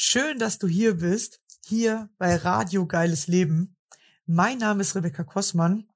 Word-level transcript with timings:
Schön, 0.00 0.38
dass 0.38 0.60
du 0.60 0.68
hier 0.68 0.98
bist, 0.98 1.40
hier 1.66 2.08
bei 2.18 2.36
Radio 2.36 2.86
Geiles 2.86 3.26
Leben. 3.26 3.76
Mein 4.26 4.58
Name 4.58 4.82
ist 4.82 4.94
Rebecca 4.94 5.24
Kossmann 5.24 5.88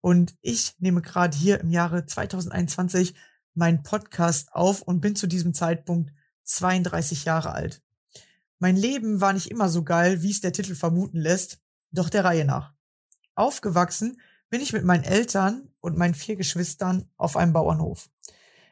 und 0.00 0.34
ich 0.40 0.72
nehme 0.78 1.02
gerade 1.02 1.36
hier 1.36 1.60
im 1.60 1.68
Jahre 1.68 2.06
2021 2.06 3.14
meinen 3.52 3.82
Podcast 3.82 4.54
auf 4.54 4.80
und 4.80 5.02
bin 5.02 5.14
zu 5.14 5.26
diesem 5.26 5.52
Zeitpunkt 5.52 6.10
32 6.44 7.26
Jahre 7.26 7.52
alt. 7.52 7.82
Mein 8.60 8.76
Leben 8.76 9.20
war 9.20 9.34
nicht 9.34 9.50
immer 9.50 9.68
so 9.68 9.84
geil, 9.84 10.22
wie 10.22 10.30
es 10.30 10.40
der 10.40 10.54
Titel 10.54 10.74
vermuten 10.74 11.20
lässt, 11.20 11.60
doch 11.90 12.08
der 12.08 12.24
Reihe 12.24 12.46
nach. 12.46 12.72
Aufgewachsen 13.34 14.22
bin 14.48 14.62
ich 14.62 14.72
mit 14.72 14.84
meinen 14.84 15.04
Eltern 15.04 15.68
und 15.80 15.98
meinen 15.98 16.14
vier 16.14 16.36
Geschwistern 16.36 17.10
auf 17.18 17.36
einem 17.36 17.52
Bauernhof. 17.52 18.08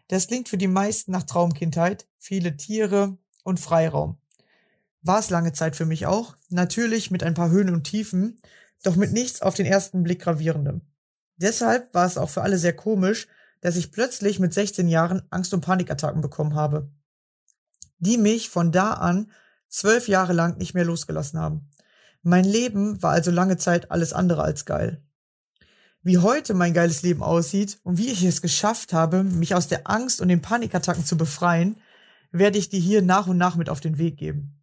Das 0.09 0.29
klingt 0.29 0.49
für 0.49 0.57
die 0.57 0.67
meisten 0.67 1.13
nach 1.13 1.25
Traumkindheit, 1.25 2.09
viele 2.17 2.57
Tiere 2.57 3.19
und 3.45 3.61
Freiraum. 3.61 4.17
War 5.03 5.19
es 5.19 5.31
lange 5.31 5.53
Zeit 5.53 5.77
für 5.77 5.85
mich 5.85 6.07
auch, 6.07 6.37
natürlich 6.49 7.11
mit 7.11 7.23
ein 7.23 7.35
paar 7.35 7.51
Höhen 7.51 7.75
und 7.75 7.85
Tiefen, 7.85 8.41
doch 8.83 8.97
mit 8.97 9.13
nichts 9.13 9.43
auf 9.43 9.55
den 9.55 9.67
ersten 9.67 10.03
Blick 10.03 10.23
gravierendem. 10.23 10.83
Deshalb 11.37 11.93
war 11.93 12.07
es 12.07 12.19
auch 12.19 12.31
für 12.31 12.43
alle 12.43 12.59
sehr 12.59 12.75
komisch, 12.75 13.27
dass 13.61 13.77
ich 13.77 13.93
plötzlich 13.93 14.39
mit 14.39 14.55
16 14.55 14.89
Jahren 14.89 15.23
Angst- 15.31 15.55
und 15.55 15.61
Panikattacken 15.61 16.21
bekommen 16.21 16.55
habe, 16.55 16.91
die 17.99 18.19
mich 18.19 18.49
von 18.49 18.71
da 18.73 18.93
an 18.95 19.31
zwölf 19.69 20.09
Jahre 20.09 20.33
lang 20.33 20.59
nicht 20.59 20.75
mehr 20.75 20.85
losgelassen 20.85 21.39
haben. 21.39 21.71
Mein 22.23 22.45
Leben 22.45 23.03
war 23.03 23.13
also 23.13 23.31
lange 23.31 23.57
Zeit 23.57 23.91
alles 23.91 24.13
andere 24.13 24.43
als 24.43 24.65
geil. 24.65 25.03
Wie 26.03 26.19
heute 26.19 26.55
mein 26.55 26.75
geiles 26.75 27.03
Leben 27.03 27.23
aussieht 27.23 27.79
und 27.83 27.99
wie 27.99 28.11
ich 28.11 28.23
es 28.25 28.43
geschafft 28.43 28.93
habe, 28.93 29.23
mich 29.23 29.55
aus 29.55 29.69
der 29.69 29.89
Angst 29.89 30.21
und 30.21 30.29
den 30.29 30.43
Panikattacken 30.43 31.05
zu 31.05 31.17
befreien, 31.17 31.77
werde 32.33 32.59
ich 32.59 32.69
dir 32.69 32.81
hier 32.81 33.03
nach 33.03 33.27
und 33.29 33.39
nach 33.39 33.57
mit 33.57 33.69
auf 33.69 33.81
den 33.81 33.99
Weg 33.99 34.17
geben. 34.17 34.62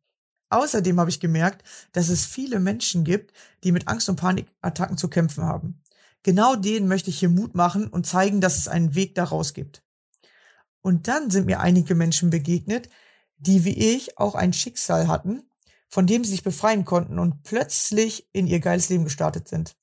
Außerdem 0.50 1.00
habe 1.00 1.10
ich 1.10 1.20
gemerkt, 1.20 1.64
dass 1.92 2.10
es 2.10 2.26
viele 2.26 2.60
Menschen 2.60 3.04
gibt, 3.04 3.34
die 3.64 3.72
mit 3.72 3.88
Angst 3.88 4.10
und 4.10 4.16
Panikattacken 4.16 4.98
zu 4.98 5.08
kämpfen 5.08 5.44
haben. 5.44 5.82
Genau 6.24 6.56
denen 6.56 6.88
möchte 6.88 7.10
ich 7.10 7.20
hier 7.20 7.30
Mut 7.30 7.56
machen 7.56 7.88
und 7.88 8.08
zeigen, 8.08 8.42
dass 8.42 8.58
es 8.58 8.68
einen 8.68 8.96
Weg 8.96 9.16
daraus 9.16 9.54
gibt. 9.54 9.84
Und 10.82 11.08
dann 11.08 11.30
sind 11.30 11.46
mir 11.46 11.60
einige 11.60 11.96
Menschen 11.96 12.30
begegnet, 12.30 12.90
die 13.38 13.64
wie 13.64 13.96
ich 13.96 14.18
auch 14.18 14.36
ein 14.36 14.54
Schicksal 14.54 15.08
hatten, 15.08 15.44
von 15.88 16.08
dem 16.08 16.24
sie 16.24 16.32
sich 16.32 16.44
befreien 16.44 16.86
konnten 16.86 17.20
und 17.20 17.44
plötzlich 17.44 18.28
in 18.34 18.48
ihr 18.48 18.60
geiles 18.60 18.90
Leben 18.90 19.06
gestartet 19.06 19.48
sind. 19.48 19.76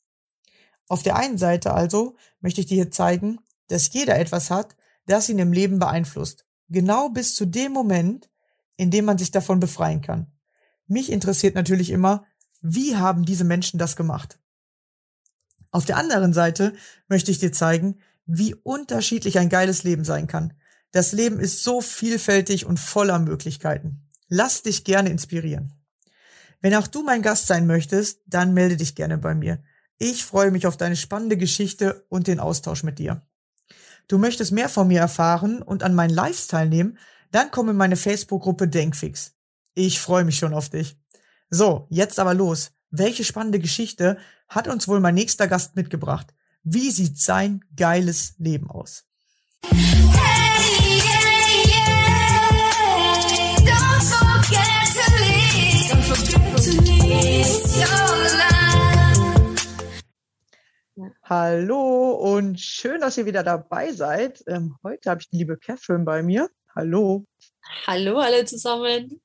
Auf 0.89 1.03
der 1.03 1.17
einen 1.17 1.39
Seite 1.39 1.73
also 1.73 2.17
möchte 2.41 2.61
ich 2.61 2.67
dir 2.67 2.77
hier 2.77 2.91
zeigen, 2.91 3.39
dass 3.69 3.93
jeder 3.93 4.19
etwas 4.19 4.51
hat, 4.51 4.77
das 5.07 5.29
ihn 5.29 5.39
im 5.39 5.53
Leben 5.53 5.79
beeinflusst. 5.79 6.45
Genau 6.69 7.09
bis 7.09 7.35
zu 7.35 7.47
dem 7.47 7.73
Moment, 7.73 8.29
in 8.77 8.91
dem 8.91 9.05
man 9.05 9.19
sich 9.19 9.31
davon 9.31 9.59
befreien 9.59 10.01
kann. 10.01 10.36
Mich 10.87 11.11
interessiert 11.11 11.55
natürlich 11.55 11.91
immer, 11.91 12.25
wie 12.63 12.97
haben 12.97 13.25
diese 13.25 13.45
Menschen 13.45 13.79
das 13.79 13.97
gemacht? 13.97 14.39
Auf 15.71 15.85
der 15.85 15.97
anderen 15.97 16.33
Seite 16.33 16.75
möchte 17.09 17.31
ich 17.31 17.39
dir 17.39 17.53
zeigen, 17.53 17.99
wie 18.25 18.55
unterschiedlich 18.55 19.39
ein 19.39 19.49
geiles 19.49 19.85
Leben 19.85 20.05
sein 20.05 20.27
kann. 20.27 20.55
Das 20.91 21.13
Leben 21.13 21.39
ist 21.39 21.63
so 21.63 21.81
vielfältig 21.81 22.67
und 22.67 22.81
voller 22.81 23.19
Möglichkeiten. 23.19 24.09
Lass 24.29 24.63
dich 24.63 24.85
gerne 24.85 25.11
inspirieren. 25.11 25.75
Wenn 26.61 26.75
auch 26.75 26.87
du 26.87 27.03
mein 27.03 27.23
Gast 27.23 27.47
sein 27.47 27.67
möchtest, 27.67 28.23
dann 28.27 28.55
melde 28.55 28.77
dich 28.77 28.95
gerne 28.95 29.19
bei 29.19 29.35
mir. 29.35 29.63
Ich 29.99 30.25
freue 30.25 30.51
mich 30.51 30.67
auf 30.67 30.77
deine 30.77 30.97
spannende 30.97 31.37
Geschichte 31.37 32.05
und 32.09 32.27
den 32.27 32.41
Austausch 32.41 32.83
mit 32.83 32.99
dir. 32.99 33.23
Du 34.09 34.19
möchtest 34.19 34.53
mehr 34.53 34.69
von 34.69 34.89
mir 34.89 35.01
erfahren 35.01 35.63
und 35.63 35.83
an 35.83 35.95
meinen 35.95 36.15
Lives 36.15 36.47
teilnehmen, 36.49 36.99
dann 37.33 37.51
komm 37.51 37.69
in 37.69 37.77
meine 37.77 37.97
Facebook-Gruppe 37.97 38.69
Denkfix. 38.69 39.36
Ich 39.79 40.01
freue 40.01 40.25
mich 40.25 40.39
schon 40.39 40.55
auf 40.55 40.71
dich. 40.71 40.97
So, 41.51 41.87
jetzt 41.91 42.19
aber 42.19 42.33
los. 42.33 42.71
Welche 42.89 43.25
spannende 43.25 43.59
Geschichte 43.59 44.17
hat 44.49 44.69
uns 44.69 44.89
wohl 44.89 45.01
mein 45.01 45.15
nächster 45.15 45.49
Gast 45.49 45.77
mitgebracht? 45.77 46.33
Wie 46.63 46.91
sieht 46.91 47.19
sein 47.19 47.63
geiles 47.77 48.37
Leben 48.39 48.71
aus? 48.71 49.05
Hallo 61.23 62.13
und 62.13 62.59
schön, 62.59 63.03
dass 63.03 63.19
ihr 63.19 63.27
wieder 63.27 63.43
dabei 63.43 63.93
seid. 63.93 64.43
Ähm, 64.47 64.75
heute 64.83 65.11
habe 65.11 65.21
ich 65.21 65.29
die 65.29 65.37
liebe 65.37 65.59
Catherine 65.59 66.05
bei 66.05 66.23
mir. 66.23 66.49
Hallo. 66.75 67.27
Hallo 67.87 68.21
alle 68.21 68.47
zusammen. 68.47 69.21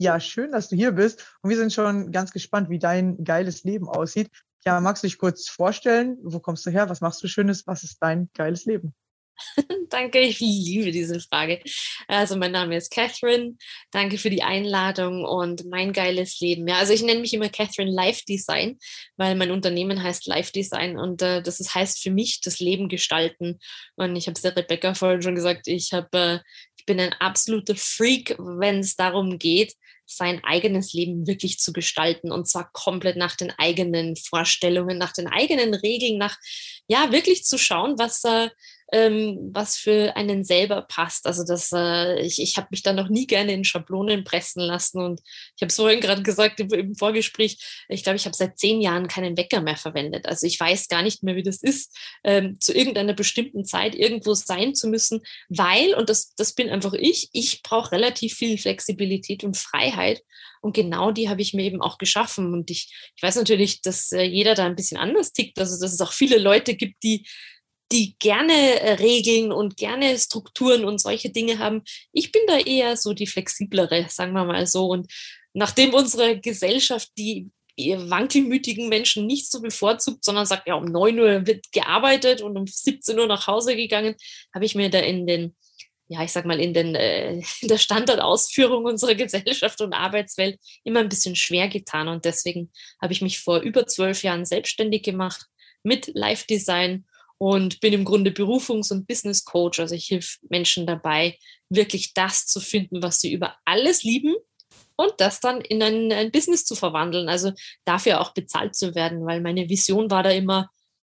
Ja, 0.00 0.18
schön, 0.18 0.52
dass 0.52 0.70
du 0.70 0.76
hier 0.76 0.92
bist. 0.92 1.36
Und 1.42 1.50
wir 1.50 1.58
sind 1.58 1.74
schon 1.74 2.10
ganz 2.10 2.32
gespannt, 2.32 2.70
wie 2.70 2.78
dein 2.78 3.22
geiles 3.22 3.64
Leben 3.64 3.86
aussieht. 3.86 4.30
Ja, 4.64 4.80
magst 4.80 5.02
du 5.02 5.06
dich 5.06 5.18
kurz 5.18 5.46
vorstellen? 5.46 6.16
Wo 6.22 6.40
kommst 6.40 6.64
du 6.64 6.70
her? 6.70 6.88
Was 6.88 7.02
machst 7.02 7.22
du 7.22 7.28
Schönes? 7.28 7.66
Was 7.66 7.82
ist 7.82 7.98
dein 8.00 8.30
geiles 8.32 8.64
Leben? 8.64 8.94
Danke, 9.90 10.20
ich 10.20 10.40
liebe 10.40 10.90
diese 10.90 11.20
Frage. 11.20 11.60
Also 12.08 12.36
mein 12.36 12.52
Name 12.52 12.76
ist 12.76 12.90
Catherine. 12.90 13.56
Danke 13.90 14.16
für 14.16 14.30
die 14.30 14.42
Einladung 14.42 15.24
und 15.24 15.66
mein 15.66 15.92
geiles 15.92 16.40
Leben. 16.40 16.66
Ja, 16.66 16.76
also 16.76 16.94
ich 16.94 17.02
nenne 17.02 17.20
mich 17.20 17.34
immer 17.34 17.50
Catherine 17.50 17.90
Life 17.90 18.24
Design, 18.26 18.78
weil 19.16 19.34
mein 19.34 19.50
Unternehmen 19.50 20.02
heißt 20.02 20.26
Life 20.26 20.52
Design 20.52 20.98
und 20.98 21.20
äh, 21.20 21.42
das 21.42 21.60
ist, 21.60 21.74
heißt 21.74 22.02
für 22.02 22.10
mich 22.10 22.40
das 22.40 22.58
Leben 22.58 22.88
gestalten. 22.88 23.58
Und 23.96 24.16
ich 24.16 24.26
habe 24.26 24.34
es 24.34 24.42
der 24.42 24.56
Rebecca 24.56 24.94
vorhin 24.94 25.22
schon 25.22 25.34
gesagt, 25.34 25.68
ich 25.68 25.92
habe, 25.92 26.08
äh, 26.12 26.38
ich 26.76 26.86
bin 26.86 27.00
ein 27.00 27.12
absoluter 27.14 27.76
Freak, 27.76 28.36
wenn 28.38 28.80
es 28.80 28.96
darum 28.96 29.38
geht, 29.38 29.74
sein 30.10 30.42
eigenes 30.44 30.92
Leben 30.92 31.26
wirklich 31.26 31.58
zu 31.58 31.72
gestalten 31.72 32.32
und 32.32 32.48
zwar 32.48 32.70
komplett 32.72 33.16
nach 33.16 33.36
den 33.36 33.52
eigenen 33.58 34.16
Vorstellungen, 34.16 34.98
nach 34.98 35.12
den 35.12 35.28
eigenen 35.28 35.74
Regeln, 35.74 36.18
nach 36.18 36.36
ja 36.88 37.12
wirklich 37.12 37.44
zu 37.44 37.58
schauen, 37.58 37.98
was 37.98 38.24
äh, 38.24 38.50
ähm, 38.92 39.50
was 39.52 39.76
für 39.76 40.16
einen 40.16 40.44
selber 40.44 40.82
passt. 40.82 41.26
Also 41.26 41.44
das, 41.44 41.70
äh, 41.72 42.20
ich, 42.20 42.40
ich 42.40 42.56
habe 42.56 42.68
mich 42.70 42.82
da 42.82 42.92
noch 42.92 43.08
nie 43.08 43.26
gerne 43.26 43.52
in 43.52 43.64
Schablonen 43.64 44.24
pressen 44.24 44.62
lassen 44.62 45.00
und 45.00 45.20
ich 45.56 45.62
habe 45.62 45.68
es 45.68 45.76
vorhin 45.76 46.00
gerade 46.00 46.22
gesagt 46.22 46.60
im, 46.60 46.72
im, 46.72 46.94
Vorgespräch, 46.94 47.84
ich 47.88 48.02
glaube, 48.02 48.16
ich 48.16 48.26
habe 48.26 48.36
seit 48.36 48.58
zehn 48.58 48.80
Jahren 48.80 49.06
keinen 49.06 49.36
Wecker 49.36 49.60
mehr 49.60 49.76
verwendet. 49.76 50.26
Also 50.26 50.46
ich 50.46 50.58
weiß 50.58 50.88
gar 50.88 51.02
nicht 51.02 51.22
mehr, 51.22 51.36
wie 51.36 51.42
das 51.42 51.62
ist, 51.62 51.96
ähm, 52.24 52.58
zu 52.60 52.72
irgendeiner 52.74 53.14
bestimmten 53.14 53.64
Zeit 53.64 53.94
irgendwo 53.94 54.34
sein 54.34 54.74
zu 54.74 54.88
müssen, 54.88 55.20
weil, 55.48 55.94
und 55.94 56.08
das, 56.08 56.34
das 56.34 56.52
bin 56.52 56.68
einfach 56.68 56.94
ich, 56.94 57.30
ich 57.32 57.62
brauche 57.62 57.92
relativ 57.92 58.34
viel 58.34 58.58
Flexibilität 58.58 59.44
und 59.44 59.56
Freiheit. 59.56 60.22
Und 60.62 60.74
genau 60.74 61.10
die 61.10 61.28
habe 61.28 61.40
ich 61.40 61.54
mir 61.54 61.62
eben 61.62 61.80
auch 61.80 61.96
geschaffen. 61.96 62.52
Und 62.52 62.70
ich, 62.70 62.92
ich 63.16 63.22
weiß 63.22 63.36
natürlich, 63.36 63.80
dass 63.80 64.12
äh, 64.12 64.22
jeder 64.22 64.54
da 64.54 64.66
ein 64.66 64.76
bisschen 64.76 64.98
anders 64.98 65.32
tickt. 65.32 65.58
Also, 65.58 65.80
dass 65.80 65.92
es 65.92 66.00
auch 66.00 66.12
viele 66.12 66.38
Leute 66.38 66.74
gibt, 66.74 67.02
die 67.02 67.24
die 67.92 68.16
gerne 68.18 68.80
äh, 68.80 68.92
Regeln 68.94 69.52
und 69.52 69.76
gerne 69.76 70.18
Strukturen 70.18 70.84
und 70.84 71.00
solche 71.00 71.30
Dinge 71.30 71.58
haben. 71.58 71.82
Ich 72.12 72.32
bin 72.32 72.42
da 72.46 72.58
eher 72.58 72.96
so 72.96 73.12
die 73.12 73.26
flexiblere, 73.26 74.06
sagen 74.08 74.32
wir 74.32 74.44
mal 74.44 74.66
so. 74.66 74.86
Und 74.86 75.12
nachdem 75.52 75.94
unsere 75.94 76.38
Gesellschaft 76.38 77.10
die 77.18 77.50
wankelmütigen 77.78 78.88
Menschen 78.88 79.26
nicht 79.26 79.50
so 79.50 79.60
bevorzugt, 79.60 80.24
sondern 80.24 80.46
sagt, 80.46 80.68
ja, 80.68 80.74
um 80.74 80.84
9 80.84 81.18
Uhr 81.18 81.46
wird 81.46 81.72
gearbeitet 81.72 82.42
und 82.42 82.56
um 82.56 82.66
17 82.66 83.18
Uhr 83.18 83.26
nach 83.26 83.46
Hause 83.46 83.76
gegangen, 83.76 84.16
habe 84.54 84.64
ich 84.64 84.74
mir 84.74 84.90
da 84.90 84.98
in 84.98 85.26
den, 85.26 85.56
ja, 86.08 86.22
ich 86.22 86.32
sag 86.32 86.44
mal, 86.44 86.60
in, 86.60 86.74
den, 86.74 86.94
äh, 86.94 87.40
in 87.60 87.68
der 87.68 87.78
Standardausführung 87.78 88.84
unserer 88.84 89.14
Gesellschaft 89.14 89.80
und 89.80 89.94
Arbeitswelt 89.94 90.58
immer 90.84 91.00
ein 91.00 91.08
bisschen 91.08 91.36
schwer 91.36 91.68
getan. 91.68 92.08
Und 92.08 92.24
deswegen 92.24 92.70
habe 93.00 93.12
ich 93.12 93.22
mich 93.22 93.40
vor 93.40 93.60
über 93.60 93.86
zwölf 93.86 94.22
Jahren 94.22 94.44
selbstständig 94.44 95.02
gemacht 95.02 95.46
mit 95.82 96.10
Live-Design 96.14 97.06
und 97.40 97.80
bin 97.80 97.94
im 97.94 98.04
Grunde 98.04 98.32
Berufungs- 98.32 98.92
und 98.92 99.06
Business 99.06 99.46
Coach. 99.46 99.80
Also 99.80 99.94
ich 99.94 100.10
helfe 100.10 100.36
Menschen 100.50 100.86
dabei, 100.86 101.38
wirklich 101.70 102.12
das 102.12 102.46
zu 102.46 102.60
finden, 102.60 103.02
was 103.02 103.20
sie 103.20 103.32
über 103.32 103.56
alles 103.64 104.02
lieben 104.02 104.34
und 104.96 105.14
das 105.16 105.40
dann 105.40 105.62
in 105.62 105.82
ein, 105.82 106.12
ein 106.12 106.30
Business 106.30 106.66
zu 106.66 106.74
verwandeln. 106.74 107.30
Also 107.30 107.52
dafür 107.86 108.20
auch 108.20 108.34
bezahlt 108.34 108.74
zu 108.74 108.94
werden, 108.94 109.24
weil 109.24 109.40
meine 109.40 109.70
Vision 109.70 110.10
war 110.10 110.22
da 110.22 110.30
immer, 110.30 110.68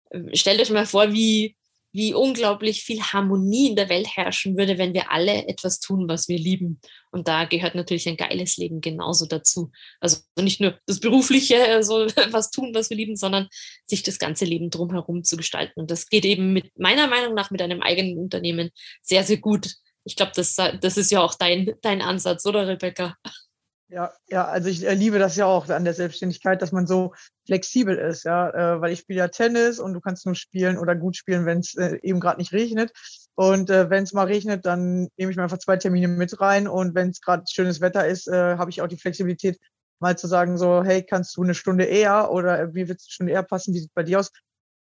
äh, 0.09 0.35
stellt 0.35 0.59
euch 0.59 0.69
mal 0.69 0.85
vor, 0.85 1.13
wie, 1.13 1.55
wie 1.97 2.13
unglaublich 2.13 2.83
viel 2.83 3.01
Harmonie 3.01 3.69
in 3.69 3.75
der 3.75 3.89
Welt 3.89 4.07
herrschen 4.15 4.55
würde, 4.55 4.77
wenn 4.77 4.93
wir 4.93 5.11
alle 5.11 5.47
etwas 5.47 5.79
tun, 5.79 6.07
was 6.07 6.27
wir 6.27 6.37
lieben. 6.37 6.79
Und 7.09 7.27
da 7.27 7.45
gehört 7.45 7.73
natürlich 7.73 8.07
ein 8.07 8.17
geiles 8.17 8.55
Leben 8.57 8.81
genauso 8.81 9.25
dazu. 9.25 9.71
Also 9.99 10.17
nicht 10.39 10.61
nur 10.61 10.79
das 10.85 10.99
Berufliche, 10.99 11.59
also 11.69 12.05
was 12.29 12.51
tun, 12.51 12.69
was 12.75 12.91
wir 12.91 12.97
lieben, 12.97 13.15
sondern 13.15 13.47
sich 13.83 14.03
das 14.03 14.19
ganze 14.19 14.45
Leben 14.45 14.69
drumherum 14.69 15.23
zu 15.23 15.37
gestalten. 15.37 15.79
Und 15.79 15.89
das 15.89 16.07
geht 16.07 16.23
eben 16.23 16.53
mit 16.53 16.69
meiner 16.77 17.07
Meinung 17.07 17.33
nach 17.33 17.49
mit 17.49 17.63
einem 17.63 17.81
eigenen 17.81 18.19
Unternehmen 18.19 18.69
sehr, 19.01 19.23
sehr 19.23 19.37
gut. 19.37 19.73
Ich 20.03 20.15
glaube, 20.15 20.33
das, 20.35 20.53
das 20.55 20.97
ist 20.97 21.11
ja 21.11 21.21
auch 21.23 21.33
dein, 21.33 21.73
dein 21.81 22.03
Ansatz, 22.03 22.45
oder 22.45 22.67
Rebecca? 22.67 23.15
Ja, 23.89 24.11
ja, 24.27 24.45
also 24.45 24.67
ich 24.67 24.81
liebe 24.81 25.17
das 25.17 25.37
ja 25.37 25.45
auch 25.45 25.69
an 25.69 25.85
der 25.85 25.93
Selbstständigkeit, 25.93 26.61
dass 26.61 26.73
man 26.73 26.87
so 26.87 27.13
flexibel 27.45 27.97
ist, 27.97 28.25
ja, 28.25 28.49
äh, 28.49 28.81
weil 28.81 28.91
ich 28.91 28.99
spiele 28.99 29.19
ja 29.19 29.29
Tennis 29.29 29.79
und 29.79 29.93
du 29.93 30.01
kannst 30.01 30.25
nur 30.25 30.35
spielen 30.35 30.77
oder 30.77 30.93
gut 30.93 31.15
spielen, 31.15 31.45
wenn 31.45 31.59
es 31.59 31.73
äh, 31.75 31.97
eben 32.03 32.19
gerade 32.19 32.37
nicht 32.37 32.51
regnet. 32.51 32.91
Und 33.35 33.69
äh, 33.69 33.89
wenn 33.89 34.03
es 34.03 34.11
mal 34.11 34.25
regnet, 34.25 34.65
dann 34.65 35.07
nehme 35.15 35.31
ich 35.31 35.37
mir 35.37 35.43
einfach 35.43 35.59
zwei 35.59 35.77
Termine 35.77 36.09
mit 36.09 36.41
rein. 36.41 36.67
Und 36.67 36.95
wenn 36.95 37.11
es 37.11 37.21
gerade 37.21 37.43
schönes 37.49 37.79
Wetter 37.79 38.05
ist, 38.05 38.27
äh, 38.27 38.57
habe 38.57 38.69
ich 38.71 38.81
auch 38.81 38.87
die 38.87 38.97
Flexibilität, 38.97 39.57
mal 39.99 40.17
zu 40.17 40.27
sagen, 40.27 40.57
so, 40.57 40.83
hey, 40.83 41.03
kannst 41.03 41.37
du 41.37 41.43
eine 41.43 41.55
Stunde 41.55 41.85
eher 41.85 42.31
oder 42.31 42.59
äh, 42.59 42.73
wie 42.75 42.87
wird 42.89 42.99
es 42.99 43.05
eine 43.05 43.11
Stunde 43.11 43.33
eher 43.33 43.43
passen? 43.43 43.73
Wie 43.73 43.79
sieht 43.79 43.93
bei 43.93 44.03
dir 44.03 44.19
aus? 44.19 44.31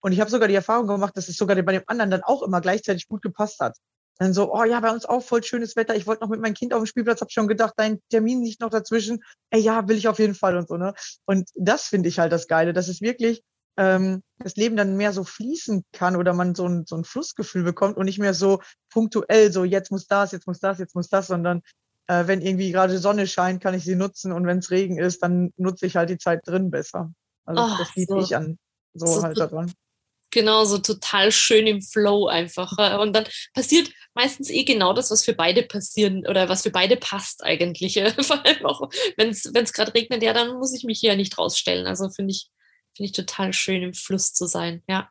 Und 0.01 0.13
ich 0.13 0.19
habe 0.19 0.31
sogar 0.31 0.47
die 0.47 0.55
Erfahrung 0.55 0.87
gemacht, 0.87 1.15
dass 1.15 1.29
es 1.29 1.37
sogar 1.37 1.55
bei 1.61 1.73
dem 1.73 1.83
anderen 1.87 2.11
dann 2.11 2.23
auch 2.23 2.41
immer 2.41 2.59
gleichzeitig 2.59 3.07
gut 3.07 3.21
gepasst 3.21 3.59
hat. 3.59 3.77
Dann 4.17 4.33
so, 4.33 4.53
oh 4.53 4.63
ja, 4.63 4.79
bei 4.79 4.91
uns 4.91 5.05
auch 5.05 5.21
voll 5.21 5.43
schönes 5.43 5.75
Wetter. 5.75 5.95
Ich 5.95 6.07
wollte 6.07 6.23
noch 6.23 6.29
mit 6.29 6.39
meinem 6.39 6.53
Kind 6.53 6.73
auf 6.73 6.81
dem 6.81 6.85
Spielplatz, 6.85 7.21
habe 7.21 7.31
schon 7.31 7.47
gedacht, 7.47 7.73
dein 7.77 7.99
Termin 8.09 8.39
nicht 8.39 8.61
noch 8.61 8.69
dazwischen. 8.69 9.23
Ey, 9.49 9.59
ja, 9.59 9.87
will 9.87 9.97
ich 9.97 10.07
auf 10.07 10.19
jeden 10.19 10.35
Fall 10.35 10.57
und 10.57 10.67
so, 10.67 10.77
ne? 10.77 10.93
Und 11.25 11.49
das 11.55 11.83
finde 11.83 12.09
ich 12.09 12.19
halt 12.19 12.31
das 12.31 12.47
Geile, 12.47 12.71
dass 12.71 12.87
es 12.87 13.01
wirklich 13.01 13.43
ähm, 13.77 14.23
das 14.39 14.55
Leben 14.55 14.75
dann 14.75 14.97
mehr 14.97 15.11
so 15.11 15.23
fließen 15.23 15.83
kann 15.91 16.15
oder 16.15 16.33
man 16.33 16.55
so 16.55 16.67
ein, 16.67 16.85
so 16.85 16.95
ein 16.95 17.03
Flussgefühl 17.03 17.63
bekommt 17.63 17.97
und 17.97 18.05
nicht 18.05 18.19
mehr 18.19 18.33
so 18.33 18.61
punktuell, 18.89 19.51
so 19.51 19.63
jetzt 19.63 19.91
muss 19.91 20.07
das, 20.07 20.31
jetzt 20.31 20.47
muss 20.47 20.59
das, 20.59 20.79
jetzt 20.79 20.95
muss 20.95 21.09
das, 21.09 21.27
sondern 21.27 21.61
äh, 22.07 22.27
wenn 22.27 22.41
irgendwie 22.41 22.71
gerade 22.71 22.97
Sonne 22.97 23.27
scheint, 23.27 23.61
kann 23.61 23.73
ich 23.73 23.83
sie 23.83 23.95
nutzen 23.95 24.31
und 24.31 24.45
wenn 24.45 24.59
es 24.59 24.71
Regen 24.71 24.97
ist, 24.97 25.23
dann 25.23 25.51
nutze 25.57 25.85
ich 25.85 25.95
halt 25.95 26.09
die 26.09 26.17
Zeit 26.17 26.41
drin 26.45 26.71
besser. 26.71 27.11
Also 27.45 27.63
oh, 27.63 27.75
das 27.77 27.95
liebe 27.95 28.13
so, 28.13 28.19
ich 28.19 28.35
an 28.35 28.57
so, 28.93 29.07
so 29.07 29.23
halt 29.23 29.37
daran. 29.39 29.71
Genau, 30.35 30.65
so 30.65 30.79
total 30.79 31.31
schön 31.31 31.65
im 31.65 31.81
Flow 31.81 32.27
einfach. 32.27 32.99
Und 32.99 33.15
dann 33.15 33.23
passiert 33.53 33.89
meistens 34.13 34.49
eh 34.49 34.65
genau 34.65 34.91
das, 34.91 35.09
was 35.09 35.23
für 35.23 35.31
beide 35.31 35.63
passieren 35.63 36.27
oder 36.27 36.49
was 36.49 36.63
für 36.63 36.71
beide 36.71 36.97
passt 36.97 37.41
eigentlich. 37.41 37.93
Vor 38.19 38.45
allem 38.45 38.65
auch, 38.65 38.89
wenn 39.15 39.29
es 39.29 39.71
gerade 39.71 39.93
regnet, 39.93 40.21
ja, 40.23 40.33
dann 40.33 40.57
muss 40.57 40.73
ich 40.73 40.83
mich 40.83 40.99
hier 40.99 41.15
nicht 41.15 41.37
rausstellen. 41.37 41.87
Also 41.87 42.09
finde 42.09 42.31
ich, 42.31 42.49
finde 42.93 43.05
ich 43.05 43.11
total 43.13 43.53
schön, 43.53 43.81
im 43.81 43.93
Fluss 43.93 44.33
zu 44.33 44.45
sein, 44.45 44.83
ja. 44.89 45.09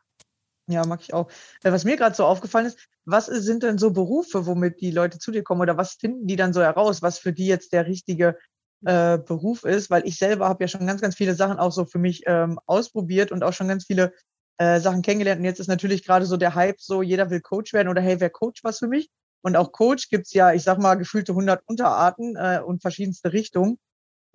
Ja, 0.67 0.85
mag 0.85 1.01
ich 1.01 1.11
auch. 1.15 1.27
Äh, 1.63 1.71
was 1.71 1.85
mir 1.85 1.97
gerade 1.97 2.15
so 2.15 2.23
aufgefallen 2.23 2.67
ist, 2.67 2.77
was 3.05 3.25
sind 3.25 3.63
denn 3.63 3.79
so 3.79 3.89
Berufe, 3.89 4.45
womit 4.45 4.79
die 4.79 4.91
Leute 4.91 5.17
zu 5.17 5.31
dir 5.31 5.41
kommen 5.41 5.61
oder 5.61 5.75
was 5.75 5.93
finden 5.93 6.27
die 6.27 6.35
dann 6.35 6.53
so 6.53 6.61
heraus, 6.61 7.01
was 7.01 7.17
für 7.17 7.33
die 7.33 7.47
jetzt 7.47 7.73
der 7.73 7.87
richtige 7.87 8.37
äh, 8.85 9.17
Beruf 9.17 9.63
ist? 9.63 9.89
Weil 9.89 10.07
ich 10.07 10.19
selber 10.19 10.47
habe 10.47 10.63
ja 10.63 10.67
schon 10.67 10.85
ganz, 10.85 11.01
ganz 11.01 11.15
viele 11.15 11.33
Sachen 11.33 11.57
auch 11.57 11.71
so 11.71 11.85
für 11.85 11.97
mich 11.97 12.21
ähm, 12.27 12.59
ausprobiert 12.67 13.31
und 13.31 13.43
auch 13.43 13.53
schon 13.53 13.67
ganz 13.67 13.85
viele 13.85 14.13
äh, 14.57 14.79
Sachen 14.79 15.01
kennengelernt. 15.01 15.39
Und 15.39 15.45
jetzt 15.45 15.59
ist 15.59 15.67
natürlich 15.67 16.05
gerade 16.05 16.25
so 16.25 16.37
der 16.37 16.55
Hype 16.55 16.79
so, 16.79 17.01
jeder 17.01 17.29
will 17.29 17.41
Coach 17.41 17.73
werden 17.73 17.89
oder 17.89 18.01
hey, 18.01 18.19
wer 18.19 18.29
Coach 18.29 18.63
was 18.63 18.79
für 18.79 18.87
mich? 18.87 19.09
Und 19.41 19.55
auch 19.55 19.71
Coach 19.71 20.09
gibt's 20.09 20.33
ja, 20.33 20.53
ich 20.53 20.63
sag 20.63 20.79
mal, 20.79 20.95
gefühlte 20.95 21.33
100 21.33 21.61
Unterarten 21.65 22.35
äh, 22.35 22.61
und 22.65 22.81
verschiedenste 22.81 23.33
Richtungen. 23.33 23.77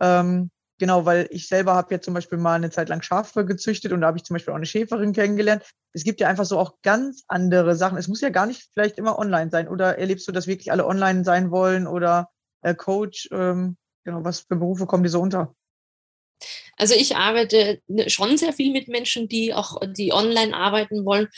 Ähm, 0.01 0.51
Genau, 0.81 1.05
weil 1.05 1.29
ich 1.31 1.47
selber 1.47 1.75
habe 1.75 1.93
ja 1.95 2.01
zum 2.01 2.15
Beispiel 2.15 2.39
mal 2.39 2.55
eine 2.55 2.71
Zeit 2.71 2.89
lang 2.89 3.03
Schafe 3.03 3.45
gezüchtet 3.45 3.93
und 3.93 4.01
da 4.01 4.07
habe 4.07 4.17
ich 4.17 4.25
zum 4.25 4.33
Beispiel 4.35 4.53
auch 4.53 4.57
eine 4.57 4.65
Schäferin 4.65 5.13
kennengelernt. 5.13 5.63
Es 5.93 6.05
gibt 6.05 6.21
ja 6.21 6.29
einfach 6.29 6.47
so 6.47 6.59
auch 6.59 6.81
ganz 6.81 7.23
andere 7.29 7.77
Sachen. 7.77 7.99
Es 7.99 8.09
muss 8.09 8.23
ja 8.23 8.31
gar 8.31 8.47
nicht 8.47 8.71
vielleicht 8.73 8.97
immer 8.97 9.19
online 9.19 9.51
sein. 9.51 9.69
Oder 9.69 9.99
erlebst 9.99 10.27
du, 10.27 10.33
dass 10.33 10.47
wirklich 10.47 10.73
alle 10.73 10.87
online 10.87 11.23
sein 11.23 11.51
wollen 11.51 11.87
oder 11.87 12.31
äh, 12.63 12.75
Coach? 12.75 13.29
Ähm, 13.31 13.77
genau, 14.05 14.25
was 14.25 14.41
für 14.41 14.57
Berufe 14.57 14.87
kommen 14.87 15.03
dir 15.03 15.11
so 15.11 15.21
unter? 15.21 15.55
Also 16.77 16.95
ich 16.95 17.17
arbeite 17.17 17.81
ne, 17.89 18.09
schon 18.09 18.39
sehr 18.39 18.53
viel 18.53 18.73
mit 18.73 18.89
Menschen, 18.89 19.29
die 19.29 19.53
auch 19.53 19.79
die 19.87 20.13
online 20.13 20.57
arbeiten 20.57 21.05
wollen, 21.05 21.29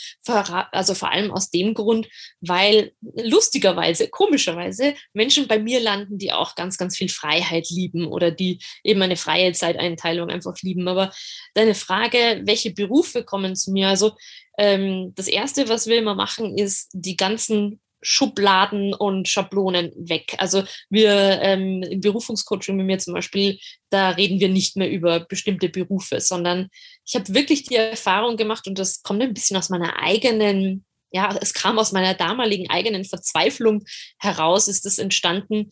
also 0.71 0.93
vor 0.93 1.11
allem 1.11 1.31
aus 1.31 1.49
dem 1.49 1.73
Grund, 1.73 2.07
weil 2.39 2.93
lustigerweise, 3.01 4.07
komischerweise 4.07 4.93
Menschen 5.13 5.47
bei 5.47 5.59
mir 5.59 5.79
landen, 5.79 6.17
die 6.17 6.31
auch 6.31 6.55
ganz, 6.55 6.77
ganz 6.77 6.97
viel 6.97 7.09
Freiheit 7.09 7.69
lieben 7.69 8.07
oder 8.07 8.31
die 8.31 8.59
eben 8.83 9.01
eine 9.01 9.17
freie 9.17 9.51
Zeiteinteilung 9.51 10.29
einfach 10.29 10.55
lieben. 10.61 10.87
Aber 10.87 11.11
deine 11.53 11.75
Frage, 11.75 12.41
welche 12.45 12.71
Berufe 12.71 13.23
kommen 13.23 13.55
zu 13.55 13.71
mir? 13.71 13.89
Also 13.89 14.13
ähm, 14.57 15.13
das 15.15 15.27
Erste, 15.27 15.67
was 15.67 15.87
wir 15.87 15.97
immer 15.97 16.15
machen, 16.15 16.57
ist 16.57 16.89
die 16.93 17.17
ganzen 17.17 17.81
Schubladen 18.03 18.93
und 18.93 19.27
Schablonen 19.27 19.91
weg. 19.95 20.35
Also 20.37 20.63
wir 20.89 21.39
ähm, 21.41 21.81
im 21.83 22.01
Berufungscoaching 22.01 22.75
mit 22.75 22.85
mir 22.85 22.99
zum 22.99 23.13
Beispiel, 23.13 23.57
da 23.89 24.09
reden 24.11 24.39
wir 24.39 24.49
nicht 24.49 24.75
mehr 24.77 24.91
über 24.91 25.21
bestimmte 25.21 25.69
Berufe, 25.69 26.19
sondern 26.19 26.69
ich 27.05 27.15
habe 27.15 27.33
wirklich 27.33 27.63
die 27.63 27.75
Erfahrung 27.75 28.37
gemacht 28.37 28.67
und 28.67 28.77
das 28.77 29.01
kommt 29.01 29.23
ein 29.23 29.33
bisschen 29.33 29.57
aus 29.57 29.69
meiner 29.69 30.01
eigenen, 30.01 30.85
ja, 31.11 31.35
es 31.41 31.53
kam 31.53 31.79
aus 31.79 31.91
meiner 31.91 32.13
damaligen 32.13 32.69
eigenen 32.69 33.05
Verzweiflung 33.05 33.83
heraus, 34.19 34.67
ist 34.67 34.85
das 34.85 34.97
entstanden, 34.97 35.69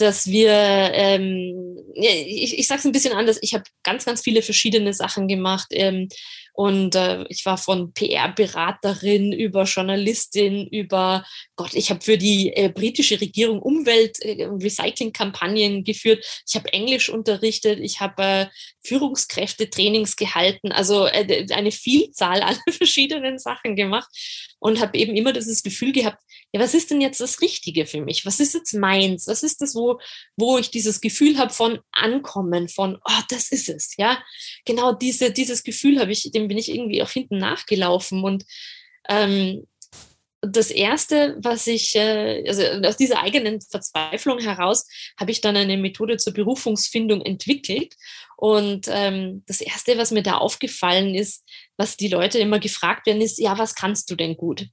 dass 0.00 0.26
wir, 0.26 0.52
ähm, 0.52 1.76
ich, 1.94 2.58
ich 2.58 2.66
sage 2.66 2.78
es 2.78 2.84
ein 2.86 2.92
bisschen 2.92 3.12
anders, 3.12 3.38
ich 3.42 3.52
habe 3.54 3.64
ganz, 3.82 4.06
ganz 4.06 4.22
viele 4.22 4.40
verschiedene 4.40 4.94
Sachen 4.94 5.28
gemacht. 5.28 5.66
Ähm, 5.72 6.08
und 6.60 6.94
äh, 6.94 7.24
ich 7.30 7.46
war 7.46 7.56
von 7.56 7.94
PR-Beraterin 7.94 9.32
über 9.32 9.64
Journalistin, 9.64 10.66
über 10.66 11.24
Gott, 11.56 11.72
ich 11.72 11.88
habe 11.88 12.02
für 12.02 12.18
die 12.18 12.54
äh, 12.54 12.68
britische 12.68 13.18
Regierung 13.18 13.62
Umwelt- 13.62 14.20
äh, 14.20 15.82
geführt. 15.82 16.22
Ich 16.46 16.56
habe 16.56 16.70
Englisch 16.74 17.08
unterrichtet, 17.08 17.80
ich 17.80 18.00
habe 18.00 18.22
äh, 18.22 18.46
Führungskräfte-Trainings 18.84 20.16
gehalten, 20.16 20.70
also 20.70 21.06
äh, 21.06 21.46
eine 21.50 21.72
Vielzahl 21.72 22.42
an 22.42 22.58
verschiedenen 22.68 23.38
Sachen 23.38 23.74
gemacht 23.74 24.10
und 24.58 24.80
habe 24.80 24.98
eben 24.98 25.16
immer 25.16 25.32
dieses 25.32 25.62
Gefühl 25.62 25.92
gehabt, 25.92 26.18
ja, 26.52 26.60
was 26.60 26.74
ist 26.74 26.90
denn 26.90 27.00
jetzt 27.00 27.20
das 27.20 27.40
Richtige 27.40 27.86
für 27.86 28.02
mich? 28.02 28.26
Was 28.26 28.38
ist 28.38 28.52
jetzt 28.54 28.74
meins? 28.74 29.26
Was 29.28 29.42
ist 29.42 29.62
das, 29.62 29.74
wo, 29.74 29.98
wo 30.36 30.58
ich 30.58 30.70
dieses 30.70 31.00
Gefühl 31.00 31.38
habe 31.38 31.52
von 31.52 31.78
Ankommen, 31.92 32.68
von, 32.68 32.96
oh, 32.96 33.22
das 33.30 33.50
ist 33.50 33.70
es, 33.70 33.94
ja? 33.96 34.22
Genau 34.66 34.92
diese, 34.92 35.32
dieses 35.32 35.62
Gefühl 35.62 36.00
habe 36.00 36.12
ich, 36.12 36.30
dem 36.32 36.49
bin 36.50 36.58
ich 36.58 36.70
irgendwie 36.70 37.02
auch 37.02 37.10
hinten 37.10 37.38
nachgelaufen 37.38 38.22
und 38.24 38.44
ähm, 39.08 39.66
das 40.42 40.70
erste, 40.70 41.36
was 41.40 41.66
ich, 41.66 41.94
äh, 41.94 42.42
also 42.46 42.62
aus 42.86 42.96
dieser 42.96 43.20
eigenen 43.22 43.60
Verzweiflung 43.60 44.38
heraus, 44.38 44.86
habe 45.18 45.30
ich 45.30 45.40
dann 45.40 45.56
eine 45.56 45.76
Methode 45.76 46.16
zur 46.16 46.32
Berufungsfindung 46.32 47.20
entwickelt. 47.20 47.94
Und 48.36 48.86
ähm, 48.88 49.44
das 49.46 49.60
erste, 49.60 49.98
was 49.98 50.12
mir 50.12 50.22
da 50.22 50.38
aufgefallen 50.38 51.14
ist, 51.14 51.44
was 51.76 51.96
die 51.96 52.08
Leute 52.08 52.38
immer 52.38 52.58
gefragt 52.58 53.06
werden, 53.06 53.20
ist, 53.20 53.38
ja, 53.38 53.58
was 53.58 53.74
kannst 53.74 54.10
du 54.10 54.16
denn 54.16 54.36
gut? 54.36 54.66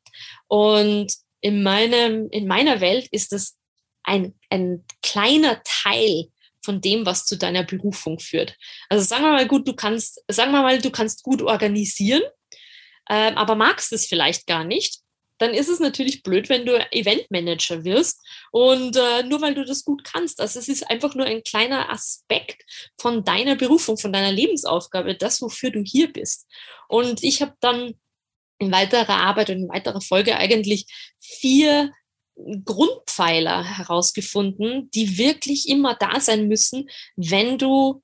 Und 0.48 1.14
in 1.42 1.64
meinem, 1.64 2.30
in 2.32 2.48
meiner 2.48 2.80
Welt 2.80 3.08
ist 3.12 3.34
das 3.34 3.58
ein, 4.04 4.36
ein 4.50 4.86
kleiner 5.04 5.62
Teil 5.66 6.28
von 6.68 6.82
dem, 6.82 7.06
was 7.06 7.26
zu 7.26 7.38
deiner 7.38 7.64
Berufung 7.64 8.20
führt. 8.20 8.56
Also 8.90 9.04
sagen 9.04 9.24
wir 9.24 9.32
mal 9.32 9.48
gut, 9.48 9.68
du 9.68 9.74
kannst, 9.74 10.22
sagen 10.28 10.52
wir 10.52 10.62
mal, 10.62 10.80
du 10.80 10.92
kannst 10.92 11.24
gut 11.24 11.42
organisieren, 11.42 12.22
äh, 13.10 13.32
aber 13.34 13.56
magst 13.56 13.94
es 13.94 14.06
vielleicht 14.06 14.46
gar 14.46 14.64
nicht 14.64 15.00
dann 15.38 15.54
ist 15.54 15.70
es 15.70 15.80
natürlich 15.80 16.24
blöd, 16.24 16.50
wenn 16.50 16.66
du 16.66 16.80
Eventmanager 16.92 17.84
wirst 17.84 18.22
und 18.52 18.96
äh, 18.96 19.24
nur 19.24 19.42
weil 19.42 19.54
du 19.54 19.64
das 19.66 19.84
gut 19.84 20.04
kannst. 20.04 20.42
Also 20.42 20.60
es 20.60 20.68
ist 20.68 20.90
einfach 20.90 21.16
nur 21.16 21.26
ein 21.26 21.44
kleiner 21.44 21.92
Aspekt 21.92 22.64
von 22.98 23.24
deiner 23.24 23.56
Berufung, 23.56 23.98
von 23.98 24.12
deiner 24.12 24.32
Lebensaufgabe, 24.32 25.16
das, 25.16 25.42
wofür 25.42 25.72
du 25.72 25.84
hier 25.84 26.12
bist. 26.12 26.48
Und 26.88 27.24
ich 27.24 27.42
habe 27.42 27.54
dann 27.60 27.94
in 28.60 28.72
weiterer 28.72 29.10
Arbeit 29.10 29.50
und 29.52 29.58
in 29.58 29.70
weiterer 29.70 30.02
Folge 30.02 30.38
eigentlich 30.38 30.88
vier 31.20 31.92
Grundpfeiler 32.66 33.64
herausgefunden, 33.64 34.90
die 34.92 35.18
wirklich 35.18 35.68
immer 35.68 35.96
da 35.96 36.20
sein 36.20 36.48
müssen, 36.48 36.90
wenn 37.16 37.58
du 37.58 38.04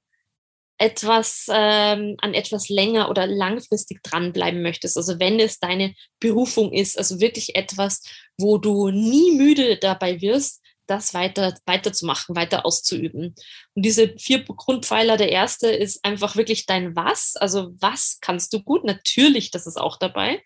etwas 0.80 1.46
ähm, 1.50 2.18
an 2.20 2.34
etwas 2.34 2.68
länger 2.68 3.10
oder 3.10 3.28
langfristig 3.28 4.02
dranbleiben 4.04 4.62
möchtest, 4.62 4.98
also 4.98 5.20
wenn 5.20 5.40
es 5.40 5.60
deine 5.60 5.94
Berufung 6.20 6.74
ist, 6.74 6.98
also 6.98 7.20
wirklich 7.22 7.56
etwas, 7.56 8.02
wo 8.38 8.58
du 8.58 8.90
nie 8.90 9.32
müde 9.32 9.78
dabei 9.78 10.20
wirst, 10.20 10.62
das 10.88 11.14
weiter 11.14 11.56
weiterzumachen, 11.66 12.36
weiter 12.36 12.66
auszuüben. 12.66 13.36
Und 13.74 13.86
diese 13.86 14.18
vier 14.18 14.44
Grundpfeiler, 14.44 15.16
der 15.16 15.32
erste 15.32 15.68
ist 15.70 16.04
einfach 16.04 16.36
wirklich 16.36 16.66
dein 16.66 16.96
Was, 16.96 17.36
also 17.36 17.74
was 17.80 18.18
kannst 18.20 18.52
du 18.54 18.62
gut, 18.62 18.84
natürlich, 18.84 19.52
das 19.52 19.66
ist 19.66 19.78
auch 19.80 19.98
dabei. 19.98 20.42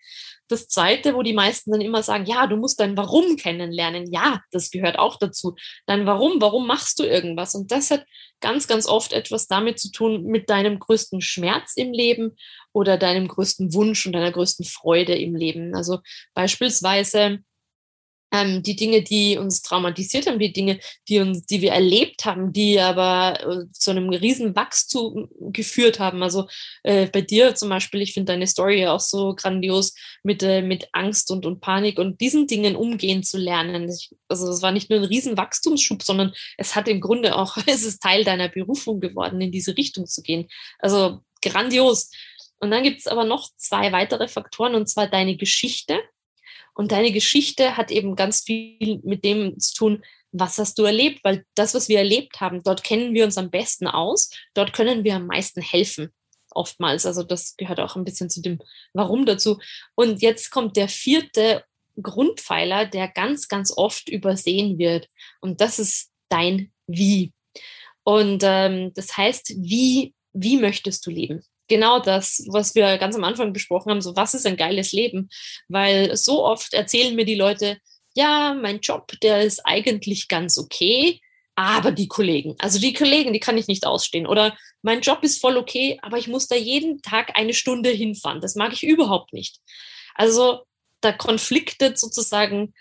Das 0.48 0.68
zweite, 0.68 1.14
wo 1.14 1.22
die 1.22 1.32
meisten 1.32 1.70
dann 1.70 1.80
immer 1.80 2.02
sagen, 2.02 2.26
ja, 2.26 2.46
du 2.46 2.56
musst 2.56 2.80
dein 2.80 2.96
Warum 2.96 3.36
kennenlernen. 3.36 4.10
Ja, 4.10 4.40
das 4.50 4.70
gehört 4.70 4.98
auch 4.98 5.18
dazu. 5.18 5.54
Dein 5.86 6.06
Warum, 6.06 6.40
warum 6.40 6.66
machst 6.66 6.98
du 6.98 7.04
irgendwas? 7.04 7.54
Und 7.54 7.70
das 7.70 7.90
hat 7.90 8.04
ganz, 8.40 8.66
ganz 8.66 8.86
oft 8.86 9.12
etwas 9.12 9.46
damit 9.46 9.78
zu 9.78 9.90
tun, 9.90 10.24
mit 10.24 10.50
deinem 10.50 10.78
größten 10.78 11.20
Schmerz 11.20 11.74
im 11.76 11.92
Leben 11.92 12.36
oder 12.72 12.96
deinem 12.96 13.28
größten 13.28 13.74
Wunsch 13.74 14.06
und 14.06 14.12
deiner 14.12 14.32
größten 14.32 14.64
Freude 14.64 15.14
im 15.14 15.34
Leben. 15.34 15.74
Also 15.74 16.00
beispielsweise 16.34 17.40
ähm, 18.32 18.62
die 18.62 18.76
Dinge, 18.76 19.02
die 19.02 19.38
uns 19.38 19.62
traumatisiert 19.62 20.26
haben, 20.26 20.38
die 20.38 20.52
Dinge, 20.52 20.78
die 21.08 21.20
uns, 21.20 21.46
die 21.46 21.62
wir 21.62 21.72
erlebt 21.72 22.24
haben, 22.24 22.52
die 22.52 22.78
aber 22.78 23.40
äh, 23.40 23.72
zu 23.72 23.90
einem 23.90 24.08
riesen 24.10 24.54
Wachstum 24.54 25.28
geführt 25.52 25.98
haben. 25.98 26.22
Also 26.22 26.46
äh, 26.82 27.06
bei 27.06 27.22
dir 27.22 27.54
zum 27.54 27.70
Beispiel, 27.70 28.02
ich 28.02 28.12
finde 28.12 28.32
deine 28.32 28.46
Story 28.46 28.80
ja 28.80 28.92
auch 28.92 29.00
so 29.00 29.34
grandios 29.34 29.94
mit, 30.22 30.42
äh, 30.42 30.62
mit 30.62 30.88
Angst 30.92 31.30
und, 31.30 31.46
und 31.46 31.60
Panik 31.60 31.98
und 31.98 32.20
diesen 32.20 32.46
Dingen 32.46 32.76
umgehen 32.76 33.22
zu 33.22 33.38
lernen. 33.38 33.88
Ich, 33.88 34.14
also 34.28 34.50
es 34.50 34.62
war 34.62 34.72
nicht 34.72 34.90
nur 34.90 34.98
ein 35.00 35.04
riesen 35.04 35.36
Wachstumsschub, 35.36 36.02
sondern 36.02 36.32
es 36.58 36.76
hat 36.76 36.88
im 36.88 37.00
Grunde 37.00 37.36
auch, 37.36 37.56
es 37.66 37.84
ist 37.84 38.02
Teil 38.02 38.24
deiner 38.24 38.48
Berufung 38.48 39.00
geworden, 39.00 39.40
in 39.40 39.52
diese 39.52 39.76
Richtung 39.76 40.06
zu 40.06 40.22
gehen. 40.22 40.48
Also 40.78 41.20
grandios. 41.42 42.10
Und 42.60 42.72
dann 42.72 42.82
gibt 42.82 42.98
es 42.98 43.06
aber 43.06 43.24
noch 43.24 43.50
zwei 43.56 43.92
weitere 43.92 44.26
Faktoren, 44.28 44.74
und 44.74 44.88
zwar 44.88 45.06
deine 45.06 45.36
Geschichte 45.36 46.00
Und 46.78 46.92
deine 46.92 47.10
Geschichte 47.10 47.76
hat 47.76 47.90
eben 47.90 48.14
ganz 48.14 48.42
viel 48.42 49.00
mit 49.02 49.24
dem 49.24 49.58
zu 49.58 49.74
tun, 49.74 50.04
was 50.30 50.58
hast 50.58 50.78
du 50.78 50.84
erlebt? 50.84 51.24
Weil 51.24 51.44
das, 51.56 51.74
was 51.74 51.88
wir 51.88 51.98
erlebt 51.98 52.40
haben, 52.40 52.62
dort 52.62 52.84
kennen 52.84 53.14
wir 53.14 53.24
uns 53.24 53.36
am 53.36 53.50
besten 53.50 53.88
aus, 53.88 54.30
dort 54.54 54.72
können 54.72 55.02
wir 55.02 55.16
am 55.16 55.26
meisten 55.26 55.60
helfen. 55.60 56.12
Oftmals. 56.52 57.04
Also 57.04 57.24
das 57.24 57.56
gehört 57.56 57.80
auch 57.80 57.96
ein 57.96 58.04
bisschen 58.04 58.30
zu 58.30 58.40
dem 58.40 58.60
Warum 58.92 59.26
dazu. 59.26 59.58
Und 59.96 60.22
jetzt 60.22 60.50
kommt 60.50 60.76
der 60.76 60.88
vierte 60.88 61.64
Grundpfeiler, 62.00 62.86
der 62.86 63.08
ganz, 63.08 63.48
ganz 63.48 63.76
oft 63.76 64.08
übersehen 64.08 64.78
wird. 64.78 65.08
Und 65.40 65.60
das 65.60 65.80
ist 65.80 66.12
dein 66.28 66.72
Wie. 66.86 67.32
Und 68.04 68.42
ähm, 68.44 68.92
das 68.94 69.16
heißt, 69.16 69.52
wie, 69.58 70.14
wie 70.32 70.56
möchtest 70.58 71.04
du 71.04 71.10
leben? 71.10 71.42
Genau 71.68 72.00
das, 72.00 72.44
was 72.48 72.74
wir 72.74 72.98
ganz 72.98 73.14
am 73.14 73.24
Anfang 73.24 73.52
besprochen 73.52 73.90
haben, 73.90 74.00
so 74.00 74.16
was 74.16 74.34
ist 74.34 74.46
ein 74.46 74.56
geiles 74.56 74.92
Leben? 74.92 75.28
Weil 75.68 76.16
so 76.16 76.44
oft 76.44 76.72
erzählen 76.74 77.14
mir 77.14 77.24
die 77.24 77.34
Leute, 77.34 77.78
ja, 78.14 78.54
mein 78.54 78.80
Job, 78.80 79.12
der 79.22 79.42
ist 79.42 79.60
eigentlich 79.64 80.28
ganz 80.28 80.58
okay, 80.58 81.20
aber 81.54 81.92
die 81.92 82.08
Kollegen, 82.08 82.54
also 82.58 82.78
die 82.78 82.92
Kollegen, 82.92 83.32
die 83.32 83.40
kann 83.40 83.58
ich 83.58 83.66
nicht 83.66 83.84
ausstehen. 83.84 84.26
Oder 84.26 84.56
mein 84.82 85.00
Job 85.00 85.22
ist 85.22 85.40
voll 85.40 85.56
okay, 85.56 85.98
aber 86.02 86.16
ich 86.16 86.28
muss 86.28 86.46
da 86.46 86.54
jeden 86.54 87.02
Tag 87.02 87.32
eine 87.34 87.52
Stunde 87.52 87.90
hinfahren. 87.90 88.40
Das 88.40 88.54
mag 88.54 88.72
ich 88.72 88.84
überhaupt 88.84 89.32
nicht. 89.32 89.58
Also 90.14 90.62
da 91.00 91.12
konfliktet 91.12 91.98
sozusagen, 91.98 92.74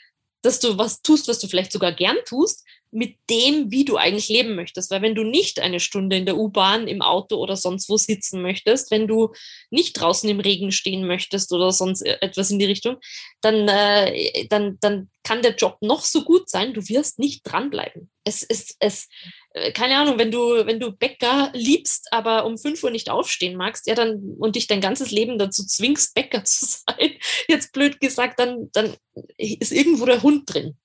dass 0.43 0.59
du 0.59 0.77
was 0.77 1.01
tust, 1.01 1.27
was 1.27 1.39
du 1.39 1.47
vielleicht 1.47 1.71
sogar 1.71 1.91
gern 1.91 2.17
tust, 2.25 2.66
mit 2.91 3.17
dem, 3.29 3.71
wie 3.71 3.85
du 3.85 3.97
eigentlich 3.97 4.29
leben 4.29 4.55
möchtest. 4.55 4.91
Weil 4.91 5.01
wenn 5.01 5.15
du 5.15 5.23
nicht 5.23 5.59
eine 5.59 5.79
Stunde 5.79 6.17
in 6.17 6.25
der 6.25 6.37
U-Bahn, 6.37 6.87
im 6.87 7.01
Auto 7.01 7.35
oder 7.37 7.55
sonst 7.55 7.89
wo 7.89 7.97
sitzen 7.97 8.41
möchtest, 8.41 8.91
wenn 8.91 9.07
du 9.07 9.33
nicht 9.69 9.93
draußen 9.93 10.29
im 10.29 10.39
Regen 10.39 10.71
stehen 10.71 11.05
möchtest 11.05 11.51
oder 11.51 11.71
sonst 11.71 12.01
e-, 12.01 12.17
etwas 12.21 12.51
in 12.51 12.59
die 12.59 12.65
Richtung, 12.65 12.97
dann, 13.41 13.67
äh, 13.67 14.47
dann, 14.47 14.77
dann 14.79 15.09
kann 15.23 15.41
der 15.41 15.55
Job 15.55 15.77
noch 15.81 16.01
so 16.01 16.23
gut 16.23 16.49
sein, 16.49 16.73
du 16.73 16.87
wirst 16.87 17.19
nicht 17.19 17.41
dranbleiben. 17.43 18.09
Es 18.23 18.43
ist, 18.43 18.75
es, 18.79 19.09
äh, 19.53 19.71
keine 19.73 19.97
Ahnung, 19.97 20.17
wenn 20.17 20.31
du, 20.31 20.65
wenn 20.65 20.79
du 20.79 20.91
Bäcker 20.91 21.51
liebst, 21.53 22.07
aber 22.11 22.45
um 22.45 22.57
5 22.57 22.81
Uhr 22.83 22.91
nicht 22.91 23.09
aufstehen 23.09 23.57
magst, 23.57 23.87
ja, 23.87 23.95
dann 23.95 24.35
und 24.39 24.55
dich 24.55 24.67
dein 24.67 24.81
ganzes 24.81 25.11
Leben 25.11 25.37
dazu 25.37 25.65
zwingst, 25.65 26.15
Bäcker 26.15 26.43
zu 26.45 26.65
sein, 26.65 27.11
jetzt 27.47 27.73
blöd 27.73 27.99
gesagt, 27.99 28.39
dann, 28.39 28.69
dann 28.71 28.95
ist 29.37 29.73
irgendwo 29.73 30.05
der 30.05 30.23
Hund 30.23 30.43
drin. 30.53 30.77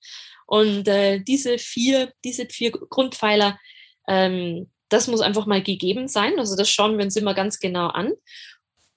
Und 0.45 0.87
äh, 0.87 1.19
diese 1.19 1.57
vier, 1.57 2.13
diese 2.23 2.45
vier 2.47 2.71
Grundpfeiler, 2.71 3.59
ähm, 4.07 4.69
das 4.89 5.07
muss 5.07 5.21
einfach 5.21 5.45
mal 5.45 5.63
gegeben 5.63 6.07
sein. 6.07 6.37
Also 6.37 6.55
das 6.55 6.69
schauen 6.69 6.97
wir 6.97 7.05
uns 7.05 7.15
immer 7.15 7.33
ganz 7.33 7.59
genau 7.59 7.87
an. 7.87 8.13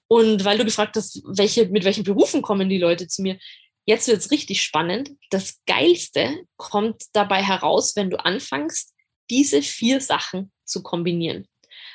Und 0.07 0.45
weil 0.45 0.57
du 0.57 0.65
gefragt 0.65 0.95
hast, 0.95 1.21
welche, 1.25 1.67
mit 1.67 1.83
welchen 1.83 2.03
Berufen 2.03 2.41
kommen 2.41 2.69
die 2.69 2.77
Leute 2.77 3.07
zu 3.07 3.21
mir, 3.21 3.37
jetzt 3.85 4.07
wird 4.07 4.19
es 4.19 4.31
richtig 4.31 4.61
spannend. 4.61 5.11
Das 5.31 5.59
Geilste 5.65 6.45
kommt 6.55 7.03
dabei 7.13 7.43
heraus, 7.43 7.95
wenn 7.95 8.09
du 8.09 8.23
anfängst, 8.23 8.93
diese 9.29 9.61
vier 9.61 9.99
Sachen 9.99 10.51
zu 10.65 10.83
kombinieren. 10.83 11.47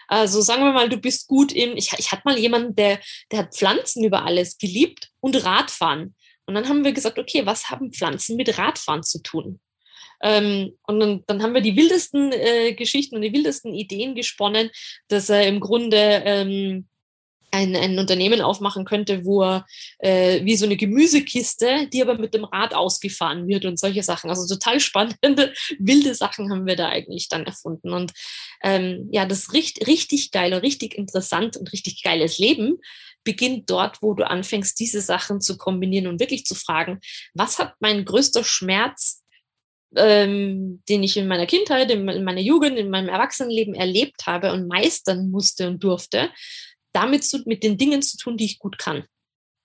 Also 0.09 0.43
sagen 0.43 0.63
wir 0.63 0.73
mal, 0.73 0.89
du 0.89 0.99
bist 0.99 1.27
gut 1.27 1.53
im, 1.53 1.77
ich, 1.77 1.93
ich 1.97 2.13
hatte 2.13 2.23
mal 2.25 2.39
jemanden, 2.39 2.75
der, 2.75 3.01
der 3.31 3.41
hat 3.41 3.55
Pflanzen 3.55 4.05
über 4.05 4.25
alles 4.25 4.59
geliebt 4.59 5.11
und 5.21 5.43
Radfahren. 5.43 6.15
Und 6.53 6.57
dann 6.57 6.69
haben 6.69 6.85
wir 6.85 6.93
gesagt, 6.93 7.19
okay, 7.19 7.47
was 7.47 7.71
haben 7.71 7.95
Pflanzen 7.95 8.37
mit 8.37 8.59
Radfahren 8.59 9.03
zu 9.03 9.23
tun? 9.23 9.59
Ähm, 10.23 10.77
und 10.87 11.01
dann, 11.01 11.25
dann, 11.27 11.43
haben 11.43 11.55
wir 11.55 11.63
die 11.63 11.77
wildesten 11.77 12.31
äh, 12.31 12.75
Geschichten 12.75 13.17
und 13.17 13.23
die 13.23 13.33
wildesten 13.33 13.73
Ideen 13.73 14.15
gesponnen, 14.15 14.71
dass 15.09 15.31
er 15.31 15.47
im 15.49 15.61
Grunde 15.61 15.97
ähm, 15.97 16.87
ein, 17.51 17.75
ein 17.75 17.99
Unternehmen 17.99 18.43
aufmachen 18.43 18.85
könnte, 18.85 19.25
wo 19.25 19.43
er 19.43 19.67
äh, 19.99 20.45
wie 20.45 20.57
so 20.57 20.67
eine 20.67 20.77
Gemüsekiste, 20.77 21.89
die 21.91 22.03
aber 22.03 22.19
mit 22.19 22.35
dem 22.35 22.45
Rad 22.45 22.75
ausgefahren 22.75 23.49
wird 23.49 23.65
und 23.65 23.81
solche 23.81 24.03
Sachen. 24.03 24.29
Also 24.29 24.47
total 24.55 24.79
spannende, 24.79 25.55
wilde 25.79 26.15
Sachen 26.15 26.51
haben 26.51 26.67
wir 26.67 26.77
da 26.77 26.91
eigentlich 26.91 27.29
dann 27.29 27.47
erfunden. 27.47 27.95
Und 27.95 28.13
ähm, 28.63 29.09
ja, 29.11 29.25
das 29.25 29.55
richtig, 29.55 29.87
richtig 29.87 30.33
geil 30.33 30.53
und 30.53 30.61
richtig 30.61 30.99
interessant 30.99 31.57
und 31.57 31.73
richtig 31.73 32.03
geiles 32.03 32.37
Leben 32.37 32.79
beginnt 33.25 33.71
dort, 33.71 34.03
wo 34.03 34.15
du 34.15 34.29
anfängst, 34.29 34.79
diese 34.79 35.01
Sachen 35.01 35.41
zu 35.41 35.57
kombinieren 35.57 36.07
und 36.07 36.21
wirklich 36.21 36.45
zu 36.45 36.55
fragen, 36.55 37.01
was 37.35 37.59
hat 37.59 37.75
mein 37.81 38.05
größter 38.05 38.45
Schmerz, 38.45 39.23
ähm, 39.97 40.83
den 40.89 41.03
ich 41.03 41.17
in 41.17 41.29
meiner 41.29 41.47
Kindheit, 41.47 41.91
in 41.91 42.05
meiner 42.05 42.41
Jugend, 42.41 42.79
in 42.79 42.91
meinem 42.91 43.09
Erwachsenenleben 43.09 43.75
erlebt 43.75 44.27
habe 44.27 44.53
und 44.53 44.69
meistern 44.69 45.31
musste 45.31 45.69
und 45.69 45.83
durfte, 45.85 46.31
damit 46.93 47.25
zu, 47.25 47.43
mit 47.47 47.63
den 47.63 47.77
Dingen 47.77 48.03
zu 48.03 48.17
tun, 48.17 48.37
die 48.37 48.45
ich 48.45 48.59
gut 48.59 48.79
kann 48.79 49.05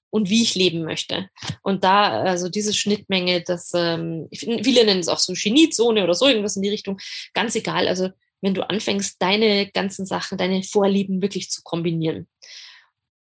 und 0.10 0.30
wie 0.30 0.44
ich 0.44 0.56
leben 0.56 0.84
möchte. 0.84 1.30
Und 1.64 1.84
da, 1.84 2.22
also 2.22 2.50
diese 2.50 2.74
Schnittmenge, 2.74 3.44
das, 3.44 3.72
ähm, 3.74 4.28
viele 4.34 4.86
nennen 4.86 5.00
es 5.00 5.10
auch 5.10 5.20
so 5.20 5.34
Geniezone 5.34 6.04
oder 6.04 6.14
so, 6.14 6.28
irgendwas 6.28 6.56
in 6.56 6.62
die 6.62 6.70
Richtung, 6.70 7.00
ganz 7.34 7.56
egal. 7.56 7.88
Also 7.88 8.10
wenn 8.42 8.54
du 8.54 8.68
anfängst, 8.68 9.22
deine 9.22 9.70
ganzen 9.72 10.06
Sachen, 10.06 10.38
deine 10.38 10.64
Vorlieben 10.64 11.22
wirklich 11.22 11.50
zu 11.50 11.62
kombinieren. 11.64 12.28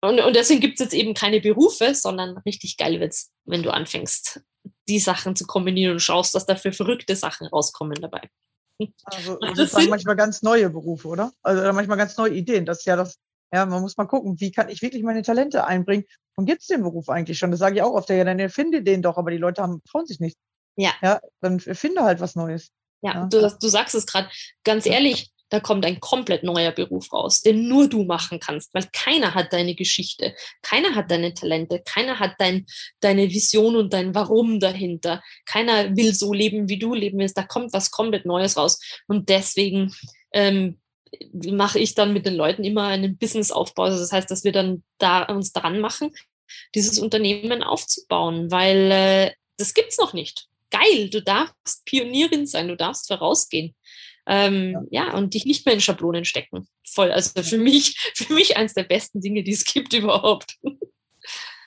Und, 0.03 0.19
und 0.19 0.35
deswegen 0.35 0.59
gibt 0.59 0.73
es 0.73 0.83
jetzt 0.83 0.93
eben 0.93 1.13
keine 1.13 1.39
Berufe, 1.39 1.95
sondern 1.95 2.37
richtig 2.39 2.75
geil 2.75 2.99
wird 2.99 3.13
es, 3.13 3.31
wenn 3.45 3.63
du 3.63 3.71
anfängst, 3.71 4.41
die 4.89 4.99
Sachen 4.99 5.33
zu 5.33 5.47
kombinieren 5.47 5.93
und 5.93 6.01
schaust, 6.01 6.35
dass 6.35 6.45
da 6.45 6.57
für 6.57 6.73
verrückte 6.73 7.15
Sachen 7.15 7.47
rauskommen 7.47 7.95
dabei. 8.01 8.21
Also 9.05 9.37
das 9.55 9.71
sind 9.71 9.89
manchmal 9.89 10.17
ganz 10.17 10.41
neue 10.41 10.69
Berufe, 10.69 11.07
oder? 11.07 11.31
Also 11.41 11.71
manchmal 11.71 11.97
ganz 11.97 12.17
neue 12.17 12.33
Ideen. 12.33 12.65
Das 12.65 12.79
ist 12.79 12.85
ja 12.85 12.97
das, 12.97 13.17
ja, 13.53 13.65
man 13.65 13.81
muss 13.81 13.95
mal 13.95 14.03
gucken, 14.03 14.41
wie 14.41 14.51
kann 14.51 14.67
ich 14.67 14.81
wirklich 14.81 15.03
meine 15.03 15.21
Talente 15.21 15.65
einbringen? 15.65 16.03
Und 16.35 16.47
gibt 16.47 16.63
es 16.63 16.67
den 16.67 16.83
Beruf 16.83 17.07
eigentlich 17.07 17.37
schon? 17.37 17.51
Das 17.51 17.61
sage 17.61 17.77
ich 17.77 17.81
auch 17.81 17.93
oft, 17.93 18.09
ja, 18.09 18.25
dann 18.25 18.39
erfinde 18.39 18.83
den 18.83 19.03
doch, 19.03 19.17
aber 19.17 19.31
die 19.31 19.37
Leute 19.37 19.61
haben, 19.61 19.81
trauen 19.89 20.05
sich 20.05 20.19
nicht. 20.19 20.37
Ja. 20.75 20.91
Ja, 21.01 21.21
dann 21.39 21.61
finde 21.61 22.01
halt 22.01 22.19
was 22.19 22.35
Neues. 22.35 22.71
Ja, 23.03 23.13
ja. 23.13 23.25
Du, 23.27 23.39
du 23.39 23.67
sagst 23.69 23.95
es 23.95 24.05
gerade, 24.05 24.29
ganz 24.65 24.85
ehrlich, 24.85 25.32
da 25.53 25.59
kommt 25.59 25.85
ein 25.85 25.99
komplett 25.99 26.41
neuer 26.41 26.71
Beruf 26.71 27.13
raus, 27.13 27.41
den 27.41 27.67
nur 27.67 27.87
du 27.87 28.05
machen 28.05 28.39
kannst, 28.39 28.73
weil 28.73 28.87
keiner 28.91 29.35
hat 29.35 29.53
deine 29.53 29.75
Geschichte, 29.75 30.33
keiner 30.63 30.95
hat 30.95 31.11
deine 31.11 31.35
Talente, 31.35 31.79
keiner 31.85 32.17
hat 32.17 32.33
dein, 32.39 32.65
deine 33.01 33.29
Vision 33.29 33.75
und 33.75 33.93
dein 33.93 34.15
Warum 34.15 34.59
dahinter. 34.59 35.21
Keiner 35.45 35.95
will 35.95 36.15
so 36.15 36.33
leben, 36.33 36.69
wie 36.69 36.79
du 36.79 36.95
leben 36.95 37.19
willst. 37.19 37.37
Da 37.37 37.43
kommt 37.43 37.71
was 37.71 37.91
komplett 37.91 38.25
Neues 38.25 38.57
raus. 38.57 38.79
Und 39.07 39.29
deswegen 39.29 39.93
ähm, 40.31 40.79
mache 41.31 41.77
ich 41.77 41.93
dann 41.93 42.13
mit 42.13 42.25
den 42.25 42.33
Leuten 42.33 42.63
immer 42.63 42.87
einen 42.87 43.15
Businessaufbau. 43.19 43.83
Also 43.83 43.99
das 43.99 44.11
heißt, 44.11 44.31
dass 44.31 44.43
wir 44.43 44.53
dann 44.53 44.81
da 44.97 45.21
uns 45.21 45.53
dran 45.53 45.79
machen, 45.79 46.15
dieses 46.73 46.97
Unternehmen 46.97 47.61
aufzubauen, 47.61 48.49
weil 48.49 48.91
äh, 48.91 49.31
das 49.57 49.75
gibt's 49.75 49.99
noch 49.99 50.13
nicht. 50.13 50.47
Geil, 50.71 51.11
du 51.11 51.21
darfst 51.21 51.85
Pionierin 51.85 52.47
sein, 52.47 52.69
du 52.69 52.75
darfst 52.75 53.07
vorausgehen. 53.07 53.75
Ähm, 54.25 54.87
ja. 54.89 55.07
ja. 55.07 55.13
und 55.15 55.33
dich 55.33 55.45
nicht 55.45 55.65
mehr 55.65 55.75
in 55.75 55.81
Schablonen 55.81 56.25
stecken. 56.25 56.67
Voll. 56.85 57.11
Also 57.11 57.43
für 57.43 57.57
mich, 57.57 57.97
für 58.15 58.33
mich 58.33 58.57
eines 58.57 58.73
der 58.73 58.83
besten 58.83 59.21
Dinge, 59.21 59.43
die 59.43 59.53
es 59.53 59.65
gibt 59.65 59.93
überhaupt. 59.93 60.57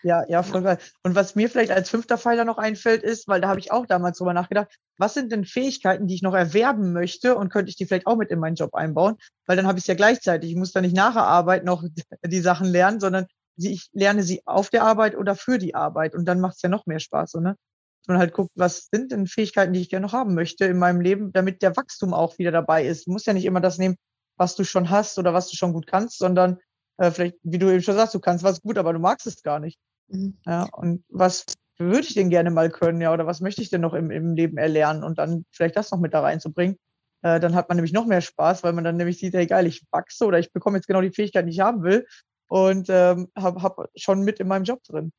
Ja, 0.02 0.24
ja, 0.28 0.44
voll 0.44 0.62
geil. 0.62 0.78
Und 1.02 1.16
was 1.16 1.34
mir 1.34 1.50
vielleicht 1.50 1.72
als 1.72 1.90
fünfter 1.90 2.16
Pfeiler 2.16 2.44
noch 2.44 2.58
einfällt, 2.58 3.02
ist, 3.02 3.26
weil 3.26 3.40
da 3.40 3.48
habe 3.48 3.58
ich 3.58 3.72
auch 3.72 3.86
damals 3.86 4.18
drüber 4.18 4.34
nachgedacht, 4.34 4.68
was 4.98 5.14
sind 5.14 5.32
denn 5.32 5.44
Fähigkeiten, 5.44 6.06
die 6.06 6.14
ich 6.14 6.22
noch 6.22 6.34
erwerben 6.34 6.92
möchte 6.92 7.34
und 7.36 7.48
könnte 7.48 7.70
ich 7.70 7.76
die 7.76 7.86
vielleicht 7.86 8.06
auch 8.06 8.16
mit 8.16 8.30
in 8.30 8.38
meinen 8.38 8.54
Job 8.54 8.74
einbauen? 8.74 9.16
Weil 9.46 9.56
dann 9.56 9.66
habe 9.66 9.78
ich 9.78 9.82
es 9.82 9.88
ja 9.88 9.94
gleichzeitig. 9.94 10.50
Ich 10.50 10.56
muss 10.56 10.70
da 10.70 10.80
nicht 10.80 10.94
nach 10.94 11.14
der 11.14 11.24
Arbeit 11.24 11.64
noch 11.64 11.82
die 12.24 12.40
Sachen 12.40 12.68
lernen, 12.68 13.00
sondern 13.00 13.26
ich 13.56 13.88
lerne 13.92 14.22
sie 14.22 14.42
auf 14.46 14.70
der 14.70 14.84
Arbeit 14.84 15.16
oder 15.16 15.34
für 15.34 15.58
die 15.58 15.74
Arbeit. 15.74 16.14
Und 16.14 16.26
dann 16.26 16.40
macht 16.40 16.54
es 16.54 16.62
ja 16.62 16.68
noch 16.68 16.86
mehr 16.86 17.00
Spaß, 17.00 17.32
so, 17.32 17.40
ne? 17.40 17.56
Man 18.08 18.18
halt 18.18 18.32
guckt, 18.32 18.52
was 18.54 18.88
sind 18.92 19.12
denn 19.12 19.26
Fähigkeiten, 19.26 19.72
die 19.72 19.80
ich 19.80 19.90
gerne 19.90 20.06
noch 20.06 20.12
haben 20.12 20.34
möchte 20.34 20.64
in 20.64 20.78
meinem 20.78 21.00
Leben, 21.00 21.32
damit 21.32 21.62
der 21.62 21.76
Wachstum 21.76 22.14
auch 22.14 22.38
wieder 22.38 22.50
dabei 22.50 22.86
ist. 22.86 23.06
Du 23.06 23.12
musst 23.12 23.26
ja 23.26 23.32
nicht 23.32 23.44
immer 23.44 23.60
das 23.60 23.78
nehmen, 23.78 23.96
was 24.36 24.54
du 24.54 24.64
schon 24.64 24.90
hast 24.90 25.18
oder 25.18 25.34
was 25.34 25.48
du 25.48 25.56
schon 25.56 25.72
gut 25.72 25.86
kannst, 25.86 26.18
sondern 26.18 26.58
äh, 26.98 27.10
vielleicht, 27.10 27.36
wie 27.42 27.58
du 27.58 27.70
eben 27.70 27.82
schon 27.82 27.96
sagst, 27.96 28.14
du 28.14 28.20
kannst 28.20 28.44
was 28.44 28.60
gut, 28.60 28.78
aber 28.78 28.92
du 28.92 28.98
magst 28.98 29.26
es 29.26 29.42
gar 29.42 29.60
nicht. 29.60 29.78
Mhm. 30.08 30.38
Ja, 30.46 30.68
und 30.72 31.04
was 31.08 31.44
würde 31.78 32.06
ich 32.06 32.14
denn 32.14 32.30
gerne 32.30 32.50
mal 32.50 32.70
können, 32.70 33.00
ja, 33.00 33.12
oder 33.12 33.26
was 33.26 33.40
möchte 33.40 33.62
ich 33.62 33.70
denn 33.70 33.80
noch 33.80 33.94
im, 33.94 34.10
im 34.10 34.34
Leben 34.34 34.56
erlernen 34.56 35.04
und 35.04 35.18
dann 35.18 35.44
vielleicht 35.52 35.76
das 35.76 35.90
noch 35.90 36.00
mit 36.00 36.14
da 36.14 36.20
reinzubringen. 36.20 36.76
Äh, 37.22 37.40
dann 37.40 37.54
hat 37.54 37.68
man 37.68 37.76
nämlich 37.76 37.92
noch 37.92 38.06
mehr 38.06 38.20
Spaß, 38.20 38.62
weil 38.62 38.72
man 38.72 38.84
dann 38.84 38.96
nämlich 38.96 39.18
sieht, 39.18 39.34
hey 39.34 39.46
geil, 39.46 39.66
ich 39.66 39.84
wachse 39.90 40.26
oder 40.26 40.38
ich 40.38 40.52
bekomme 40.52 40.78
jetzt 40.78 40.86
genau 40.86 41.00
die 41.00 41.10
Fähigkeiten, 41.10 41.48
die 41.48 41.54
ich 41.54 41.60
haben 41.60 41.82
will 41.82 42.06
und 42.48 42.88
ähm, 42.88 43.28
habe 43.36 43.62
hab 43.62 43.88
schon 43.96 44.22
mit 44.22 44.40
in 44.40 44.48
meinem 44.48 44.64
Job 44.64 44.82
drin. 44.84 45.12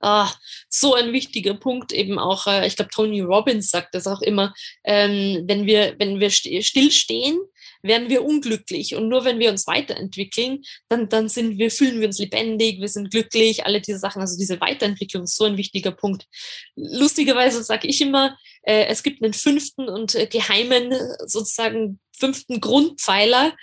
Ah, 0.00 0.30
so 0.68 0.94
ein 0.94 1.12
wichtiger 1.12 1.54
Punkt 1.54 1.92
eben 1.92 2.18
auch, 2.18 2.46
äh, 2.46 2.66
ich 2.66 2.76
glaube, 2.76 2.90
Tony 2.90 3.22
Robbins 3.22 3.70
sagt 3.70 3.94
das 3.94 4.06
auch 4.06 4.20
immer, 4.20 4.54
ähm, 4.84 5.44
wenn 5.46 5.66
wir, 5.66 5.94
wenn 5.98 6.20
wir 6.20 6.30
stillstehen, 6.30 7.38
werden 7.82 8.08
wir 8.08 8.24
unglücklich. 8.24 8.94
Und 8.94 9.08
nur 9.08 9.24
wenn 9.24 9.38
wir 9.38 9.50
uns 9.50 9.66
weiterentwickeln, 9.66 10.62
dann, 10.88 11.08
dann 11.08 11.28
sind 11.28 11.58
wir, 11.58 11.70
fühlen 11.70 12.00
wir 12.00 12.08
uns 12.08 12.18
lebendig, 12.18 12.80
wir 12.80 12.88
sind 12.88 13.10
glücklich, 13.10 13.64
alle 13.64 13.80
diese 13.80 13.98
Sachen. 13.98 14.20
Also 14.20 14.36
diese 14.38 14.60
Weiterentwicklung 14.60 15.24
ist 15.24 15.36
so 15.36 15.44
ein 15.44 15.56
wichtiger 15.56 15.92
Punkt. 15.92 16.26
Lustigerweise 16.74 17.62
sage 17.62 17.88
ich 17.88 18.00
immer, 18.00 18.36
äh, 18.62 18.86
es 18.86 19.02
gibt 19.02 19.22
einen 19.22 19.34
fünften 19.34 19.88
und 19.88 20.14
äh, 20.14 20.26
geheimen, 20.26 20.92
sozusagen 21.26 22.00
fünften 22.12 22.60
Grundpfeiler. 22.60 23.54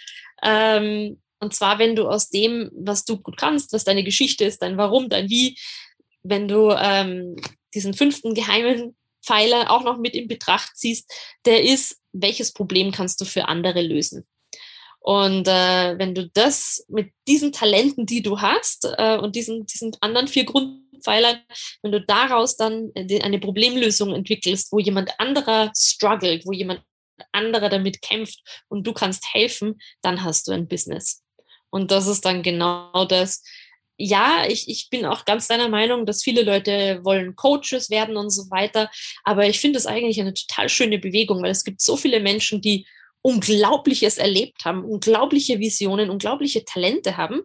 Ähm, 0.42 1.20
und 1.40 1.54
zwar, 1.54 1.78
wenn 1.78 1.96
du 1.96 2.08
aus 2.08 2.30
dem, 2.30 2.72
was 2.74 3.04
du 3.04 3.18
gut 3.18 3.36
kannst, 3.38 3.74
was 3.74 3.84
deine 3.84 4.04
Geschichte 4.04 4.46
ist, 4.46 4.62
dein 4.62 4.78
Warum, 4.78 5.10
dein 5.10 5.30
Wie, 5.30 5.58
wenn 6.24 6.48
du 6.48 6.72
ähm, 6.72 7.36
diesen 7.74 7.94
fünften 7.94 8.34
geheimen 8.34 8.96
Pfeiler 9.24 9.72
auch 9.72 9.84
noch 9.84 9.98
mit 9.98 10.16
in 10.16 10.28
Betracht 10.28 10.76
ziehst, 10.76 11.12
der 11.46 11.64
ist, 11.64 11.98
welches 12.12 12.54
Problem 12.54 12.92
kannst 12.92 13.22
du 13.22 13.26
für 13.26 13.48
andere 13.48 13.82
lösen? 13.82 14.26
Und 15.00 15.48
äh, 15.50 15.98
wenn 15.98 16.16
du 16.16 16.30
das 16.30 16.86
mit 16.88 17.12
diesen 17.28 17.52
Talenten, 17.52 18.06
die 18.06 18.22
du 18.22 18.40
hast 18.40 18.88
äh, 18.98 19.18
und 19.18 19.36
diesen, 19.36 19.66
diesen 19.66 19.96
anderen 20.00 20.30
vier 20.30 20.46
Grundpfeilern, 20.46 21.42
wenn 21.82 21.92
du 21.92 22.02
daraus 22.02 22.56
dann 22.56 22.92
eine 22.96 23.40
Problemlösung 23.40 24.16
entwickelst, 24.16 24.72
wo 24.72 24.80
jemand 24.80 25.12
anderer 25.20 25.72
struggelt, 25.76 26.46
wo 26.46 26.54
jemand 26.54 26.84
anderer 27.34 27.68
damit 27.68 28.02
kämpft 28.02 28.40
und 28.70 28.88
du 28.88 28.94
kannst 28.94 29.34
helfen, 29.34 29.80
dann 30.02 30.24
hast 30.24 30.48
du 30.48 30.54
ein 30.54 30.70
Business. 30.70 31.22
Und 31.70 31.92
das 31.92 32.08
ist 32.08 32.24
dann 32.24 32.44
genau 32.44 33.06
das. 33.06 33.44
Ja, 33.98 34.46
ich, 34.48 34.68
ich 34.68 34.90
bin 34.90 35.06
auch 35.06 35.24
ganz 35.26 35.48
deiner 35.48 35.70
Meinung, 35.70 36.06
dass 36.06 36.24
viele 36.24 36.42
Leute 36.42 37.00
wollen 37.04 37.36
Coaches 37.36 37.90
werden 37.90 38.18
und 38.18 38.32
so 38.32 38.50
weiter. 38.50 38.90
Aber 39.24 39.48
ich 39.48 39.60
finde 39.60 39.78
es 39.78 39.86
eigentlich 39.86 40.20
eine 40.20 40.34
total 40.34 40.68
schöne 40.68 40.98
Bewegung, 40.98 41.44
weil 41.44 41.52
es 41.52 41.64
gibt 41.64 41.80
so 41.80 41.96
viele 41.96 42.20
Menschen, 42.20 42.62
die 42.62 42.88
Unglaubliches 43.22 44.18
erlebt 44.18 44.66
haben, 44.66 44.84
unglaubliche 44.84 45.60
Visionen, 45.60 46.10
unglaubliche 46.10 46.66
Talente 46.66 47.16
haben 47.18 47.42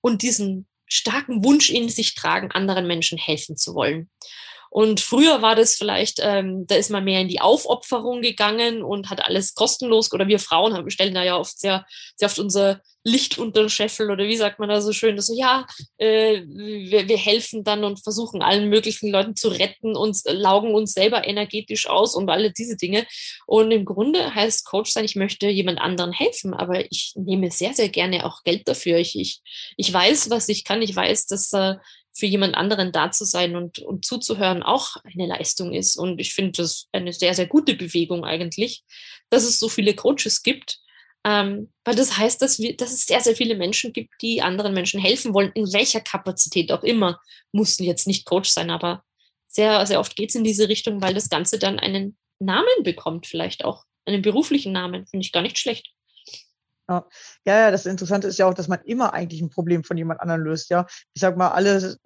und 0.00 0.22
diesen 0.22 0.66
starken 0.86 1.42
Wunsch 1.42 1.70
in 1.70 1.88
sich 1.88 2.14
tragen, 2.14 2.50
anderen 2.50 2.86
Menschen 2.86 3.16
helfen 3.16 3.56
zu 3.56 3.74
wollen. 3.74 4.10
Und 4.72 5.00
früher 5.00 5.42
war 5.42 5.54
das 5.54 5.74
vielleicht, 5.74 6.18
ähm, 6.22 6.66
da 6.66 6.76
ist 6.76 6.88
man 6.88 7.04
mehr 7.04 7.20
in 7.20 7.28
die 7.28 7.42
Aufopferung 7.42 8.22
gegangen 8.22 8.82
und 8.82 9.10
hat 9.10 9.22
alles 9.22 9.54
kostenlos, 9.54 10.10
oder 10.14 10.28
wir 10.28 10.38
Frauen 10.38 10.72
haben, 10.72 10.88
stellen 10.88 11.12
da 11.12 11.22
ja 11.22 11.36
oft 11.36 11.60
sehr, 11.60 11.84
sehr 12.16 12.26
oft 12.26 12.38
unser 12.38 12.80
Licht 13.04 13.36
unter 13.36 13.60
den 13.60 13.68
Scheffel 13.68 14.10
oder 14.10 14.24
wie 14.24 14.36
sagt 14.36 14.60
man 14.60 14.70
da 14.70 14.80
so 14.80 14.92
schön, 14.92 15.20
so 15.20 15.34
ja, 15.34 15.66
äh, 15.98 16.40
wir, 16.46 17.06
wir 17.06 17.18
helfen 17.18 17.64
dann 17.64 17.84
und 17.84 18.02
versuchen 18.02 18.40
allen 18.40 18.70
möglichen 18.70 19.10
Leuten 19.10 19.36
zu 19.36 19.48
retten 19.48 19.94
und 19.94 20.16
laugen 20.24 20.74
uns 20.74 20.94
selber 20.94 21.26
energetisch 21.26 21.86
aus 21.86 22.14
und 22.14 22.30
alle 22.30 22.50
diese 22.50 22.76
Dinge. 22.76 23.06
Und 23.46 23.72
im 23.72 23.84
Grunde 23.84 24.34
heißt 24.34 24.64
Coach 24.64 24.92
sein, 24.92 25.04
ich 25.04 25.16
möchte 25.16 25.48
jemand 25.48 25.82
anderen 25.82 26.12
helfen, 26.12 26.54
aber 26.54 26.90
ich 26.90 27.12
nehme 27.14 27.50
sehr, 27.50 27.74
sehr 27.74 27.90
gerne 27.90 28.24
auch 28.24 28.42
Geld 28.42 28.66
dafür. 28.66 28.96
Ich, 28.96 29.18
ich, 29.18 29.42
ich 29.76 29.92
weiß, 29.92 30.30
was 30.30 30.48
ich 30.48 30.64
kann. 30.64 30.80
Ich 30.80 30.96
weiß, 30.96 31.26
dass 31.26 31.52
äh, 31.52 31.74
für 32.12 32.26
jemand 32.26 32.54
anderen 32.54 32.92
da 32.92 33.10
zu 33.10 33.24
sein 33.24 33.56
und, 33.56 33.78
und 33.78 34.04
zuzuhören 34.04 34.62
auch 34.62 34.96
eine 35.04 35.26
Leistung 35.26 35.72
ist. 35.72 35.96
Und 35.96 36.20
ich 36.20 36.34
finde 36.34 36.52
das 36.52 36.88
eine 36.92 37.12
sehr, 37.12 37.34
sehr 37.34 37.46
gute 37.46 37.74
Bewegung 37.74 38.24
eigentlich, 38.24 38.84
dass 39.30 39.44
es 39.44 39.58
so 39.58 39.68
viele 39.68 39.94
Coaches 39.94 40.42
gibt. 40.42 40.78
Ähm, 41.24 41.72
weil 41.84 41.94
das 41.94 42.18
heißt, 42.18 42.42
dass, 42.42 42.58
wir, 42.58 42.76
dass 42.76 42.92
es 42.92 43.06
sehr, 43.06 43.20
sehr 43.20 43.36
viele 43.36 43.54
Menschen 43.54 43.92
gibt, 43.92 44.10
die 44.20 44.42
anderen 44.42 44.74
Menschen 44.74 45.00
helfen 45.00 45.32
wollen, 45.32 45.52
in 45.54 45.72
welcher 45.72 46.00
Kapazität 46.00 46.72
auch 46.72 46.82
immer. 46.82 47.20
Mussten 47.52 47.84
jetzt 47.84 48.06
nicht 48.06 48.26
Coach 48.26 48.50
sein, 48.50 48.70
aber 48.70 49.04
sehr, 49.48 49.86
sehr 49.86 50.00
oft 50.00 50.16
geht 50.16 50.30
es 50.30 50.34
in 50.34 50.44
diese 50.44 50.68
Richtung, 50.68 51.00
weil 51.00 51.14
das 51.14 51.30
Ganze 51.30 51.58
dann 51.58 51.78
einen 51.78 52.18
Namen 52.40 52.82
bekommt, 52.82 53.26
vielleicht 53.26 53.64
auch 53.64 53.84
einen 54.04 54.22
beruflichen 54.22 54.72
Namen. 54.72 55.06
Finde 55.06 55.24
ich 55.24 55.32
gar 55.32 55.42
nicht 55.42 55.58
schlecht. 55.58 55.92
Ja. 56.88 57.06
ja, 57.46 57.70
das 57.70 57.86
Interessante 57.86 58.26
ist 58.26 58.38
ja 58.38 58.46
auch, 58.46 58.54
dass 58.54 58.68
man 58.68 58.80
immer 58.84 59.14
eigentlich 59.14 59.40
ein 59.40 59.50
Problem 59.50 59.84
von 59.84 59.96
jemand 59.96 60.20
anderem 60.20 60.42
löst. 60.42 60.68
Ja, 60.70 60.86
ich 61.14 61.20
sag 61.20 61.36
mal, 61.36 61.48
alle 61.48 61.96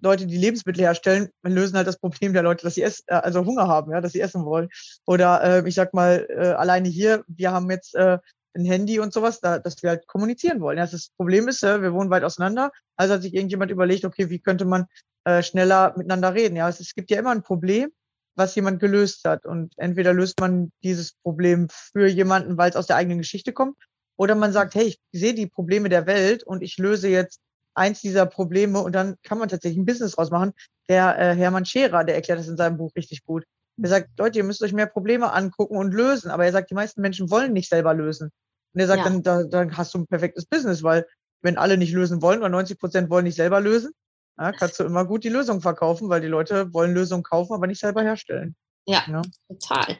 Leute, 0.00 0.26
die 0.26 0.36
Lebensmittel 0.36 0.82
herstellen, 0.82 1.28
lösen 1.42 1.76
halt 1.76 1.86
das 1.86 1.98
Problem 1.98 2.32
der 2.32 2.42
Leute, 2.42 2.64
dass 2.64 2.74
sie 2.74 2.82
essen, 2.82 3.04
äh, 3.06 3.14
also 3.14 3.44
Hunger 3.44 3.68
haben, 3.68 3.92
ja, 3.92 4.00
dass 4.00 4.12
sie 4.12 4.20
essen 4.20 4.44
wollen. 4.44 4.68
Oder 5.06 5.42
äh, 5.42 5.68
ich 5.68 5.74
sag 5.74 5.94
mal, 5.94 6.26
äh, 6.28 6.48
alleine 6.48 6.88
hier, 6.88 7.24
wir 7.28 7.52
haben 7.52 7.70
jetzt 7.70 7.94
äh, 7.94 8.18
ein 8.56 8.64
Handy 8.64 8.98
und 8.98 9.12
sowas, 9.12 9.40
da, 9.40 9.58
dass 9.58 9.82
wir 9.82 9.90
halt 9.90 10.06
kommunizieren 10.06 10.60
wollen. 10.60 10.78
Ja, 10.78 10.86
das 10.86 11.10
Problem 11.16 11.48
ist, 11.48 11.62
äh, 11.62 11.80
wir 11.82 11.92
wohnen 11.92 12.10
weit 12.10 12.24
auseinander. 12.24 12.72
Also 12.96 13.14
hat 13.14 13.22
sich 13.22 13.34
irgendjemand 13.34 13.70
überlegt, 13.70 14.04
okay, 14.04 14.30
wie 14.30 14.40
könnte 14.40 14.64
man 14.64 14.86
äh, 15.24 15.42
schneller 15.42 15.94
miteinander 15.96 16.34
reden? 16.34 16.56
Ja, 16.56 16.68
es, 16.68 16.80
es 16.80 16.94
gibt 16.94 17.10
ja 17.10 17.18
immer 17.18 17.30
ein 17.30 17.42
Problem, 17.42 17.90
was 18.34 18.54
jemand 18.54 18.80
gelöst 18.80 19.24
hat. 19.24 19.46
Und 19.46 19.72
entweder 19.76 20.12
löst 20.12 20.40
man 20.40 20.72
dieses 20.82 21.14
Problem 21.22 21.68
für 21.70 22.06
jemanden, 22.06 22.56
weil 22.58 22.70
es 22.70 22.76
aus 22.76 22.86
der 22.86 22.96
eigenen 22.96 23.18
Geschichte 23.18 23.52
kommt, 23.52 23.76
oder 24.16 24.34
man 24.34 24.52
sagt, 24.52 24.74
hey, 24.74 24.86
ich 24.86 25.00
sehe 25.12 25.34
die 25.34 25.46
Probleme 25.46 25.88
der 25.88 26.06
Welt 26.06 26.42
und 26.42 26.62
ich 26.62 26.78
löse 26.78 27.08
jetzt 27.08 27.40
eins 27.74 28.00
dieser 28.00 28.26
Probleme 28.26 28.80
und 28.80 28.94
dann 28.94 29.16
kann 29.22 29.38
man 29.38 29.48
tatsächlich 29.48 29.78
ein 29.78 29.86
Business 29.86 30.16
rausmachen. 30.16 30.52
Der 30.88 31.18
äh, 31.18 31.34
Hermann 31.34 31.66
Scherer, 31.66 32.04
der 32.04 32.14
erklärt 32.14 32.38
das 32.38 32.48
in 32.48 32.56
seinem 32.56 32.78
Buch 32.78 32.90
richtig 32.96 33.24
gut. 33.24 33.44
Er 33.82 33.88
sagt, 33.90 34.08
Leute, 34.18 34.38
ihr 34.38 34.44
müsst 34.44 34.62
euch 34.62 34.72
mehr 34.72 34.86
Probleme 34.86 35.32
angucken 35.32 35.76
und 35.76 35.92
lösen. 35.92 36.30
Aber 36.30 36.46
er 36.46 36.52
sagt, 36.52 36.70
die 36.70 36.74
meisten 36.74 37.02
Menschen 37.02 37.30
wollen 37.30 37.52
nicht 37.52 37.68
selber 37.68 37.92
lösen. 37.92 38.30
Und 38.72 38.80
er 38.80 38.86
sagt, 38.86 39.00
ja. 39.00 39.04
dann, 39.04 39.22
da, 39.22 39.42
dann 39.44 39.76
hast 39.76 39.92
du 39.92 39.98
ein 39.98 40.06
perfektes 40.06 40.46
Business, 40.46 40.82
weil 40.82 41.06
wenn 41.42 41.58
alle 41.58 41.76
nicht 41.76 41.92
lösen 41.92 42.22
wollen 42.22 42.38
oder 42.38 42.48
90 42.48 42.78
Prozent 42.78 43.10
wollen 43.10 43.24
nicht 43.24 43.36
selber 43.36 43.60
lösen, 43.60 43.92
ja, 44.38 44.52
kannst 44.52 44.80
du 44.80 44.84
immer 44.84 45.04
gut 45.04 45.24
die 45.24 45.28
Lösung 45.28 45.60
verkaufen, 45.60 46.08
weil 46.08 46.22
die 46.22 46.26
Leute 46.26 46.72
wollen 46.72 46.94
Lösungen 46.94 47.22
kaufen, 47.22 47.52
aber 47.52 47.66
nicht 47.66 47.80
selber 47.80 48.02
herstellen. 48.02 48.54
Ja, 48.86 49.02
ja. 49.08 49.22
total 49.48 49.98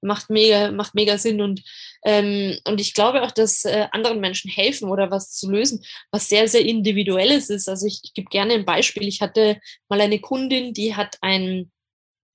macht 0.00 0.30
mega, 0.30 0.70
macht 0.70 0.94
mega 0.94 1.18
Sinn 1.18 1.40
und, 1.40 1.62
ähm, 2.04 2.58
und 2.64 2.80
ich 2.80 2.94
glaube 2.94 3.22
auch, 3.22 3.30
dass 3.30 3.64
äh, 3.64 3.86
anderen 3.92 4.20
Menschen 4.20 4.50
helfen 4.50 4.88
oder 4.88 5.10
was 5.10 5.32
zu 5.32 5.50
lösen, 5.50 5.84
was 6.10 6.28
sehr, 6.28 6.48
sehr 6.48 6.64
individuelles 6.64 7.50
ist. 7.50 7.68
Also 7.68 7.86
ich, 7.86 8.00
ich 8.02 8.14
gebe 8.14 8.30
gerne 8.30 8.54
ein 8.54 8.64
Beispiel. 8.64 9.06
Ich 9.08 9.20
hatte 9.20 9.60
mal 9.88 10.00
eine 10.00 10.20
Kundin, 10.20 10.72
die 10.72 10.94
hat 10.94 11.18
ein 11.20 11.70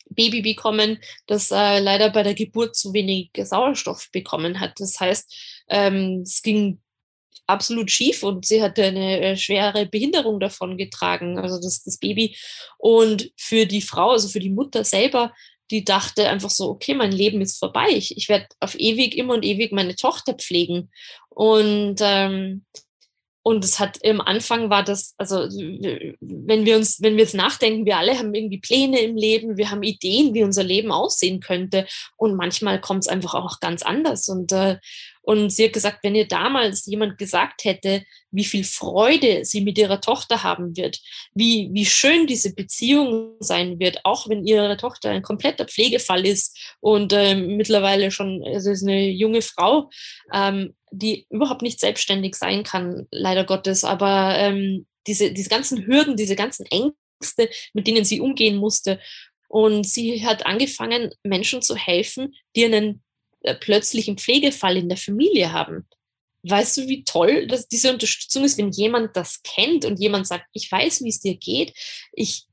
Baby 0.09 0.41
bekommen, 0.41 0.99
das 1.27 1.51
äh, 1.51 1.79
leider 1.79 2.09
bei 2.09 2.23
der 2.23 2.33
Geburt 2.33 2.75
zu 2.75 2.93
wenig 2.93 3.31
Sauerstoff 3.35 4.09
bekommen 4.11 4.59
hat. 4.59 4.79
Das 4.79 4.99
heißt, 4.99 5.65
ähm, 5.69 6.21
es 6.23 6.41
ging 6.41 6.79
absolut 7.47 7.91
schief 7.91 8.23
und 8.23 8.45
sie 8.45 8.61
hatte 8.61 8.83
eine 8.83 9.19
äh, 9.19 9.37
schwere 9.37 9.85
Behinderung 9.85 10.39
davon 10.39 10.77
getragen, 10.77 11.37
also 11.37 11.59
das, 11.59 11.83
das 11.83 11.97
Baby. 11.97 12.37
Und 12.77 13.31
für 13.37 13.65
die 13.65 13.81
Frau, 13.81 14.11
also 14.11 14.27
für 14.27 14.39
die 14.39 14.49
Mutter 14.49 14.83
selber, 14.83 15.33
die 15.73 15.83
dachte 15.83 16.29
einfach 16.29 16.51
so, 16.51 16.69
okay, 16.69 16.93
mein 16.93 17.11
Leben 17.11 17.41
ist 17.41 17.57
vorbei. 17.57 17.87
Ich, 17.89 18.15
ich 18.15 18.29
werde 18.29 18.45
auf 18.59 18.79
ewig, 18.79 19.17
immer 19.17 19.33
und 19.33 19.43
ewig 19.43 19.71
meine 19.71 19.95
Tochter 19.95 20.35
pflegen. 20.35 20.91
Und 21.29 21.95
ähm, 21.99 22.63
und 23.45 23.65
es 23.65 23.77
hat 23.77 23.97
im 24.01 24.21
Anfang 24.21 24.69
war 24.69 24.83
das, 24.83 25.15
also 25.17 25.35
wenn 25.35 26.65
wir 26.65 26.77
uns, 26.77 27.01
wenn 27.01 27.17
wir 27.17 27.23
jetzt 27.23 27.35
nachdenken, 27.35 27.85
wir 27.85 27.97
alle 27.97 28.17
haben 28.17 28.33
irgendwie 28.33 28.59
Pläne 28.59 29.01
im 29.01 29.17
Leben, 29.17 29.57
wir 29.57 29.69
haben 29.69 29.83
Ideen, 29.83 30.33
wie 30.33 30.43
unser 30.43 30.63
Leben 30.63 30.93
aussehen 30.93 31.41
könnte. 31.41 31.85
Und 32.15 32.35
manchmal 32.35 32.79
kommt 32.79 33.03
es 33.03 33.09
einfach 33.09 33.33
auch 33.33 33.59
ganz 33.59 33.83
anders. 33.83 34.29
Und, 34.29 34.53
äh, 34.53 34.77
und 35.23 35.51
sie 35.51 35.65
hat 35.65 35.73
gesagt, 35.73 35.99
wenn 36.03 36.15
ihr 36.15 36.27
damals 36.27 36.85
jemand 36.85 37.17
gesagt 37.17 37.63
hätte, 37.63 38.03
wie 38.31 38.43
viel 38.43 38.65
Freude 38.65 39.45
sie 39.45 39.61
mit 39.61 39.77
ihrer 39.77 40.01
Tochter 40.01 40.43
haben 40.43 40.75
wird, 40.75 40.99
wie, 41.33 41.69
wie 41.71 41.85
schön 41.85 42.27
diese 42.27 42.53
Beziehung 42.53 43.37
sein 43.39 43.79
wird, 43.79 44.01
auch 44.03 44.27
wenn 44.27 44.45
ihre 44.45 44.75
Tochter 44.75 45.11
ein 45.11 45.21
kompletter 45.21 45.65
Pflegefall 45.65 46.25
ist 46.25 46.75
und 46.81 47.13
äh, 47.13 47.35
mittlerweile 47.35 48.11
schon, 48.11 48.43
also 48.45 48.71
ist 48.71 48.83
eine 48.83 49.07
junge 49.07 49.41
Frau, 49.41 49.89
ähm, 50.33 50.75
die 50.91 51.25
überhaupt 51.29 51.61
nicht 51.61 51.79
selbstständig 51.79 52.35
sein 52.35 52.63
kann, 52.63 53.07
leider 53.09 53.45
Gottes, 53.45 53.85
aber 53.85 54.35
ähm, 54.37 54.85
diese, 55.07 55.31
diese 55.31 55.49
ganzen 55.49 55.87
Hürden, 55.87 56.17
diese 56.17 56.35
ganzen 56.35 56.65
Ängste, 56.65 57.49
mit 57.73 57.87
denen 57.87 58.03
sie 58.03 58.19
umgehen 58.19 58.57
musste. 58.57 58.99
Und 59.47 59.85
sie 59.85 60.25
hat 60.25 60.45
angefangen, 60.45 61.11
Menschen 61.23 61.61
zu 61.61 61.75
helfen, 61.75 62.33
die 62.55 62.65
einen 62.65 63.03
äh, 63.43 63.55
plötzlichen 63.55 64.17
Pflegefall 64.17 64.77
in 64.77 64.89
der 64.89 64.97
Familie 64.97 65.51
haben. 65.51 65.87
Weißt 66.43 66.77
du, 66.77 66.87
wie 66.87 67.03
toll 67.03 67.47
dass 67.47 67.67
diese 67.67 67.91
Unterstützung 67.91 68.43
ist, 68.43 68.57
wenn 68.57 68.71
jemand 68.71 69.15
das 69.15 69.41
kennt 69.43 69.85
und 69.85 69.99
jemand 69.99 70.27
sagt, 70.27 70.45
ich 70.51 70.69
weiß, 70.69 71.03
wie 71.03 71.09
es 71.09 71.21
dir 71.21 71.35
geht, 71.35 71.73
ich 72.11 72.45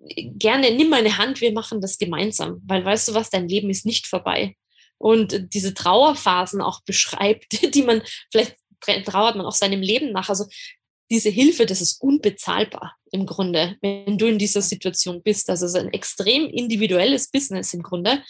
gerne 0.00 0.70
nimm 0.70 0.90
meine 0.90 1.18
Hand, 1.18 1.40
wir 1.40 1.52
machen 1.52 1.80
das 1.80 1.98
gemeinsam, 1.98 2.62
weil 2.66 2.84
weißt 2.84 3.08
du 3.08 3.14
was, 3.14 3.30
dein 3.30 3.48
Leben 3.48 3.70
ist 3.70 3.86
nicht 3.86 4.06
vorbei. 4.06 4.56
Und 4.98 5.54
diese 5.54 5.74
Trauerphasen 5.74 6.60
auch 6.60 6.82
beschreibt, 6.82 7.46
die 7.74 7.82
man, 7.82 8.02
vielleicht 8.30 8.56
trauert 9.06 9.36
man 9.36 9.46
auch 9.46 9.54
seinem 9.54 9.80
Leben 9.80 10.12
nach. 10.12 10.28
Also 10.28 10.46
diese 11.10 11.30
Hilfe, 11.30 11.66
das 11.66 11.80
ist 11.80 12.00
unbezahlbar 12.02 12.96
im 13.10 13.26
Grunde, 13.26 13.76
wenn 13.80 14.18
du 14.18 14.26
in 14.26 14.38
dieser 14.38 14.62
Situation 14.62 15.22
bist. 15.22 15.48
Es 15.48 15.62
ist 15.62 15.74
ein 15.74 15.92
extrem 15.92 16.46
individuelles 16.46 17.30
Business 17.30 17.72
im 17.72 17.82
Grunde. 17.82 18.22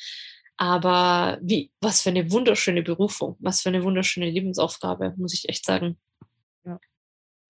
Aber 0.59 1.39
wie, 1.41 1.71
was 1.81 2.03
für 2.03 2.11
eine 2.11 2.31
wunderschöne 2.33 2.83
Berufung, 2.83 3.37
was 3.39 3.63
für 3.63 3.69
eine 3.69 3.85
wunderschöne 3.85 4.29
Lebensaufgabe, 4.29 5.15
muss 5.17 5.33
ich 5.33 5.49
echt 5.49 5.65
sagen. 5.65 5.97
Ja. 6.65 6.81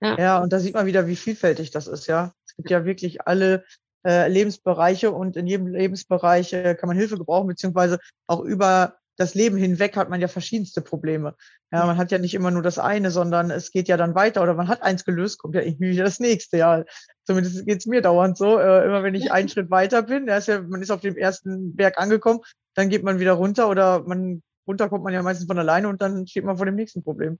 Ja. 0.00 0.18
ja, 0.18 0.38
und 0.42 0.52
da 0.52 0.60
sieht 0.60 0.74
man 0.74 0.86
wieder, 0.86 1.06
wie 1.08 1.16
vielfältig 1.16 1.70
das 1.70 1.86
ist, 1.86 2.06
ja. 2.06 2.34
Es 2.46 2.54
gibt 2.54 2.70
ja 2.70 2.84
wirklich 2.84 3.26
alle 3.26 3.64
äh, 4.06 4.28
Lebensbereiche 4.28 5.10
und 5.10 5.36
in 5.36 5.46
jedem 5.46 5.68
Lebensbereich 5.68 6.52
äh, 6.52 6.74
kann 6.74 6.88
man 6.88 6.96
Hilfe 6.96 7.16
gebrauchen, 7.16 7.48
beziehungsweise 7.48 7.98
auch 8.26 8.40
über 8.40 8.98
das 9.18 9.34
Leben 9.34 9.56
hinweg 9.56 9.96
hat 9.96 10.08
man 10.08 10.20
ja 10.20 10.28
verschiedenste 10.28 10.80
Probleme. 10.80 11.34
Ja, 11.72 11.84
man 11.84 11.98
hat 11.98 12.12
ja 12.12 12.18
nicht 12.18 12.34
immer 12.34 12.52
nur 12.52 12.62
das 12.62 12.78
eine, 12.78 13.10
sondern 13.10 13.50
es 13.50 13.72
geht 13.72 13.88
ja 13.88 13.96
dann 13.96 14.14
weiter 14.14 14.42
oder 14.42 14.54
man 14.54 14.68
hat 14.68 14.82
eins 14.82 15.04
gelöst, 15.04 15.38
kommt 15.38 15.56
ja 15.56 15.60
irgendwie 15.60 15.90
wieder 15.90 16.04
das 16.04 16.20
nächste. 16.20 16.56
Ja, 16.56 16.84
zumindest 17.24 17.66
geht's 17.66 17.86
mir 17.86 18.00
dauernd 18.00 18.38
so. 18.38 18.58
Äh, 18.58 18.86
immer 18.86 19.02
wenn 19.02 19.16
ich 19.16 19.32
einen 19.32 19.48
Schritt 19.50 19.70
weiter 19.70 20.02
bin, 20.02 20.28
ja, 20.28 20.40
man 20.68 20.80
ist 20.80 20.92
auf 20.92 21.00
dem 21.00 21.16
ersten 21.16 21.74
Berg 21.74 21.98
angekommen, 21.98 22.40
dann 22.74 22.88
geht 22.88 23.02
man 23.02 23.18
wieder 23.18 23.32
runter 23.32 23.68
oder 23.68 24.04
man 24.04 24.42
runter 24.68 24.88
kommt 24.88 25.02
man 25.02 25.12
ja 25.12 25.22
meistens 25.22 25.46
von 25.46 25.58
alleine 25.58 25.88
und 25.88 26.00
dann 26.00 26.26
steht 26.26 26.44
man 26.44 26.56
vor 26.56 26.66
dem 26.66 26.74
nächsten 26.74 27.02
Problem. 27.02 27.38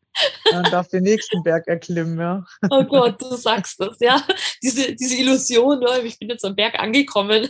Dann 0.51 0.65
darf 0.65 0.89
den 0.89 1.05
nächsten 1.05 1.43
Berg 1.43 1.69
erklimmen, 1.69 2.19
ja. 2.19 2.45
Oh 2.71 2.83
Gott, 2.85 3.21
du 3.21 3.37
sagst 3.37 3.79
das, 3.81 3.97
ja. 4.01 4.21
Diese, 4.63 4.95
diese 4.95 5.17
Illusion, 5.17 5.85
ich 6.05 6.19
bin 6.19 6.31
jetzt 6.31 6.45
am 6.45 6.57
Berg 6.57 6.79
angekommen. 6.81 7.49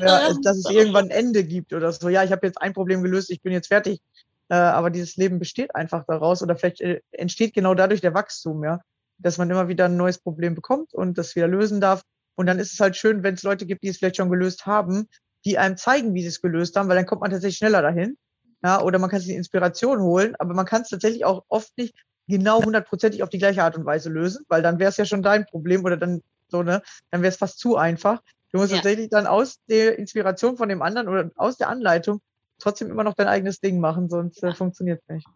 Ja, 0.00 0.32
dass 0.42 0.56
es 0.56 0.70
irgendwann 0.70 1.06
ein 1.06 1.10
Ende 1.10 1.44
gibt 1.44 1.72
oder 1.72 1.92
so. 1.92 2.08
Ja, 2.08 2.24
ich 2.24 2.32
habe 2.32 2.46
jetzt 2.46 2.60
ein 2.60 2.72
Problem 2.72 3.02
gelöst, 3.02 3.30
ich 3.30 3.42
bin 3.42 3.52
jetzt 3.52 3.68
fertig. 3.68 4.00
Äh, 4.48 4.54
aber 4.54 4.90
dieses 4.90 5.16
Leben 5.16 5.38
besteht 5.38 5.74
einfach 5.74 6.04
daraus 6.06 6.42
oder 6.42 6.56
vielleicht 6.56 6.80
äh, 6.80 7.00
entsteht 7.12 7.52
genau 7.52 7.74
dadurch 7.74 8.00
der 8.00 8.14
Wachstum, 8.14 8.64
ja. 8.64 8.80
Dass 9.18 9.36
man 9.36 9.50
immer 9.50 9.68
wieder 9.68 9.86
ein 9.86 9.96
neues 9.96 10.18
Problem 10.18 10.54
bekommt 10.54 10.94
und 10.94 11.18
das 11.18 11.36
wieder 11.36 11.48
lösen 11.48 11.80
darf. 11.80 12.02
Und 12.36 12.46
dann 12.46 12.58
ist 12.58 12.72
es 12.72 12.80
halt 12.80 12.96
schön, 12.96 13.22
wenn 13.22 13.34
es 13.34 13.42
Leute 13.42 13.66
gibt, 13.66 13.82
die 13.82 13.88
es 13.88 13.98
vielleicht 13.98 14.16
schon 14.16 14.30
gelöst 14.30 14.64
haben, 14.64 15.08
die 15.44 15.58
einem 15.58 15.76
zeigen, 15.76 16.14
wie 16.14 16.22
sie 16.22 16.28
es 16.28 16.40
gelöst 16.40 16.76
haben, 16.76 16.88
weil 16.88 16.96
dann 16.96 17.06
kommt 17.06 17.20
man 17.20 17.30
tatsächlich 17.30 17.58
schneller 17.58 17.82
dahin. 17.82 18.16
Ja, 18.62 18.82
oder 18.82 18.98
man 18.98 19.10
kann 19.10 19.20
sich 19.20 19.30
Inspiration 19.30 20.00
holen, 20.00 20.34
aber 20.38 20.54
man 20.54 20.66
kann 20.66 20.82
es 20.82 20.88
tatsächlich 20.88 21.24
auch 21.24 21.44
oft 21.48 21.76
nicht 21.76 21.94
genau 22.26 22.62
hundertprozentig 22.62 23.22
auf 23.22 23.30
die 23.30 23.38
gleiche 23.38 23.62
Art 23.62 23.76
und 23.76 23.84
Weise 23.84 24.10
lösen, 24.10 24.44
weil 24.48 24.62
dann 24.62 24.78
wäre 24.78 24.90
es 24.90 24.96
ja 24.96 25.04
schon 25.04 25.22
dein 25.22 25.46
Problem 25.46 25.84
oder 25.84 25.96
dann 25.96 26.22
so, 26.48 26.62
ne, 26.62 26.82
dann 27.10 27.22
wäre 27.22 27.32
es 27.32 27.38
fast 27.38 27.58
zu 27.58 27.76
einfach. 27.76 28.20
Du 28.52 28.58
musst 28.58 28.70
ja. 28.70 28.78
tatsächlich 28.78 29.10
dann 29.10 29.26
aus 29.26 29.58
der 29.68 29.98
Inspiration 29.98 30.56
von 30.56 30.68
dem 30.68 30.82
anderen 30.82 31.08
oder 31.08 31.30
aus 31.36 31.56
der 31.56 31.68
Anleitung 31.68 32.20
trotzdem 32.58 32.90
immer 32.90 33.04
noch 33.04 33.14
dein 33.14 33.28
eigenes 33.28 33.60
Ding 33.60 33.80
machen, 33.80 34.08
sonst 34.08 34.42
äh, 34.42 34.54
funktioniert 34.54 35.00
es 35.06 35.14
nicht. 35.14 35.26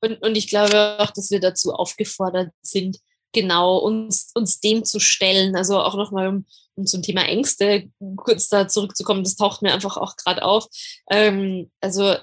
Und, 0.00 0.22
und 0.22 0.36
ich 0.36 0.48
glaube 0.48 0.98
auch, 0.98 1.10
dass 1.10 1.30
wir 1.30 1.40
dazu 1.40 1.72
aufgefordert 1.72 2.50
sind, 2.62 2.98
genau 3.32 3.78
uns, 3.78 4.30
uns 4.34 4.60
dem 4.60 4.84
zu 4.84 5.00
stellen. 5.00 5.56
Also 5.56 5.80
auch 5.80 5.96
nochmal, 5.96 6.28
um, 6.28 6.46
um 6.74 6.86
zum 6.86 7.02
Thema 7.02 7.22
Ängste 7.22 7.90
kurz 8.16 8.48
da 8.48 8.68
zurückzukommen, 8.68 9.24
das 9.24 9.36
taucht 9.36 9.62
mir 9.62 9.72
einfach 9.72 9.96
auch 9.96 10.16
gerade 10.16 10.42
auf. 10.42 10.66
Ähm, 11.10 11.70
also 11.80 12.12
äh, 12.12 12.18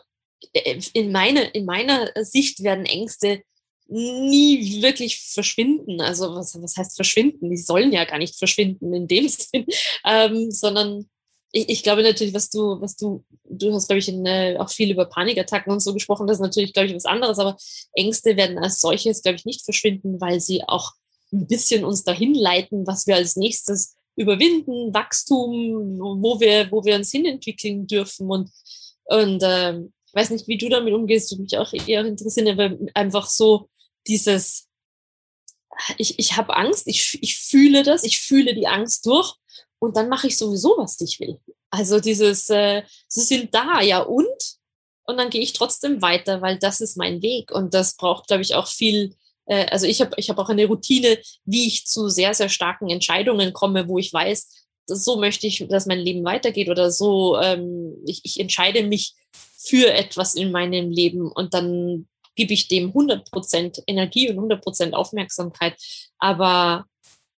in, 0.94 1.12
meine, 1.12 1.44
in 1.50 1.66
meiner 1.66 2.12
Sicht 2.24 2.64
werden 2.64 2.86
Ängste 2.86 3.44
nie 3.88 4.82
wirklich 4.82 5.20
verschwinden. 5.20 6.02
Also 6.02 6.34
was, 6.34 6.60
was 6.62 6.78
heißt 6.78 6.96
verschwinden? 6.96 7.50
Die 7.50 7.58
sollen 7.58 7.92
ja 7.92 8.06
gar 8.06 8.18
nicht 8.18 8.38
verschwinden 8.38 8.94
in 8.94 9.08
dem 9.08 9.28
Sinn, 9.30 9.66
ähm, 10.06 10.52
sondern 10.52 11.10
ich, 11.52 11.68
ich, 11.70 11.84
glaube 11.84 12.02
natürlich, 12.02 12.34
was 12.34 12.50
du, 12.50 12.80
was 12.80 12.96
du, 12.96 13.26
du 13.44 13.74
hast, 13.74 13.88
glaube 13.88 14.00
ich, 14.00 14.08
in, 14.08 14.26
äh, 14.26 14.56
auch 14.58 14.70
viel 14.70 14.92
über 14.92 15.06
Panikattacken 15.06 15.72
und 15.72 15.82
so 15.82 15.94
gesprochen, 15.94 16.26
das 16.26 16.38
ist 16.38 16.42
natürlich, 16.42 16.72
glaube 16.72 16.88
ich, 16.88 16.96
was 16.96 17.06
anderes, 17.06 17.40
aber 17.40 17.58
Ängste 17.94 18.38
werden 18.38 18.58
als 18.58 18.80
solches, 18.80 19.22
glaube 19.22 19.36
ich, 19.36 19.46
nicht 19.46 19.64
verschwinden, 19.64 20.22
weil 20.22 20.40
sie 20.40 20.64
auch 20.66 20.94
ein 21.34 21.48
bisschen 21.48 21.84
uns 21.84 22.04
dahin 22.04 22.34
leiten, 22.34 22.88
was 22.88 23.08
wir 23.08 23.16
als 23.16 23.36
nächstes 23.36 23.96
überwinden, 24.16 24.94
Wachstum, 24.94 26.00
wo 26.00 26.40
wir, 26.40 26.72
wo 26.72 26.84
wir 26.86 26.96
uns 26.96 27.12
hinentwickeln 27.12 27.88
dürfen 27.88 28.30
und, 28.30 28.50
und 29.06 29.44
äh, 29.44 29.80
ich 30.12 30.16
weiß 30.16 30.30
nicht, 30.32 30.50
wie 30.50 30.58
du 30.58 30.68
damit 30.68 30.94
umgehst, 30.94 31.32
würde 31.32 31.44
mich 31.44 31.58
auch 31.58 31.72
eher 31.72 32.04
interessieren, 32.04 32.60
aber 32.60 32.78
einfach 32.94 33.30
so 33.30 33.70
dieses, 34.08 34.68
ich, 35.98 36.20
ich 36.20 36.36
habe 36.36 36.54
Angst, 36.54 36.86
ich, 36.88 37.18
ich 37.22 37.38
fühle 37.38 37.84
das, 37.84 38.04
ich 38.04 38.20
fühle 38.20 38.54
die 38.54 38.68
Angst 38.68 39.06
durch 39.06 39.36
und 39.80 39.96
dann 39.96 40.10
mache 40.10 40.28
ich 40.28 40.38
sowieso, 40.38 40.76
was 40.78 41.00
ich 41.00 41.22
will. 41.22 41.40
Also 41.70 42.02
dieses, 42.02 42.50
äh, 42.50 42.84
sie 43.08 43.22
sind 43.22 43.56
da, 43.56 43.80
ja 43.80 44.02
und? 44.02 44.28
Und 45.04 45.18
dann 45.18 45.30
gehe 45.30 45.42
ich 45.42 45.54
trotzdem 45.54 46.02
weiter, 46.02 46.42
weil 46.42 46.60
das 46.60 46.82
ist 46.82 46.98
mein 46.98 47.22
Weg 47.22 47.52
und 47.52 47.74
das 47.74 47.96
braucht, 47.96 48.28
glaube 48.28 48.42
ich, 48.42 48.54
auch 48.54 48.68
viel. 48.68 49.16
Äh, 49.46 49.68
also 49.68 49.88
ich 49.88 50.02
habe 50.02 50.12
ich 50.18 50.30
hab 50.30 50.38
auch 50.40 50.50
eine 50.50 50.66
Routine, 50.66 51.20
wie 51.46 51.68
ich 51.68 51.88
zu 51.88 52.10
sehr, 52.10 52.34
sehr 52.34 52.50
starken 52.50 52.90
Entscheidungen 52.90 53.54
komme, 53.54 53.88
wo 53.88 53.98
ich 53.98 54.12
weiß, 54.12 54.68
so 54.88 55.18
möchte 55.18 55.48
ich, 55.48 55.66
dass 55.70 55.86
mein 55.86 56.00
Leben 56.00 56.26
weitergeht 56.26 56.68
oder 56.68 56.92
so, 56.92 57.40
ähm, 57.40 57.96
ich, 58.06 58.22
ich 58.26 58.42
entscheide 58.42 58.84
mich 58.84 59.16
für 59.64 59.94
etwas 59.94 60.36
in 60.36 60.52
meinem 60.52 60.90
Leben 60.90 61.32
und 61.32 61.54
dann 61.54 62.08
gebe 62.36 62.54
ich 62.54 62.68
dem 62.68 62.92
100% 62.92 63.84
Energie 63.88 64.30
und 64.30 64.52
100% 64.52 64.94
Aufmerksamkeit. 64.94 65.76
Aber 66.18 66.86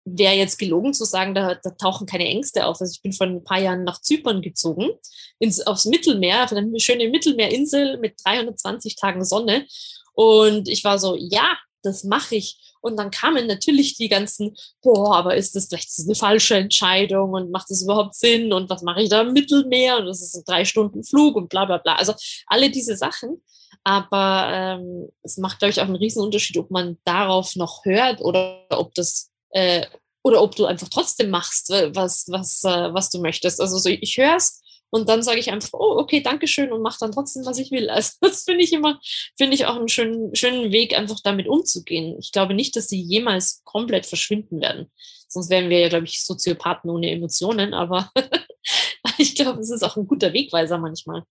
wäre 0.05 0.36
jetzt 0.36 0.59
gelogen 0.59 0.93
zu 0.93 1.05
sagen, 1.05 1.33
da, 1.33 1.55
da 1.55 1.71
tauchen 1.71 2.05
keine 2.05 2.27
Ängste 2.27 2.65
auf. 2.65 2.79
Also 2.81 2.91
ich 2.91 3.01
bin 3.01 3.13
vor 3.13 3.27
ein 3.27 3.43
paar 3.43 3.59
Jahren 3.59 3.83
nach 3.83 4.01
Zypern 4.01 4.41
gezogen, 4.41 4.89
ins, 5.39 5.62
aufs 5.62 5.86
Mittelmeer, 5.86 6.43
auf 6.43 6.51
eine 6.51 6.79
schöne 6.79 7.09
Mittelmeerinsel 7.09 7.97
mit 7.97 8.15
320 8.23 8.95
Tagen 8.95 9.23
Sonne. 9.23 9.65
Und 10.13 10.67
ich 10.67 10.83
war 10.83 10.99
so, 10.99 11.15
ja, 11.17 11.57
das 11.83 12.03
mache 12.03 12.35
ich. 12.35 12.73
Und 12.81 12.97
dann 12.97 13.11
kamen 13.11 13.47
natürlich 13.47 13.95
die 13.95 14.09
ganzen, 14.09 14.55
boah, 14.81 15.15
aber 15.15 15.35
ist 15.35 15.55
das 15.55 15.67
vielleicht 15.67 15.89
eine 16.03 16.15
falsche 16.15 16.55
Entscheidung 16.55 17.31
und 17.31 17.51
macht 17.51 17.69
das 17.69 17.83
überhaupt 17.83 18.15
Sinn 18.15 18.51
und 18.51 18.69
was 18.69 18.81
mache 18.81 19.01
ich 19.03 19.09
da 19.09 19.21
im 19.21 19.33
Mittelmeer 19.33 19.97
und 19.97 20.07
das 20.07 20.21
ist 20.21 20.35
ein 20.35 20.43
drei 20.45 20.65
Stunden 20.65 21.03
Flug 21.03 21.35
und 21.35 21.49
bla 21.49 21.65
bla 21.65 21.77
bla. 21.77 21.95
Also 21.95 22.13
alle 22.47 22.69
diese 22.69 22.97
Sachen. 22.97 23.41
Aber 23.85 24.47
ähm, 24.51 25.09
es 25.23 25.37
macht, 25.37 25.59
glaube 25.59 25.71
ich, 25.71 25.81
auch 25.81 25.85
einen 25.85 25.95
riesen 25.95 26.23
Unterschied, 26.23 26.57
ob 26.57 26.71
man 26.71 26.97
darauf 27.03 27.55
noch 27.55 27.83
hört 27.83 28.21
oder 28.21 28.65
ob 28.69 28.93
das 28.95 29.31
äh, 29.51 29.85
oder 30.23 30.41
ob 30.41 30.55
du 30.55 30.65
einfach 30.65 30.87
trotzdem 30.87 31.29
machst, 31.29 31.69
was, 31.69 32.25
was, 32.29 32.63
äh, 32.63 32.93
was 32.93 33.09
du 33.09 33.19
möchtest. 33.19 33.59
Also 33.59 33.77
so, 33.77 33.89
ich 33.89 34.17
höre 34.17 34.37
es 34.37 34.62
und 34.93 35.10
dann 35.10 35.23
sage 35.23 35.39
ich 35.39 35.51
einfach, 35.51 35.73
oh, 35.73 35.97
okay, 35.97 36.21
danke 36.21 36.45
schön 36.45 36.71
und 36.71 36.84
mache 36.84 36.99
dann 36.99 37.12
trotzdem, 37.12 37.47
was 37.47 37.58
ich 37.58 37.71
will. 37.71 37.89
Also 37.89 38.12
das 38.21 38.43
finde 38.43 38.63
ich 38.63 38.71
immer, 38.73 38.99
finde 39.36 39.56
ich 39.56 39.65
auch 39.65 39.75
einen 39.75 39.89
schönen, 39.89 40.36
schönen 40.36 40.71
Weg, 40.71 40.95
einfach 40.95 41.19
damit 41.23 41.47
umzugehen. 41.47 42.15
Ich 42.19 42.32
glaube 42.32 42.53
nicht, 42.53 42.75
dass 42.75 42.89
sie 42.89 43.01
jemals 43.01 43.63
komplett 43.63 44.06
verschwinden 44.06 44.62
werden. 44.62 44.91
Sonst 45.27 45.49
wären 45.49 45.71
wir 45.71 45.79
ja, 45.79 45.89
glaube 45.89 46.06
ich, 46.06 46.23
Soziopathen 46.23 46.91
ohne 46.91 47.10
Emotionen, 47.10 47.73
aber 47.73 48.12
ich 49.17 49.34
glaube, 49.34 49.62
es 49.62 49.71
ist 49.71 49.82
auch 49.82 49.97
ein 49.97 50.06
guter 50.06 50.32
Wegweiser 50.32 50.77
manchmal. 50.77 51.23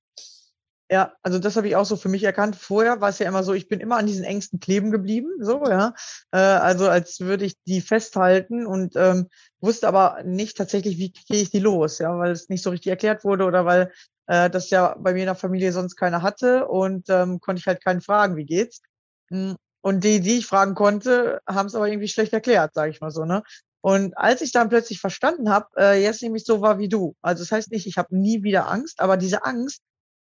Ja, 0.93 1.15
also 1.23 1.39
das 1.39 1.57
habe 1.57 1.67
ich 1.69 1.75
auch 1.77 1.87
so 1.87 1.97
für 1.97 2.11
mich 2.11 2.23
erkannt. 2.23 2.55
Vorher 2.55 3.01
war 3.01 3.09
es 3.09 3.19
ja 3.19 3.27
immer 3.27 3.43
so, 3.45 3.55
ich 3.55 3.67
bin 3.67 3.81
immer 3.81 3.97
an 3.97 4.05
diesen 4.07 4.25
Ängsten 4.25 4.61
kleben 4.61 4.91
geblieben, 4.91 5.31
so, 5.41 5.65
ja. 5.65 5.95
Äh, 6.33 6.37
also 6.39 6.87
als 6.91 7.19
würde 7.21 7.47
ich 7.47 7.55
die 7.67 7.81
festhalten 7.81 8.67
und 8.67 8.95
ähm, 8.97 9.29
wusste 9.61 9.89
aber 9.89 10.23
nicht 10.25 10.59
tatsächlich, 10.59 10.99
wie 10.99 11.13
gehe 11.13 11.41
ich 11.41 11.51
die 11.51 11.61
los, 11.61 11.99
ja, 11.99 12.19
weil 12.19 12.33
es 12.33 12.51
nicht 12.51 12.63
so 12.63 12.69
richtig 12.69 12.91
erklärt 12.91 13.25
wurde 13.25 13.45
oder 13.47 13.65
weil 13.65 13.91
äh, 14.27 14.51
das 14.51 14.69
ja 14.69 14.95
bei 14.99 15.15
mir 15.15 15.21
in 15.21 15.27
der 15.27 15.35
Familie 15.35 15.73
sonst 15.73 15.97
keiner 15.97 16.21
hatte 16.21 16.67
und 16.69 17.09
ähm, 17.09 17.41
konnte 17.41 17.61
ich 17.61 17.67
halt 17.67 17.83
keinen 17.83 18.03
fragen, 18.03 18.37
wie 18.37 18.45
geht's. 18.45 18.83
Hm, 19.31 19.57
und 19.81 20.05
die, 20.05 20.21
die 20.21 20.39
ich 20.39 20.47
fragen 20.47 20.75
konnte, 20.75 21.41
haben 21.49 21.67
es 21.69 21.75
aber 21.75 21.89
irgendwie 21.89 22.09
schlecht 22.09 22.35
erklärt, 22.35 22.75
sage 22.75 22.91
ich 22.91 23.01
mal 23.01 23.11
so, 23.11 23.25
ne? 23.25 23.43
Und 23.81 24.17
als 24.17 24.43
ich 24.43 24.53
dann 24.53 24.69
plötzlich 24.69 25.01
verstanden 25.01 25.49
habe, 25.51 25.67
äh, 25.77 26.03
jetzt 26.03 26.23
nämlich 26.23 26.45
so 26.45 26.61
war 26.61 26.79
wie 26.79 26.89
du. 26.89 27.17
Also 27.23 27.43
das 27.43 27.51
heißt 27.51 27.71
nicht, 27.73 27.87
ich 27.87 27.97
habe 27.99 28.17
nie 28.17 28.43
wieder 28.45 28.69
Angst, 28.71 29.01
aber 29.01 29.17
diese 29.17 29.45
Angst 29.45 29.81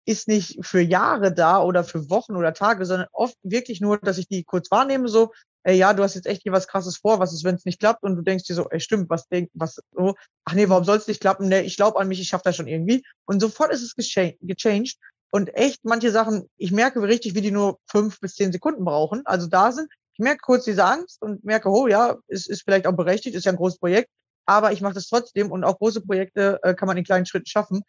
ist 0.07 0.29
nicht 0.29 0.65
für 0.65 0.81
Jahre 0.81 1.33
da 1.33 1.63
oder 1.63 1.85
für 1.85 2.11
Wochen 2.11 2.37
oder 2.37 2.55
Tage, 2.55 2.85
sondern 2.87 3.09
oft 3.13 3.37
wirklich 3.43 3.81
nur, 3.81 3.99
dass 3.99 4.19
ich 4.19 4.29
die 4.29 4.45
kurz 4.45 4.71
wahrnehme, 4.71 5.09
so, 5.09 5.33
ey, 5.63 5.77
ja, 5.77 5.93
du 5.93 6.03
hast 6.03 6.15
jetzt 6.15 6.27
echt 6.27 6.43
hier 6.43 6.53
was 6.53 6.69
krasses 6.69 6.97
vor, 6.97 7.21
was 7.21 7.33
ist, 7.33 7.45
wenn 7.45 7.55
es 7.55 7.65
nicht 7.65 7.81
klappt? 7.81 8.03
Und 8.03 8.17
du 8.17 8.23
denkst 8.23 8.45
dir 8.45 8.55
so, 8.55 8.69
ey, 8.71 8.81
stimmt, 8.81 9.11
was 9.11 9.29
denk, 9.29 9.51
was 9.55 9.81
so, 9.93 10.15
ach 10.45 10.55
nee, 10.55 10.69
warum 10.69 10.85
soll 10.85 10.97
es 10.97 11.07
nicht 11.07 11.21
klappen? 11.21 11.49
Nee, 11.49 11.61
ich 11.61 11.77
glaube 11.77 12.01
an 12.01 12.09
mich, 12.09 12.21
ich 12.21 12.29
schaffe 12.29 12.45
das 12.45 12.57
schon 12.57 12.69
irgendwie. 12.69 13.05
Und 13.27 13.41
sofort 13.41 13.73
ist 13.73 13.83
es 13.83 13.95
gechanged. 13.95 14.97
Und 15.31 15.55
echt, 15.55 15.85
manche 15.85 16.11
Sachen, 16.11 16.49
ich 16.57 16.73
merke 16.73 17.03
richtig, 17.03 17.35
wie 17.35 17.41
die 17.41 17.53
nur 17.53 17.79
fünf 17.87 18.19
bis 18.21 18.35
zehn 18.35 18.53
Sekunden 18.53 18.85
brauchen. 18.85 19.23
Also 19.27 19.47
da 19.47 19.71
sind, 19.71 19.89
ich 20.15 20.19
merke 20.19 20.41
kurz 20.43 20.65
diese 20.65 20.85
Angst 20.85 21.23
und 21.23 21.45
merke, 21.45 21.69
oh 21.71 21.87
ja, 21.87 22.17
es 22.27 22.49
ist 22.49 22.63
vielleicht 22.63 22.87
auch 22.87 22.97
berechtigt, 22.97 23.37
ist 23.37 23.45
ja 23.45 23.53
ein 23.53 23.57
großes 23.57 23.79
Projekt, 23.79 24.11
aber 24.47 24.73
ich 24.73 24.81
mache 24.81 24.95
das 24.95 25.09
trotzdem 25.09 25.53
und 25.53 25.63
auch 25.63 25.79
große 25.79 26.01
Projekte 26.01 26.59
äh, 26.63 26.75
kann 26.75 26.89
man 26.89 26.97
in 26.97 27.05
kleinen 27.05 27.27
Schritten 27.27 27.47
schaffen. 27.47 27.83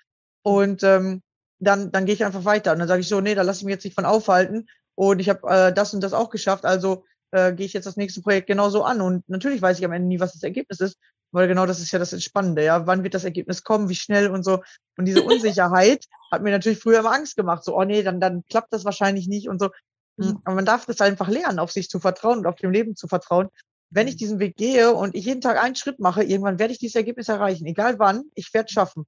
Und 0.43 0.83
ähm, 0.83 1.21
dann, 1.61 1.91
dann 1.91 2.05
gehe 2.05 2.15
ich 2.15 2.25
einfach 2.25 2.43
weiter. 2.43 2.73
Und 2.73 2.79
dann 2.79 2.87
sage 2.87 3.01
ich 3.01 3.07
so, 3.07 3.21
nee, 3.21 3.35
da 3.35 3.43
lasse 3.43 3.59
ich 3.59 3.65
mich 3.65 3.73
jetzt 3.73 3.85
nicht 3.85 3.95
von 3.95 4.05
aufhalten. 4.05 4.67
Und 4.95 5.19
ich 5.19 5.29
habe 5.29 5.47
äh, 5.47 5.73
das 5.73 5.93
und 5.93 6.01
das 6.01 6.13
auch 6.13 6.29
geschafft, 6.29 6.65
also 6.65 7.05
äh, 7.31 7.53
gehe 7.53 7.65
ich 7.65 7.73
jetzt 7.73 7.85
das 7.85 7.97
nächste 7.97 8.21
Projekt 8.21 8.47
genauso 8.47 8.83
an. 8.83 8.99
Und 9.01 9.27
natürlich 9.29 9.61
weiß 9.61 9.79
ich 9.79 9.85
am 9.85 9.93
Ende 9.93 10.07
nie, 10.07 10.19
was 10.19 10.33
das 10.33 10.43
Ergebnis 10.43 10.79
ist, 10.79 10.97
weil 11.31 11.47
genau 11.47 11.65
das 11.65 11.79
ist 11.79 11.91
ja 11.91 11.99
das 11.99 12.13
Entspannende, 12.13 12.63
ja. 12.63 12.87
Wann 12.87 13.03
wird 13.03 13.13
das 13.13 13.23
Ergebnis 13.23 13.63
kommen, 13.63 13.89
wie 13.89 13.95
schnell 13.95 14.29
und 14.29 14.43
so. 14.43 14.61
Und 14.97 15.05
diese 15.05 15.23
Unsicherheit 15.23 16.05
hat 16.31 16.41
mir 16.41 16.51
natürlich 16.51 16.79
früher 16.79 16.99
immer 16.99 17.13
Angst 17.13 17.37
gemacht. 17.37 17.63
So, 17.63 17.77
oh 17.77 17.83
nee, 17.83 18.03
dann, 18.03 18.19
dann 18.19 18.43
klappt 18.49 18.73
das 18.73 18.83
wahrscheinlich 18.83 19.27
nicht 19.27 19.47
und 19.47 19.59
so. 19.59 19.69
Mhm. 20.17 20.41
Aber 20.43 20.55
man 20.55 20.65
darf 20.65 20.85
das 20.85 20.99
einfach 20.99 21.29
lernen, 21.29 21.59
auf 21.59 21.71
sich 21.71 21.89
zu 21.89 21.99
vertrauen 21.99 22.39
und 22.39 22.47
auf 22.47 22.55
dem 22.55 22.71
Leben 22.71 22.95
zu 22.95 23.07
vertrauen. 23.07 23.49
Wenn 23.91 24.07
ich 24.07 24.15
mhm. 24.15 24.19
diesen 24.19 24.39
Weg 24.39 24.57
gehe 24.57 24.93
und 24.93 25.15
ich 25.15 25.25
jeden 25.25 25.41
Tag 25.41 25.61
einen 25.61 25.75
Schritt 25.75 25.99
mache, 25.99 26.23
irgendwann 26.23 26.59
werde 26.59 26.73
ich 26.73 26.79
dieses 26.79 26.95
Ergebnis 26.95 27.29
erreichen. 27.29 27.65
Egal 27.65 27.99
wann, 27.99 28.23
ich 28.33 28.53
werde 28.53 28.69
schaffen. 28.69 29.05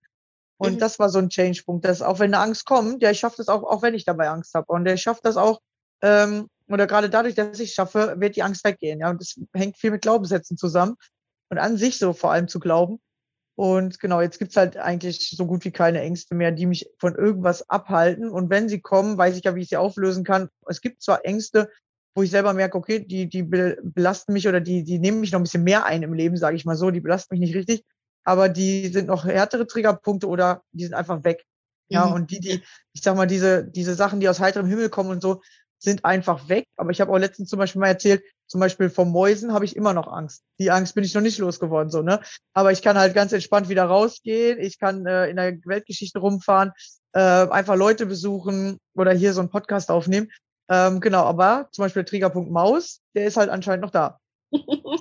Und 0.58 0.74
mhm. 0.74 0.80
das 0.80 1.00
war 1.00 1.10
so 1.10 1.20
ein 1.20 1.30
Change-Punkt, 1.30 1.86
dass 1.86 2.02
auch 2.02 2.20
wenn 2.20 2.34
eine 2.34 2.44
Angst 2.44 2.66
kommt, 2.66 3.02
ja, 3.02 3.12
ich 3.12 3.20
schaffe 3.20 3.38
das 3.38 3.48
auch, 3.48 3.64
auch 3.64 3.82
wenn 3.82 3.96
ich 3.96 4.06
dabei 4.06 4.30
Angst 4.30 4.54
habe. 4.54 4.72
Und 4.72 4.86
ich 4.88 5.02
schaffe 5.02 5.22
das 5.24 5.38
auch, 5.38 5.60
ähm, 6.02 6.48
oder 6.68 6.88
gerade 6.88 7.10
dadurch, 7.10 7.36
dass 7.36 7.60
ich 7.60 7.74
schaffe, 7.74 8.16
wird 8.18 8.36
die 8.36 8.44
Angst 8.44 8.64
weggehen. 8.64 9.00
Ja, 9.00 9.10
und 9.10 9.20
das 9.22 9.36
hängt 9.54 9.78
viel 9.78 9.92
mit 9.92 10.02
Glaubenssätzen 10.02 10.58
zusammen 10.58 10.96
und 11.50 11.58
an 11.58 11.78
sich 11.78 11.98
so 11.98 12.14
vor 12.14 12.32
allem 12.32 12.48
zu 12.48 12.60
glauben. 12.60 13.00
Und 13.56 14.00
genau, 14.00 14.22
jetzt 14.22 14.40
gibt's 14.40 14.56
halt 14.56 14.78
eigentlich 14.78 15.30
so 15.30 15.46
gut 15.46 15.64
wie 15.66 15.72
keine 15.72 16.02
Ängste 16.02 16.34
mehr, 16.34 16.52
die 16.52 16.66
mich 16.66 16.90
von 16.98 17.16
irgendwas 17.16 17.70
abhalten. 17.70 18.30
Und 18.30 18.50
wenn 18.50 18.70
sie 18.70 18.82
kommen, 18.82 19.18
weiß 19.18 19.38
ich 19.38 19.44
ja, 19.44 19.56
wie 19.56 19.62
ich 19.62 19.70
sie 19.70 19.78
auflösen 19.78 20.24
kann. 20.24 20.50
Es 20.68 20.82
gibt 20.82 21.04
zwar 21.04 21.24
Ängste, 21.24 21.70
wo 22.16 22.24
ich 22.24 22.32
selber 22.32 22.54
merke, 22.54 22.78
okay, 22.78 23.00
die, 23.00 23.28
die 23.28 23.44
belasten 23.44 24.34
mich 24.34 24.48
oder 24.48 24.62
die, 24.62 24.84
die 24.84 25.00
nehmen 25.00 25.20
mich 25.20 25.32
noch 25.32 25.40
ein 25.40 25.44
bisschen 25.44 25.64
mehr 25.64 25.86
ein 25.86 26.04
im 26.04 26.14
Leben, 26.14 26.38
sage 26.38 26.56
ich 26.56 26.66
mal 26.66 26.76
so, 26.76 26.90
die 26.90 27.02
belasten 27.02 27.36
mich 27.36 27.42
nicht 27.42 27.56
richtig 27.56 27.84
aber 28.24 28.50
die 28.50 28.88
sind 28.88 29.08
noch 29.08 29.26
härtere 29.26 29.68
Triggerpunkte 29.68 30.28
oder 30.28 30.64
die 30.72 30.86
sind 30.86 30.94
einfach 30.94 31.24
weg. 31.24 31.46
Ja, 31.90 32.06
mhm. 32.08 32.14
und 32.14 32.32
die, 32.32 32.40
die, 32.40 32.64
ich 32.94 33.02
sag 33.02 33.16
mal, 33.16 33.28
diese, 33.28 33.66
diese 33.66 33.96
Sachen, 33.96 34.20
die 34.20 34.30
aus 34.30 34.40
heiterem 34.40 34.68
Himmel 34.68 34.90
kommen 34.90 35.12
und 35.12 35.22
so, 35.22 35.42
sind 35.84 36.06
einfach 36.06 36.48
weg. 36.48 36.66
Aber 36.78 36.92
ich 36.92 37.02
habe 37.02 37.12
auch 37.12 37.18
letztens 37.18 37.50
zum 37.50 37.60
Beispiel 37.60 37.82
mal 37.82 37.88
erzählt, 37.88 38.24
zum 38.48 38.60
Beispiel 38.60 38.90
vor 38.90 39.06
Mäusen 39.06 39.54
habe 39.54 39.66
ich 39.66 39.76
immer 39.76 39.94
noch 39.94 40.08
Angst. 40.08 40.44
Die 40.60 40.72
Angst 40.72 40.96
bin 40.96 41.04
ich 41.04 41.14
noch 41.14 41.22
nicht 41.22 41.40
losgeworden, 41.40 41.90
so, 41.90 42.02
ne? 42.02 42.22
Aber 42.54 42.72
ich 42.72 42.82
kann 42.82 42.98
halt 42.98 43.14
ganz 43.14 43.34
entspannt 43.34 43.68
wieder 43.68 43.84
rausgehen. 43.84 44.60
Ich 44.60 44.80
kann 44.80 45.06
äh, 45.06 45.28
in 45.28 45.36
der 45.36 45.58
Weltgeschichte 45.66 46.20
rumfahren, 46.20 46.72
äh, 47.14 47.20
einfach 47.20 47.76
Leute 47.76 48.06
besuchen 48.06 48.78
oder 48.96 49.12
hier 49.12 49.34
so 49.34 49.42
einen 49.42 49.50
Podcast 49.50 49.90
aufnehmen. 49.92 50.32
Ähm, 50.70 51.02
genau, 51.02 51.24
aber 51.24 51.68
zum 51.72 51.84
Beispiel 51.84 52.04
der 52.04 52.10
Triggerpunkt 52.10 52.52
Maus, 52.52 53.02
der 53.16 53.26
ist 53.26 53.38
halt 53.38 53.50
anscheinend 53.50 53.84
noch 53.84 53.92
da. 53.92 54.20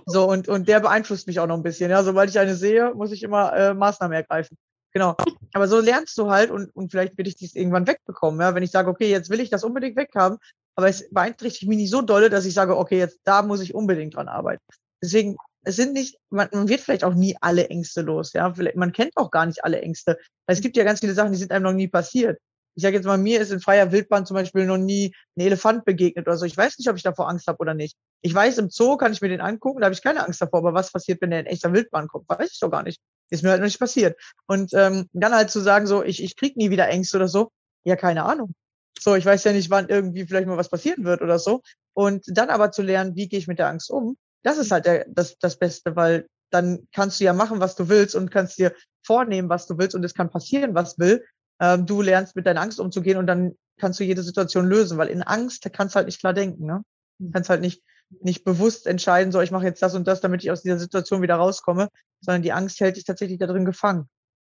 So, 0.06 0.28
und, 0.28 0.48
und 0.48 0.68
der 0.68 0.80
beeinflusst 0.80 1.26
mich 1.26 1.40
auch 1.40 1.46
noch 1.46 1.56
ein 1.56 1.62
bisschen. 1.62 1.90
Ja, 1.90 2.02
sobald 2.02 2.30
ich 2.30 2.38
eine 2.38 2.54
sehe, 2.54 2.94
muss 2.94 3.12
ich 3.12 3.22
immer 3.22 3.52
äh, 3.52 3.74
Maßnahmen 3.74 4.14
ergreifen. 4.14 4.56
Genau. 4.92 5.16
Aber 5.54 5.68
so 5.68 5.80
lernst 5.80 6.16
du 6.18 6.30
halt 6.30 6.50
und, 6.50 6.74
und 6.74 6.90
vielleicht 6.90 7.16
will 7.16 7.26
ich 7.26 7.36
dies 7.36 7.54
irgendwann 7.54 7.86
wegbekommen. 7.86 8.40
Ja? 8.40 8.54
Wenn 8.54 8.62
ich 8.62 8.70
sage, 8.70 8.90
okay, 8.90 9.10
jetzt 9.10 9.30
will 9.30 9.40
ich 9.40 9.50
das 9.50 9.64
unbedingt 9.64 9.96
weghaben, 9.96 10.38
aber 10.76 10.88
es 10.88 11.08
beeinträchtigt 11.10 11.68
mich 11.68 11.78
nicht 11.78 11.90
so 11.90 12.02
dolle, 12.02 12.30
dass 12.30 12.44
ich 12.44 12.54
sage, 12.54 12.76
okay, 12.76 12.98
jetzt 12.98 13.20
da 13.24 13.42
muss 13.42 13.60
ich 13.60 13.74
unbedingt 13.74 14.14
dran 14.14 14.28
arbeiten. 14.28 14.62
Deswegen, 15.02 15.36
es 15.64 15.76
sind 15.76 15.92
nicht, 15.94 16.18
man, 16.30 16.48
man 16.52 16.68
wird 16.68 16.80
vielleicht 16.80 17.04
auch 17.04 17.14
nie 17.14 17.36
alle 17.40 17.68
Ängste 17.68 18.02
los, 18.02 18.32
ja. 18.32 18.52
Vielleicht, 18.52 18.76
man 18.76 18.92
kennt 18.92 19.16
auch 19.16 19.30
gar 19.30 19.46
nicht 19.46 19.64
alle 19.64 19.80
Ängste. 19.80 20.18
Es 20.46 20.60
gibt 20.60 20.76
ja 20.76 20.84
ganz 20.84 21.00
viele 21.00 21.14
Sachen, 21.14 21.32
die 21.32 21.38
sind 21.38 21.52
einem 21.52 21.64
noch 21.64 21.72
nie 21.72 21.88
passiert. 21.88 22.38
Ich 22.74 22.82
sage 22.82 22.96
jetzt 22.96 23.04
mal, 23.04 23.18
mir 23.18 23.40
ist 23.40 23.52
in 23.52 23.60
freier 23.60 23.92
Wildbahn 23.92 24.24
zum 24.24 24.34
Beispiel 24.34 24.66
noch 24.66 24.78
nie 24.78 25.14
ein 25.36 25.42
Elefant 25.42 25.84
begegnet 25.84 26.26
oder 26.26 26.36
so. 26.36 26.46
Ich 26.46 26.56
weiß 26.56 26.78
nicht, 26.78 26.88
ob 26.88 26.96
ich 26.96 27.02
davor 27.02 27.28
Angst 27.28 27.46
habe 27.46 27.58
oder 27.58 27.74
nicht. 27.74 27.96
Ich 28.22 28.34
weiß, 28.34 28.58
im 28.58 28.70
Zoo 28.70 28.96
kann 28.96 29.12
ich 29.12 29.20
mir 29.20 29.28
den 29.28 29.40
angucken, 29.40 29.80
da 29.80 29.86
habe 29.86 29.94
ich 29.94 30.02
keine 30.02 30.24
Angst 30.24 30.40
davor. 30.40 30.60
Aber 30.60 30.74
was 30.74 30.90
passiert, 30.90 31.20
wenn 31.20 31.30
der 31.30 31.40
in 31.40 31.46
echter 31.46 31.72
Wildbahn 31.72 32.08
kommt? 32.08 32.28
Weiß 32.28 32.50
ich 32.52 32.60
doch 32.60 32.70
gar 32.70 32.82
nicht. 32.82 33.00
Ist 33.30 33.42
mir 33.42 33.50
halt 33.50 33.60
noch 33.60 33.66
nicht 33.66 33.78
passiert. 33.78 34.18
Und 34.46 34.72
ähm, 34.74 35.08
dann 35.12 35.34
halt 35.34 35.50
zu 35.50 35.60
sagen, 35.60 35.86
so, 35.86 36.02
ich, 36.02 36.22
ich 36.22 36.36
krieg 36.36 36.56
nie 36.56 36.70
wieder 36.70 36.88
Ängste 36.88 37.16
oder 37.18 37.28
so, 37.28 37.50
ja, 37.84 37.96
keine 37.96 38.24
Ahnung. 38.24 38.54
So, 38.98 39.16
ich 39.16 39.26
weiß 39.26 39.44
ja 39.44 39.52
nicht, 39.52 39.70
wann 39.70 39.88
irgendwie 39.88 40.26
vielleicht 40.26 40.46
mal 40.46 40.56
was 40.56 40.68
passieren 40.68 41.04
wird 41.04 41.22
oder 41.22 41.38
so. 41.38 41.62
Und 41.94 42.24
dann 42.26 42.50
aber 42.50 42.72
zu 42.72 42.82
lernen, 42.82 43.16
wie 43.16 43.28
gehe 43.28 43.38
ich 43.38 43.48
mit 43.48 43.58
der 43.58 43.68
Angst 43.68 43.90
um, 43.90 44.16
das 44.42 44.58
ist 44.58 44.70
halt 44.70 44.86
der, 44.86 45.06
das, 45.08 45.38
das 45.38 45.58
Beste, 45.58 45.96
weil 45.96 46.26
dann 46.50 46.86
kannst 46.94 47.18
du 47.18 47.24
ja 47.24 47.32
machen, 47.32 47.60
was 47.60 47.74
du 47.76 47.88
willst 47.88 48.14
und 48.14 48.30
kannst 48.30 48.58
dir 48.58 48.74
vornehmen, 49.04 49.48
was 49.48 49.66
du 49.66 49.78
willst 49.78 49.94
und 49.94 50.04
es 50.04 50.14
kann 50.14 50.30
passieren, 50.30 50.74
was 50.74 50.98
will. 50.98 51.24
Ähm, 51.62 51.86
du 51.86 52.02
lernst 52.02 52.34
mit 52.34 52.44
deiner 52.44 52.60
Angst 52.60 52.80
umzugehen 52.80 53.18
und 53.18 53.28
dann 53.28 53.52
kannst 53.78 54.00
du 54.00 54.04
jede 54.04 54.22
Situation 54.22 54.66
lösen, 54.66 54.98
weil 54.98 55.08
in 55.08 55.22
Angst 55.22 55.64
kannst 55.72 55.94
du 55.94 55.96
halt 55.96 56.06
nicht 56.06 56.18
klar 56.18 56.34
denken, 56.34 56.66
ne? 56.66 56.82
Du 57.20 57.30
kannst 57.30 57.50
halt 57.50 57.60
nicht, 57.60 57.84
nicht 58.20 58.42
bewusst 58.42 58.88
entscheiden, 58.88 59.30
so 59.30 59.40
ich 59.40 59.52
mache 59.52 59.66
jetzt 59.66 59.80
das 59.80 59.94
und 59.94 60.06
das, 60.08 60.20
damit 60.20 60.42
ich 60.42 60.50
aus 60.50 60.62
dieser 60.62 60.78
Situation 60.78 61.22
wieder 61.22 61.36
rauskomme, 61.36 61.88
sondern 62.20 62.42
die 62.42 62.52
Angst 62.52 62.80
hält 62.80 62.96
dich 62.96 63.04
tatsächlich 63.04 63.38
da 63.38 63.46
drin 63.46 63.64
gefangen. 63.64 64.08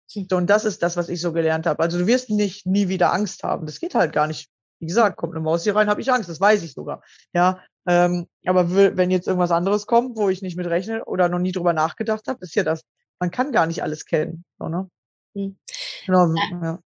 So, 0.07 0.37
und 0.37 0.49
das 0.49 0.64
ist 0.64 0.83
das, 0.85 0.96
was 0.96 1.09
ich 1.09 1.20
so 1.20 1.33
gelernt 1.33 1.66
habe. 1.66 1.83
Also 1.83 1.99
du 1.99 2.07
wirst 2.07 2.31
nicht 2.31 2.66
nie 2.66 2.88
wieder 2.88 3.12
Angst 3.12 3.42
haben. 3.42 3.66
Das 3.66 3.81
geht 3.81 3.94
halt 3.94 4.12
gar 4.12 4.27
nicht. 4.27 4.49
Wie 4.81 4.87
gesagt, 4.87 5.16
kommt 5.16 5.35
eine 5.35 5.42
Maus 5.42 5.64
hier 5.64 5.77
rein, 5.77 5.90
habe 5.90 6.01
ich 6.01 6.12
Angst. 6.12 6.29
Das 6.29 6.40
weiß 6.40 6.62
ich 6.62 6.73
sogar. 6.73 7.03
Ja, 7.33 7.61
ähm, 7.87 8.27
aber 8.46 8.75
wenn 8.75 9.11
jetzt 9.11 9.27
irgendwas 9.27 9.51
anderes 9.51 9.87
kommt, 9.87 10.16
wo 10.16 10.29
ich 10.29 10.42
nicht 10.42 10.57
mit 10.57 10.66
rechne 10.66 11.05
oder 11.05 11.29
noch 11.29 11.38
nie 11.38 11.53
drüber 11.53 11.73
nachgedacht 11.73 12.27
habe, 12.29 12.38
ist 12.42 12.55
ja 12.55 12.62
das. 12.62 12.83
Man 13.18 13.31
kann 13.31 13.53
gar 13.53 13.66
nicht 13.66 13.83
alles 13.83 14.05
kennen. 14.05 14.44
So, 14.59 14.68
ne? 14.68 14.88
Hm. 15.35 15.59
Genau, 16.07 16.35
ja. 16.35 16.61
Ja, 16.62 16.79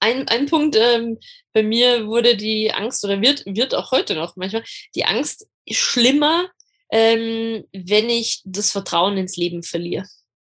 ein, 0.00 0.28
ein 0.28 0.46
Punkt, 0.46 0.76
ähm, 0.76 1.18
bei 1.52 1.62
mir 1.62 2.06
wurde 2.06 2.36
die 2.36 2.72
Angst 2.72 3.04
oder 3.04 3.20
wird, 3.20 3.44
wird 3.46 3.74
auch 3.74 3.90
heute 3.90 4.14
noch 4.14 4.36
manchmal 4.36 4.64
die 4.94 5.04
Angst 5.04 5.48
schlimmer, 5.70 6.48
ähm, 6.92 7.64
wenn 7.72 8.10
ich 8.10 8.42
das 8.44 8.70
Vertrauen 8.70 9.16
ins 9.16 9.36
Leben 9.36 9.62
verliere 9.62 10.06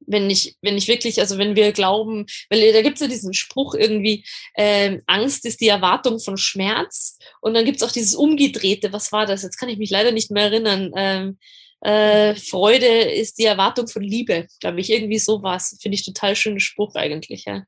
wenn 0.09 0.31
ich, 0.31 0.57
wenn 0.63 0.77
ich 0.77 0.89
wirklich, 0.89 1.21
also 1.21 1.39
wenn 1.39 1.55
wir 1.55 1.73
glauben, 1.73 2.27
weil 2.49 2.73
da 2.73 2.83
gibt 2.83 2.97
es 2.97 3.03
ja 3.03 3.09
diesen 3.09 3.35
Spruch 3.35 3.75
irgendwie, 3.75 4.25
ähm, 4.57 5.03
Angst 5.07 5.45
ist 5.45 5.61
die 5.61 5.69
Erwartung 5.69 6.19
von 6.19 6.37
Schmerz. 6.37 7.19
Und 7.41 7.55
dann 7.55 7.65
gibt 7.65 7.77
es 7.77 7.83
auch 7.83 7.93
dieses 7.93 8.15
Umgedrehte, 8.15 8.93
was 8.93 9.13
war 9.13 9.27
das? 9.27 9.43
Jetzt 9.43 9.59
kann 9.59 9.69
ich 9.69 9.79
mich 9.79 9.91
leider 9.91 10.13
nicht 10.13 10.31
mehr 10.31 10.45
erinnern. 10.45 10.93
Ähm, 10.97 11.39
äh, 11.81 12.35
Freude 12.35 12.87
ist 12.87 13.39
die 13.39 13.45
Erwartung 13.45 13.87
von 13.87 14.03
Liebe, 14.03 14.47
glaube 14.61 14.81
ich. 14.81 14.91
Irgendwie 14.91 15.19
sowas. 15.19 15.79
Finde 15.81 15.97
ich 15.97 16.05
total 16.05 16.35
schöner 16.35 16.61
Spruch 16.61 16.95
eigentlich. 16.95 17.45
Ja. 17.45 17.65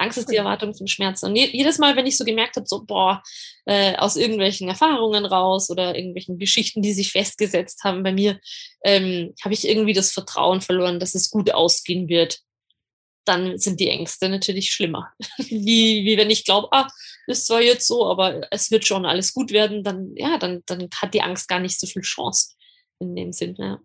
Angst 0.00 0.18
ist 0.18 0.30
die 0.30 0.36
Erwartung 0.36 0.74
von 0.74 0.86
Schmerzen. 0.86 1.26
Und 1.26 1.36
jedes 1.36 1.78
Mal, 1.78 1.96
wenn 1.96 2.06
ich 2.06 2.16
so 2.16 2.24
gemerkt 2.24 2.56
habe, 2.56 2.66
so, 2.66 2.84
boah, 2.84 3.22
äh, 3.66 3.96
aus 3.96 4.16
irgendwelchen 4.16 4.68
Erfahrungen 4.68 5.24
raus 5.24 5.70
oder 5.70 5.94
irgendwelchen 5.94 6.38
Geschichten, 6.38 6.82
die 6.82 6.92
sich 6.92 7.12
festgesetzt 7.12 7.84
haben 7.84 8.02
bei 8.02 8.12
mir, 8.12 8.40
ähm, 8.84 9.34
habe 9.44 9.54
ich 9.54 9.68
irgendwie 9.68 9.92
das 9.92 10.12
Vertrauen 10.12 10.60
verloren, 10.60 11.00
dass 11.00 11.14
es 11.14 11.30
gut 11.30 11.52
ausgehen 11.52 12.08
wird. 12.08 12.40
Dann 13.26 13.58
sind 13.58 13.78
die 13.80 13.88
Ängste 13.88 14.28
natürlich 14.28 14.72
schlimmer. 14.72 15.12
wie, 15.38 16.04
wie 16.04 16.16
wenn 16.16 16.30
ich 16.30 16.44
glaube, 16.44 16.68
ah, 16.72 16.88
ist 17.26 17.46
zwar 17.46 17.60
jetzt 17.60 17.86
so, 17.86 18.06
aber 18.06 18.40
es 18.50 18.70
wird 18.70 18.86
schon 18.86 19.04
alles 19.04 19.34
gut 19.34 19.52
werden, 19.52 19.84
dann, 19.84 20.12
ja, 20.16 20.38
dann, 20.38 20.62
dann 20.66 20.88
hat 20.96 21.14
die 21.14 21.22
Angst 21.22 21.48
gar 21.48 21.60
nicht 21.60 21.78
so 21.78 21.86
viel 21.86 22.02
Chance 22.02 22.54
in 22.98 23.14
dem 23.14 23.32
Sinn. 23.32 23.54
Ja. 23.58 23.80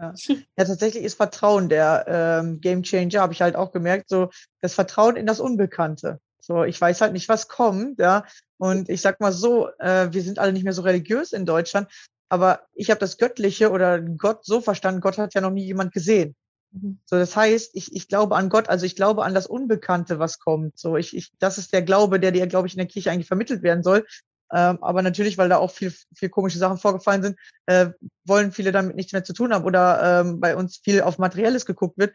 Ja. 0.00 0.14
ja, 0.56 0.64
tatsächlich 0.64 1.04
ist 1.04 1.14
Vertrauen 1.14 1.68
der 1.68 2.04
ähm, 2.08 2.60
Game 2.60 2.82
Changer, 2.82 3.20
habe 3.20 3.32
ich 3.32 3.42
halt 3.42 3.56
auch 3.56 3.72
gemerkt, 3.72 4.08
so 4.08 4.30
das 4.60 4.74
Vertrauen 4.74 5.16
in 5.16 5.26
das 5.26 5.40
Unbekannte. 5.40 6.20
So, 6.40 6.64
ich 6.64 6.80
weiß 6.80 7.02
halt 7.02 7.12
nicht, 7.12 7.28
was 7.28 7.48
kommt, 7.48 7.98
ja. 7.98 8.24
Und 8.56 8.88
ich 8.88 9.02
sag 9.02 9.20
mal 9.20 9.32
so, 9.32 9.68
äh, 9.78 10.12
wir 10.12 10.22
sind 10.22 10.38
alle 10.38 10.52
nicht 10.52 10.64
mehr 10.64 10.72
so 10.72 10.82
religiös 10.82 11.32
in 11.32 11.44
Deutschland, 11.44 11.88
aber 12.30 12.62
ich 12.72 12.90
habe 12.90 13.00
das 13.00 13.18
Göttliche 13.18 13.70
oder 13.70 14.00
Gott 14.00 14.44
so 14.44 14.60
verstanden, 14.60 15.00
Gott 15.00 15.18
hat 15.18 15.34
ja 15.34 15.40
noch 15.40 15.50
nie 15.50 15.64
jemand 15.64 15.92
gesehen. 15.92 16.34
Mhm. 16.72 16.98
So, 17.04 17.16
das 17.16 17.36
heißt, 17.36 17.72
ich, 17.74 17.94
ich 17.94 18.08
glaube 18.08 18.36
an 18.36 18.48
Gott, 18.48 18.68
also 18.68 18.86
ich 18.86 18.96
glaube 18.96 19.24
an 19.24 19.34
das 19.34 19.46
Unbekannte, 19.46 20.18
was 20.18 20.38
kommt. 20.38 20.78
So, 20.78 20.96
ich, 20.96 21.14
ich, 21.16 21.32
das 21.38 21.58
ist 21.58 21.72
der 21.72 21.82
Glaube, 21.82 22.20
der 22.20 22.32
dir, 22.32 22.46
glaube 22.46 22.68
ich, 22.68 22.74
in 22.74 22.78
der 22.78 22.86
Kirche 22.86 23.10
eigentlich 23.10 23.26
vermittelt 23.26 23.62
werden 23.62 23.82
soll. 23.82 24.06
Ähm, 24.52 24.82
aber 24.82 25.02
natürlich, 25.02 25.38
weil 25.38 25.48
da 25.48 25.58
auch 25.58 25.70
viel, 25.70 25.92
viel 26.14 26.28
komische 26.28 26.58
Sachen 26.58 26.78
vorgefallen 26.78 27.22
sind, 27.22 27.38
äh, 27.66 27.90
wollen 28.24 28.52
viele 28.52 28.72
damit 28.72 28.96
nichts 28.96 29.12
mehr 29.12 29.24
zu 29.24 29.32
tun 29.32 29.52
haben 29.52 29.64
oder 29.64 30.20
ähm, 30.20 30.40
bei 30.40 30.56
uns 30.56 30.78
viel 30.82 31.02
auf 31.02 31.18
Materielles 31.18 31.66
geguckt 31.66 31.98
wird. 31.98 32.12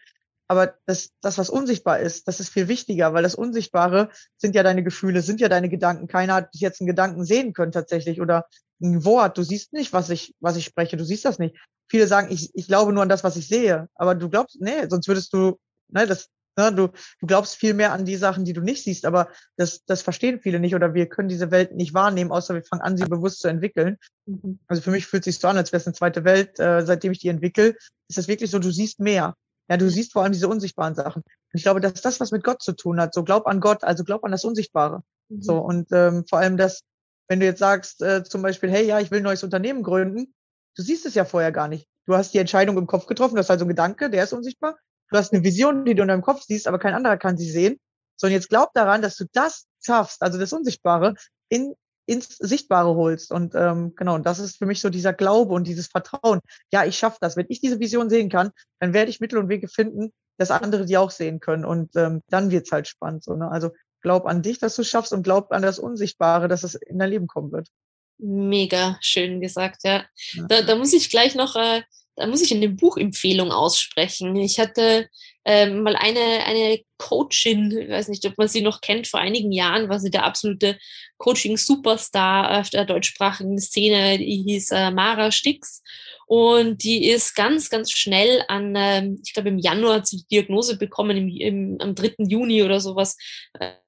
Aber 0.48 0.76
das, 0.86 1.10
das, 1.22 1.38
was 1.38 1.50
unsichtbar 1.50 2.00
ist, 2.00 2.28
das 2.28 2.40
ist 2.40 2.50
viel 2.50 2.68
wichtiger, 2.68 3.14
weil 3.14 3.24
das 3.24 3.36
Unsichtbare 3.36 4.10
sind 4.38 4.54
ja 4.54 4.62
deine 4.62 4.84
Gefühle, 4.84 5.22
sind 5.22 5.40
ja 5.40 5.50
deine 5.50 5.70
Gedanken. 5.70 6.08
Keiner 6.08 6.36
hat 6.36 6.54
dich 6.54 6.62
jetzt 6.62 6.82
einen 6.82 6.88
Gedanken 6.88 7.26
sehen 7.26 7.54
können 7.54 7.72
tatsächlich 7.72 8.22
oder 8.22 8.46
ein 8.82 9.06
Wort. 9.06 9.38
Du 9.38 9.44
siehst 9.44 9.74
nicht, 9.74 9.92
was 9.94 10.10
ich, 10.10 10.36
was 10.40 10.56
ich 10.56 10.66
spreche. 10.66 10.98
Du 10.98 11.06
siehst 11.06 11.26
das 11.26 11.40
nicht. 11.40 11.56
Viele 11.90 12.06
sagen, 12.08 12.28
ich, 12.32 12.52
ich 12.54 12.68
glaube 12.68 12.94
nur 12.94 13.02
an 13.02 13.10
das, 13.10 13.24
was 13.24 13.38
ich 13.38 13.48
sehe. 13.48 13.90
Aber 13.96 14.14
du 14.14 14.30
glaubst, 14.30 14.62
nee, 14.62 14.88
sonst 14.88 15.08
würdest 15.08 15.34
du, 15.34 15.60
ne, 15.90 16.06
das, 16.06 16.30
Ne, 16.58 16.74
du, 16.74 16.88
du 16.88 17.28
glaubst 17.28 17.56
viel 17.56 17.74
mehr 17.74 17.92
an 17.92 18.06
die 18.06 18.16
Sachen, 18.16 18.46
die 18.46 18.54
du 18.54 18.62
nicht 18.62 18.84
siehst, 18.84 19.06
aber 19.06 19.28
das, 19.58 19.84
das 19.86 20.02
verstehen 20.02 20.40
viele 20.40 20.60
nicht 20.60 20.74
oder 20.74 20.94
wir 20.94 21.08
können 21.08 21.28
diese 21.28 21.52
Welt 21.52 21.76
nicht 21.76 21.94
wahrnehmen, 21.94 22.32
außer 22.32 22.54
wir 22.54 22.64
fangen 22.64 22.82
an, 22.82 22.96
sie 22.96 23.06
bewusst 23.06 23.42
zu 23.42 23.50
entwickeln. 23.50 23.98
Mhm. 24.26 24.60
Also 24.68 24.82
für 24.82 24.92
mich 24.92 25.06
fühlt 25.06 25.28
es 25.28 25.36
sich 25.36 25.42
so 25.42 25.50
an, 25.50 25.58
als 25.58 25.74
wäre 25.74 25.82
es 25.82 25.88
eine 25.88 25.96
zweite 25.96 26.24
Welt. 26.24 26.58
Äh, 26.60 26.86
seitdem 26.86 27.12
ich 27.12 27.20
die 27.20 27.28
entwickle, 27.28 27.76
ist 28.08 28.18
das 28.18 28.30
wirklich 28.30 28.52
so, 28.52 28.60
du 28.60 28.72
siehst 28.72 29.00
mehr. 29.00 29.36
Ja, 29.70 29.78
du 29.78 29.90
siehst 29.90 30.14
vor 30.14 30.24
allem 30.24 30.32
diese 30.32 30.48
unsichtbaren 30.48 30.96
Sachen. 30.96 31.24
Und 31.24 31.58
ich 31.58 31.64
glaube, 31.64 31.82
dass 31.82 32.02
das 32.02 32.20
was 32.20 32.32
mit 32.32 32.44
Gott 32.44 32.62
zu 32.62 32.74
tun 32.74 33.02
hat. 33.02 33.14
So 33.14 33.24
glaub 33.24 33.48
an 33.48 33.60
Gott, 33.60 33.84
also 33.84 34.04
glaub 34.04 34.24
an 34.24 34.32
das 34.32 34.46
Unsichtbare. 34.46 35.02
Mhm. 35.30 35.42
So 35.42 35.58
und 35.58 35.92
ähm, 35.92 36.24
vor 36.30 36.40
allem 36.40 36.56
das, 36.56 36.84
wenn 37.28 37.40
du 37.40 37.46
jetzt 37.46 37.60
sagst 37.60 38.02
äh, 38.02 38.24
zum 38.24 38.42
Beispiel, 38.42 38.72
hey, 38.72 38.86
ja, 38.86 39.00
ich 39.00 39.12
will 39.12 39.20
ein 39.20 39.24
neues 39.24 39.44
Unternehmen 39.44 39.84
gründen, 39.84 40.34
du 40.78 40.84
siehst 40.84 41.06
es 41.06 41.16
ja 41.16 41.26
vorher 41.26 41.52
gar 41.52 41.68
nicht. 41.68 41.88
Du 42.06 42.16
hast 42.16 42.34
die 42.34 42.38
Entscheidung 42.38 42.78
im 42.78 42.88
Kopf 42.88 43.08
getroffen, 43.08 43.36
das 43.36 43.48
ist 43.48 43.52
also 43.52 43.66
ein 43.66 43.70
Gedanke, 43.70 44.10
der 44.10 44.24
ist 44.24 44.34
unsichtbar. 44.34 44.78
Du 45.16 45.20
hast 45.20 45.32
eine 45.32 45.46
Vision, 45.46 45.86
die 45.86 45.96
du 45.96 46.02
in 46.02 46.10
deinem 46.10 46.22
Kopf 46.22 46.42
siehst, 46.42 46.68
aber 46.68 46.78
kein 46.78 46.94
anderer 46.94 47.16
kann 47.16 47.38
sie 47.38 47.50
sehen. 47.50 47.80
Sondern 48.18 48.34
jetzt 48.34 48.50
glaub 48.50 48.74
daran, 48.74 49.02
dass 49.02 49.16
du 49.16 49.24
das 49.32 49.66
schaffst, 49.82 50.22
also 50.22 50.38
das 50.38 50.52
Unsichtbare, 50.52 51.14
in, 51.48 51.74
ins 52.06 52.36
Sichtbare 52.36 52.96
holst. 52.96 53.32
Und 53.32 53.56
ähm, 53.56 53.94
genau, 53.96 54.16
und 54.16 54.26
das 54.26 54.40
ist 54.40 54.58
für 54.58 54.66
mich 54.66 54.82
so 54.82 54.90
dieser 54.90 55.14
Glaube 55.14 55.54
und 55.54 55.68
dieses 55.68 55.88
Vertrauen. 55.88 56.42
Ja, 56.70 56.84
ich 56.84 56.98
schaffe 56.98 57.20
das. 57.22 57.38
Wenn 57.38 57.46
ich 57.48 57.62
diese 57.62 57.80
Vision 57.80 58.10
sehen 58.10 58.28
kann, 58.28 58.52
dann 58.82 58.92
werde 58.92 59.10
ich 59.10 59.22
Mittel 59.22 59.40
und 59.40 59.48
Wege 59.48 59.70
finden, 59.70 60.12
dass 60.38 60.52
andere 60.52 60.86
die 60.86 60.98
auch 60.98 61.12
sehen 61.12 61.40
können. 61.40 61.64
Und 61.64 61.96
ähm, 61.96 62.22
dann 62.28 62.52
wird's 62.52 62.74
halt 62.74 62.90
spannend. 62.90 63.24
So, 63.24 63.38
ne? 63.38 63.50
Also 63.50 63.72
glaub 64.02 64.26
an 64.26 64.42
dich, 64.42 64.60
dass 64.60 64.76
du 64.76 64.84
schaffst 64.84 65.14
und 65.14 65.24
glaub 65.24 65.54
an 65.54 65.62
das 65.62 65.80
Unsichtbare, 65.80 66.50
dass 66.50 66.64
es 66.64 66.76
in 66.76 67.00
dein 67.00 67.10
Leben 67.10 67.28
kommen 67.28 67.54
wird. 67.54 67.70
Mega 68.18 68.98
schön 69.00 69.40
gesagt, 69.40 69.86
ja. 69.86 70.04
ja. 70.34 70.46
Da, 70.50 70.62
da 70.62 70.76
muss 70.76 70.92
ich 70.92 71.10
gleich 71.10 71.36
noch 71.36 71.56
äh, 71.56 71.84
da 72.16 72.28
muss 72.28 72.42
ich 72.42 72.52
in 72.52 72.62
dem 72.62 72.78
Buch 72.78 72.98
Empfehlung 72.98 73.52
aussprechen. 73.52 74.36
Ich 74.36 74.60
hatte 74.60 75.10
ähm, 75.44 75.84
mal 75.84 75.96
eine, 75.96 76.44
eine 76.46 76.80
Coachin, 76.98 77.78
ich 77.78 77.90
weiß 77.90 78.08
nicht, 78.08 78.26
ob 78.26 78.38
man 78.38 78.48
sie 78.48 78.62
noch 78.62 78.82
kennt, 78.82 79.08
vor 79.08 79.20
einigen 79.20 79.52
Jahren 79.52 79.90
war 79.90 80.00
sie 80.00 80.10
der 80.10 80.24
absolute 80.24 80.78
Coaching-Superstar 81.18 82.60
auf 82.60 82.70
der 82.70 82.86
deutschsprachigen 82.86 83.60
Szene, 83.60 84.18
die 84.18 84.44
hieß 84.48 84.72
äh, 84.72 84.92
Mara 84.92 85.32
Stix. 85.32 85.84
Und 86.28 86.84
die 86.84 87.08
ist 87.08 87.36
ganz, 87.36 87.70
ganz 87.70 87.92
schnell 87.92 88.44
an, 88.48 88.74
ähm, 88.76 89.22
ich 89.24 89.34
glaube 89.34 89.50
im 89.50 89.60
Januar 89.60 89.98
hat 89.98 90.08
sie 90.08 90.18
die 90.18 90.28
Diagnose 90.28 90.78
bekommen, 90.78 91.18
im, 91.18 91.30
im, 91.30 91.78
am 91.80 91.94
3. 91.94 92.16
Juni 92.28 92.64
oder 92.64 92.80
sowas 92.80 93.16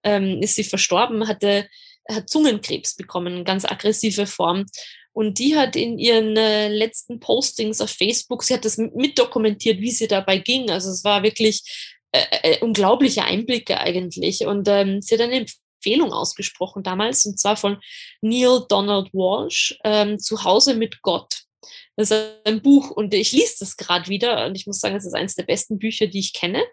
ähm, 0.04 0.42
ist 0.42 0.56
sie 0.56 0.64
verstorben, 0.64 1.28
hatte 1.28 1.68
hat 2.10 2.30
Zungenkrebs 2.30 2.96
bekommen, 2.96 3.44
ganz 3.44 3.66
aggressive 3.66 4.26
Form. 4.28 4.66
Und 5.18 5.40
die 5.40 5.56
hat 5.56 5.76
in 5.76 5.98
ihren 5.98 6.38
äh, 6.38 6.68
letzten 6.68 7.20
Postings 7.20 7.82
auf 7.82 7.90
Facebook, 7.90 8.44
sie 8.44 8.54
hat 8.54 8.66
das 8.66 8.78
mitdokumentiert, 8.78 9.82
wie 9.82 9.90
sie 9.90 10.08
dabei 10.08 10.38
ging. 10.38 10.70
Also 10.70 10.92
es 10.92 11.04
war 11.04 11.24
wirklich 11.24 11.96
äh, 12.12 12.22
äh, 12.44 12.60
unglaubliche 12.60 13.24
Einblicke 13.24 13.80
eigentlich. 13.80 14.46
Und 14.46 14.68
ähm, 14.68 15.02
sie 15.02 15.16
hat 15.16 15.22
eine 15.22 15.48
Empfehlung 15.48 16.14
ausgesprochen 16.14 16.84
damals, 16.84 17.26
und 17.26 17.40
zwar 17.40 17.58
von 17.58 17.80
Neil 18.22 18.62
Donald 18.70 19.12
Walsh, 19.12 19.76
ähm, 19.84 20.20
Zuhause 20.20 20.76
mit 20.76 21.02
Gott. 21.02 21.46
Das 21.96 22.12
ist 22.12 22.34
ein 22.46 22.62
Buch 22.62 22.92
und 22.92 23.12
ich 23.16 23.32
lese 23.32 23.56
das 23.62 23.76
gerade 23.76 24.10
wieder 24.10 24.46
und 24.46 24.54
ich 24.54 24.68
muss 24.68 24.80
sagen, 24.80 24.98
es 24.98 25.06
ist 25.08 25.16
eines 25.16 25.34
der 25.34 25.46
besten 25.46 25.80
Bücher, 25.80 26.06
die 26.06 26.20
ich 26.20 26.34
kenne 26.34 26.64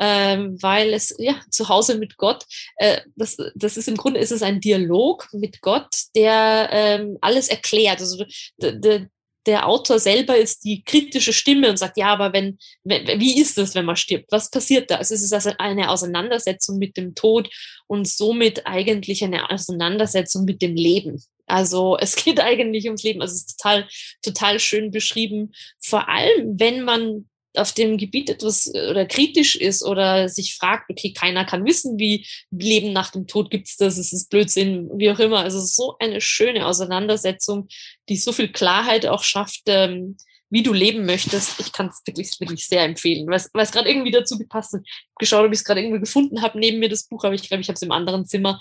ähm, 0.00 0.56
weil 0.60 0.92
es, 0.92 1.14
ja, 1.18 1.40
zu 1.50 1.68
Hause 1.68 1.98
mit 1.98 2.16
Gott, 2.16 2.44
äh, 2.76 3.00
das, 3.16 3.36
das 3.54 3.76
ist 3.76 3.88
im 3.88 3.96
Grunde 3.96 4.20
ist 4.20 4.32
es 4.32 4.42
ein 4.42 4.60
Dialog 4.60 5.28
mit 5.32 5.60
Gott, 5.60 5.88
der 6.14 6.68
ähm, 6.72 7.18
alles 7.20 7.48
erklärt. 7.48 8.00
Also 8.00 8.24
der, 8.58 9.08
der 9.46 9.66
Autor 9.66 9.98
selber 9.98 10.36
ist 10.36 10.64
die 10.64 10.82
kritische 10.84 11.32
Stimme 11.32 11.70
und 11.70 11.78
sagt, 11.78 11.96
ja, 11.96 12.12
aber 12.12 12.32
wenn, 12.32 12.58
wenn 12.84 13.18
wie 13.18 13.40
ist 13.40 13.56
es, 13.56 13.74
wenn 13.74 13.86
man 13.86 13.96
stirbt? 13.96 14.30
Was 14.30 14.50
passiert 14.50 14.90
da? 14.90 14.96
Also 14.96 15.14
es 15.14 15.22
ist 15.22 15.32
also 15.32 15.52
eine 15.58 15.90
Auseinandersetzung 15.90 16.78
mit 16.78 16.96
dem 16.96 17.14
Tod 17.14 17.48
und 17.86 18.06
somit 18.06 18.66
eigentlich 18.66 19.24
eine 19.24 19.50
Auseinandersetzung 19.50 20.44
mit 20.44 20.60
dem 20.60 20.76
Leben. 20.76 21.22
Also 21.46 21.96
es 22.00 22.14
geht 22.14 22.40
eigentlich 22.40 22.84
ums 22.84 23.02
Leben. 23.02 23.22
Also 23.22 23.34
es 23.34 23.46
ist 23.46 23.58
total, 23.58 23.88
total 24.22 24.60
schön 24.60 24.90
beschrieben. 24.90 25.52
Vor 25.80 26.08
allem, 26.08 26.60
wenn 26.60 26.82
man 26.82 27.27
auf 27.54 27.72
dem 27.72 27.96
Gebiet 27.98 28.30
etwas 28.30 28.72
äh, 28.72 28.88
oder 28.90 29.06
kritisch 29.06 29.56
ist 29.56 29.84
oder 29.84 30.28
sich 30.28 30.56
fragt, 30.56 30.90
okay, 30.90 31.12
keiner 31.12 31.44
kann 31.44 31.64
wissen, 31.64 31.98
wie 31.98 32.26
Leben 32.50 32.92
nach 32.92 33.10
dem 33.10 33.26
Tod 33.26 33.50
gibt's 33.50 33.76
das, 33.76 33.98
es 33.98 34.12
ist 34.12 34.30
Blödsinn, 34.30 34.90
wie 34.94 35.10
auch 35.10 35.18
immer. 35.18 35.40
Also 35.40 35.60
so 35.60 35.96
eine 35.98 36.20
schöne 36.20 36.66
Auseinandersetzung, 36.66 37.68
die 38.08 38.16
so 38.16 38.32
viel 38.32 38.52
Klarheit 38.52 39.06
auch 39.06 39.22
schafft, 39.22 39.62
ähm, 39.66 40.16
wie 40.50 40.62
du 40.62 40.72
leben 40.72 41.04
möchtest. 41.04 41.60
Ich 41.60 41.72
kann 41.72 41.88
es 41.88 42.00
wirklich, 42.06 42.38
wirklich 42.40 42.66
sehr 42.66 42.84
empfehlen, 42.84 43.26
weil 43.28 43.36
es 43.36 43.72
gerade 43.72 43.88
irgendwie 43.88 44.10
dazu 44.10 44.38
gepasst 44.38 44.72
hat. 44.72 44.82
Geschaut, 45.18 45.44
ob 45.44 45.52
ich 45.52 45.58
es 45.58 45.64
gerade 45.64 45.80
irgendwie 45.80 46.00
gefunden 46.00 46.42
habe, 46.42 46.58
neben 46.58 46.78
mir 46.78 46.88
das 46.88 47.06
Buch, 47.06 47.24
aber 47.24 47.34
ich 47.34 47.42
glaube, 47.42 47.60
ich 47.60 47.68
habe 47.68 47.76
es 47.76 47.82
im 47.82 47.92
anderen 47.92 48.26
Zimmer. 48.26 48.60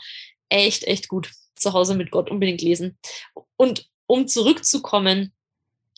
Echt, 0.50 0.84
echt 0.84 1.08
gut. 1.08 1.32
Zu 1.56 1.73
Hause 1.73 1.95
mit 1.95 2.12
Gott 2.12 2.30
unbedingt 2.30 2.62
lesen. 2.62 2.97
Und 3.56 3.89
um 4.06 4.28
zurückzukommen 4.28 5.34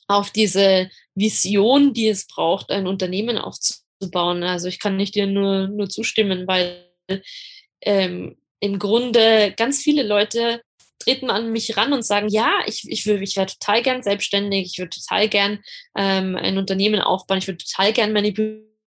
auf 0.09 0.31
diese 0.31 0.89
Vision, 1.13 1.93
die 1.93 2.09
es 2.09 2.25
braucht, 2.25 2.71
ein 2.71 2.87
Unternehmen 2.87 3.37
aufzubauen. 3.37 4.43
Also 4.43 4.67
ich 4.67 4.79
kann 4.79 4.97
nicht 4.97 5.15
dir 5.15 5.27
nur, 5.27 5.67
nur 5.67 5.87
zustimmen, 5.87 6.47
weil 6.47 6.91
ähm, 7.81 8.37
im 8.59 8.79
Grunde 8.79 9.53
ganz 9.55 9.81
viele 9.81 10.03
Leute 10.03 10.61
treten 10.97 11.29
an 11.29 11.51
mich 11.51 11.77
ran 11.77 11.93
und 11.93 12.03
sagen, 12.03 12.27
ja, 12.27 12.51
ich, 12.65 12.83
ich, 12.87 13.05
will, 13.05 13.21
ich 13.21 13.37
wäre 13.37 13.45
total 13.45 13.83
gern 13.83 14.03
selbstständig, 14.03 14.71
ich 14.73 14.79
würde 14.79 14.89
total 14.89 15.29
gern 15.29 15.59
ähm, 15.95 16.35
ein 16.35 16.57
Unternehmen 16.57 17.01
aufbauen, 17.01 17.37
ich 17.37 17.47
würde 17.47 17.63
total 17.63 17.93
gern 17.93 18.11
meine 18.11 18.33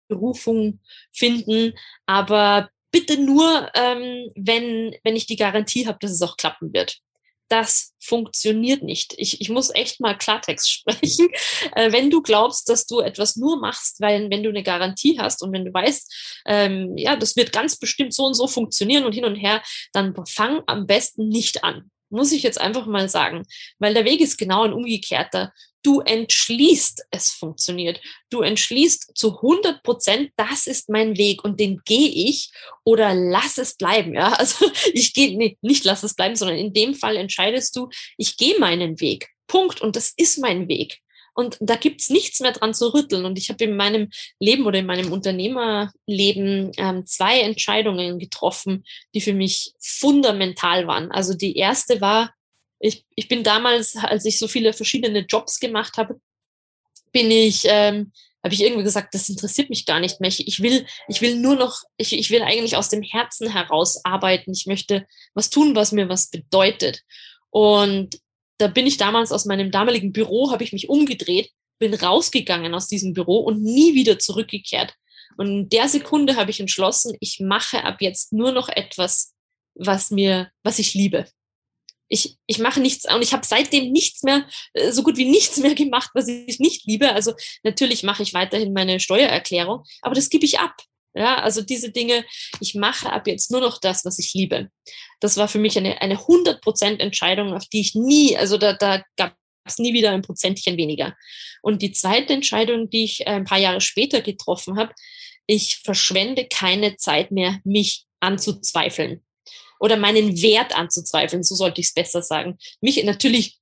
Berufung 0.07 0.79
finden, 1.11 1.73
aber 2.05 2.69
bitte 2.91 3.21
nur, 3.21 3.69
ähm, 3.75 4.31
wenn, 4.35 4.95
wenn 5.03 5.15
ich 5.15 5.27
die 5.27 5.35
Garantie 5.35 5.87
habe, 5.87 5.99
dass 5.99 6.11
es 6.11 6.21
auch 6.21 6.37
klappen 6.37 6.73
wird 6.73 7.01
das 7.51 7.93
funktioniert 7.99 8.81
nicht. 8.81 9.13
Ich, 9.17 9.41
ich 9.41 9.49
muss 9.49 9.73
echt 9.73 9.99
mal 9.99 10.17
Klartext 10.17 10.69
sprechen. 10.71 11.29
Äh, 11.75 11.91
wenn 11.91 12.09
du 12.09 12.21
glaubst, 12.21 12.69
dass 12.69 12.85
du 12.85 12.99
etwas 12.99 13.35
nur 13.35 13.59
machst, 13.59 14.01
weil 14.01 14.29
wenn 14.29 14.43
du 14.43 14.49
eine 14.49 14.63
Garantie 14.63 15.19
hast 15.19 15.41
und 15.43 15.53
wenn 15.53 15.65
du 15.65 15.73
weißt, 15.73 16.41
ähm, 16.45 16.97
ja, 16.97 17.15
das 17.15 17.35
wird 17.35 17.53
ganz 17.53 17.77
bestimmt 17.77 18.13
so 18.13 18.25
und 18.25 18.33
so 18.33 18.47
funktionieren 18.47 19.05
und 19.05 19.13
hin 19.13 19.25
und 19.25 19.35
her, 19.35 19.61
dann 19.93 20.13
fang 20.27 20.61
am 20.65 20.87
besten 20.87 21.29
nicht 21.29 21.63
an 21.63 21.91
muss 22.11 22.31
ich 22.33 22.43
jetzt 22.43 22.59
einfach 22.59 22.85
mal 22.85 23.09
sagen, 23.09 23.43
weil 23.79 23.93
der 23.93 24.05
Weg 24.05 24.19
ist 24.19 24.37
genau 24.37 24.63
ein 24.63 24.73
umgekehrter. 24.73 25.53
Du 25.83 26.01
entschließt, 26.01 27.05
es 27.11 27.31
funktioniert. 27.31 27.99
Du 28.29 28.41
entschließt 28.41 29.11
zu 29.15 29.37
100 29.37 29.81
Prozent, 29.83 30.31
das 30.35 30.67
ist 30.67 30.89
mein 30.89 31.17
Weg 31.17 31.43
und 31.43 31.59
den 31.59 31.81
gehe 31.85 32.09
ich 32.09 32.51
oder 32.83 33.13
lass 33.13 33.57
es 33.57 33.75
bleiben. 33.75 34.13
Ja, 34.13 34.33
also 34.33 34.69
ich 34.93 35.13
gehe 35.13 35.37
nee, 35.37 35.57
nicht 35.61 35.85
lass 35.85 36.03
es 36.03 36.13
bleiben, 36.13 36.35
sondern 36.35 36.57
in 36.57 36.73
dem 36.73 36.93
Fall 36.93 37.15
entscheidest 37.15 37.75
du, 37.75 37.89
ich 38.17 38.37
gehe 38.37 38.59
meinen 38.59 38.99
Weg. 38.99 39.29
Punkt. 39.51 39.81
Und 39.81 39.95
das 39.95 40.13
ist 40.15 40.39
mein 40.39 40.69
Weg. 40.69 40.99
Und 41.33 41.57
da 41.59 41.75
gibt's 41.75 42.09
nichts 42.09 42.39
mehr 42.39 42.51
dran 42.51 42.73
zu 42.73 42.93
rütteln. 42.93 43.25
Und 43.25 43.37
ich 43.37 43.49
habe 43.49 43.63
in 43.63 43.75
meinem 43.75 44.09
Leben 44.39 44.65
oder 44.65 44.79
in 44.79 44.85
meinem 44.85 45.11
Unternehmerleben 45.11 46.71
ähm, 46.77 47.05
zwei 47.05 47.41
Entscheidungen 47.41 48.19
getroffen, 48.19 48.83
die 49.13 49.21
für 49.21 49.33
mich 49.33 49.73
fundamental 49.79 50.87
waren. 50.87 51.11
Also 51.11 51.33
die 51.33 51.55
erste 51.55 52.01
war, 52.01 52.33
ich, 52.81 53.05
ich 53.15 53.27
bin 53.27 53.43
damals, 53.43 53.95
als 53.95 54.25
ich 54.25 54.39
so 54.39 54.47
viele 54.47 54.73
verschiedene 54.73 55.19
Jobs 55.19 55.59
gemacht 55.59 55.97
habe, 55.97 56.19
bin 57.11 57.29
ich, 57.29 57.63
ähm, 57.65 58.11
habe 58.43 58.55
ich 58.55 58.63
irgendwie 58.63 58.83
gesagt, 58.83 59.13
das 59.13 59.29
interessiert 59.29 59.69
mich 59.69 59.85
gar 59.85 59.99
nicht 59.99 60.19
mehr. 60.19 60.29
Ich, 60.29 60.61
will, 60.61 60.85
ich 61.07 61.21
will 61.21 61.35
nur 61.35 61.55
noch, 61.55 61.83
ich, 61.97 62.13
ich 62.13 62.31
will 62.31 62.41
eigentlich 62.41 62.75
aus 62.75 62.89
dem 62.89 63.03
Herzen 63.03 63.49
heraus 63.49 64.03
arbeiten. 64.03 64.51
Ich 64.51 64.65
möchte 64.65 65.05
was 65.35 65.51
tun, 65.51 65.75
was 65.75 65.91
mir 65.91 66.09
was 66.09 66.31
bedeutet. 66.31 67.01
Und 67.51 68.19
da 68.57 68.67
bin 68.67 68.87
ich 68.87 68.97
damals 68.97 69.31
aus 69.31 69.45
meinem 69.45 69.69
damaligen 69.69 70.11
Büro, 70.11 70.51
habe 70.51 70.63
ich 70.63 70.73
mich 70.73 70.89
umgedreht, 70.89 71.51
bin 71.77 71.93
rausgegangen 71.93 72.73
aus 72.73 72.87
diesem 72.87 73.13
Büro 73.13 73.39
und 73.39 73.61
nie 73.61 73.93
wieder 73.93 74.17
zurückgekehrt. 74.17 74.95
Und 75.37 75.47
in 75.47 75.69
der 75.69 75.87
Sekunde 75.87 76.35
habe 76.35 76.49
ich 76.49 76.59
entschlossen, 76.59 77.15
ich 77.19 77.39
mache 77.39 77.83
ab 77.83 77.97
jetzt 77.99 78.33
nur 78.33 78.51
noch 78.51 78.69
etwas, 78.69 79.33
was 79.75 80.09
mir, 80.09 80.51
was 80.63 80.79
ich 80.79 80.93
liebe. 80.93 81.27
Ich, 82.13 82.35
ich 82.45 82.59
mache 82.59 82.81
nichts 82.81 83.11
und 83.11 83.21
ich 83.21 83.31
habe 83.31 83.45
seitdem 83.45 83.91
nichts 83.91 84.23
mehr, 84.23 84.45
äh, 84.73 84.91
so 84.91 85.01
gut 85.01 85.15
wie 85.15 85.29
nichts 85.29 85.57
mehr 85.57 85.75
gemacht, 85.75 86.11
was 86.13 86.27
ich 86.27 86.59
nicht 86.59 86.85
liebe. 86.85 87.13
Also 87.13 87.33
natürlich 87.63 88.03
mache 88.03 88.21
ich 88.21 88.33
weiterhin 88.33 88.73
meine 88.73 88.99
Steuererklärung, 88.99 89.83
aber 90.01 90.13
das 90.13 90.29
gebe 90.29 90.45
ich 90.45 90.59
ab. 90.59 90.75
Ja, 91.13 91.39
also 91.39 91.61
diese 91.61 91.91
Dinge, 91.91 92.25
ich 92.59 92.75
mache 92.75 93.11
ab 93.11 93.27
jetzt 93.27 93.51
nur 93.51 93.59
noch 93.59 93.79
das, 93.79 94.05
was 94.05 94.19
ich 94.19 94.33
liebe. 94.33 94.69
Das 95.19 95.37
war 95.37 95.47
für 95.47 95.59
mich 95.59 95.77
eine, 95.77 96.01
eine 96.01 96.17
100% 96.17 96.99
Entscheidung, 96.99 97.53
auf 97.53 97.65
die 97.67 97.81
ich 97.81 97.95
nie, 97.95 98.37
also 98.37 98.57
da, 98.57 98.73
da 98.73 99.03
gab 99.17 99.35
es 99.65 99.77
nie 99.77 99.93
wieder 99.93 100.11
ein 100.11 100.21
Prozentchen 100.21 100.77
weniger. 100.77 101.15
Und 101.61 101.81
die 101.81 101.91
zweite 101.91 102.33
Entscheidung, 102.33 102.89
die 102.89 103.03
ich 103.03 103.21
äh, 103.21 103.31
ein 103.31 103.45
paar 103.45 103.59
Jahre 103.59 103.81
später 103.81 104.21
getroffen 104.21 104.77
habe, 104.77 104.93
ich 105.47 105.79
verschwende 105.83 106.45
keine 106.47 106.95
Zeit 106.97 107.31
mehr, 107.31 107.59
mich 107.63 108.05
anzuzweifeln 108.21 109.21
oder 109.81 109.97
meinen 109.97 110.41
Wert 110.41 110.77
anzuzweifeln, 110.77 111.43
so 111.43 111.55
sollte 111.55 111.81
ich 111.81 111.87
es 111.87 111.93
besser 111.93 112.21
sagen. 112.21 112.57
Mich 112.81 113.03
natürlich 113.03 113.57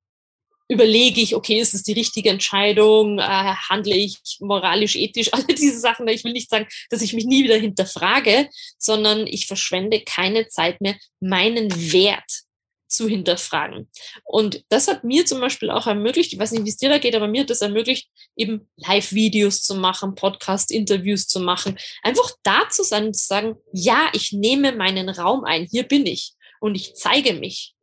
überlege 0.67 1.21
ich, 1.21 1.33
okay, 1.33 1.59
ist 1.59 1.73
es 1.73 1.81
die 1.81 1.93
richtige 1.93 2.29
Entscheidung, 2.29 3.17
äh, 3.17 3.23
handle 3.23 3.95
ich 3.95 4.19
moralisch, 4.39 4.95
ethisch, 4.95 5.29
alle 5.33 5.45
diese 5.45 5.79
Sachen. 5.79 6.07
Ich 6.09 6.23
will 6.23 6.33
nicht 6.33 6.49
sagen, 6.49 6.67
dass 6.89 7.01
ich 7.01 7.13
mich 7.13 7.25
nie 7.25 7.43
wieder 7.43 7.57
hinterfrage, 7.57 8.49
sondern 8.77 9.25
ich 9.25 9.47
verschwende 9.47 10.01
keine 10.01 10.47
Zeit 10.47 10.81
mehr, 10.81 10.95
meinen 11.21 11.71
Wert 11.91 12.43
zu 12.89 13.07
hinterfragen. 13.07 13.89
Und 14.23 14.63
das 14.69 14.87
hat 14.87 15.03
mir 15.03 15.25
zum 15.25 15.39
Beispiel 15.39 15.69
auch 15.69 15.87
ermöglicht, 15.87 16.33
ich 16.33 16.39
weiß 16.39 16.51
nicht, 16.51 16.65
wie 16.65 16.69
es 16.69 16.77
dir 16.77 16.89
da 16.89 16.97
geht, 16.97 17.15
aber 17.15 17.27
mir 17.27 17.41
hat 17.41 17.49
das 17.49 17.61
ermöglicht, 17.61 18.09
eben 18.35 18.69
Live-Videos 18.75 19.61
zu 19.61 19.75
machen, 19.75 20.15
Podcast-Interviews 20.15 21.27
zu 21.27 21.39
machen, 21.39 21.77
einfach 22.03 22.31
da 22.43 22.67
zu 22.69 22.83
sein 22.83 23.07
und 23.07 23.15
zu 23.15 23.25
sagen, 23.25 23.55
ja, 23.71 24.09
ich 24.13 24.33
nehme 24.33 24.73
meinen 24.73 25.09
Raum 25.09 25.43
ein, 25.43 25.67
hier 25.69 25.83
bin 25.83 26.05
ich 26.05 26.33
und 26.59 26.75
ich 26.75 26.95
zeige 26.95 27.33
mich. 27.33 27.75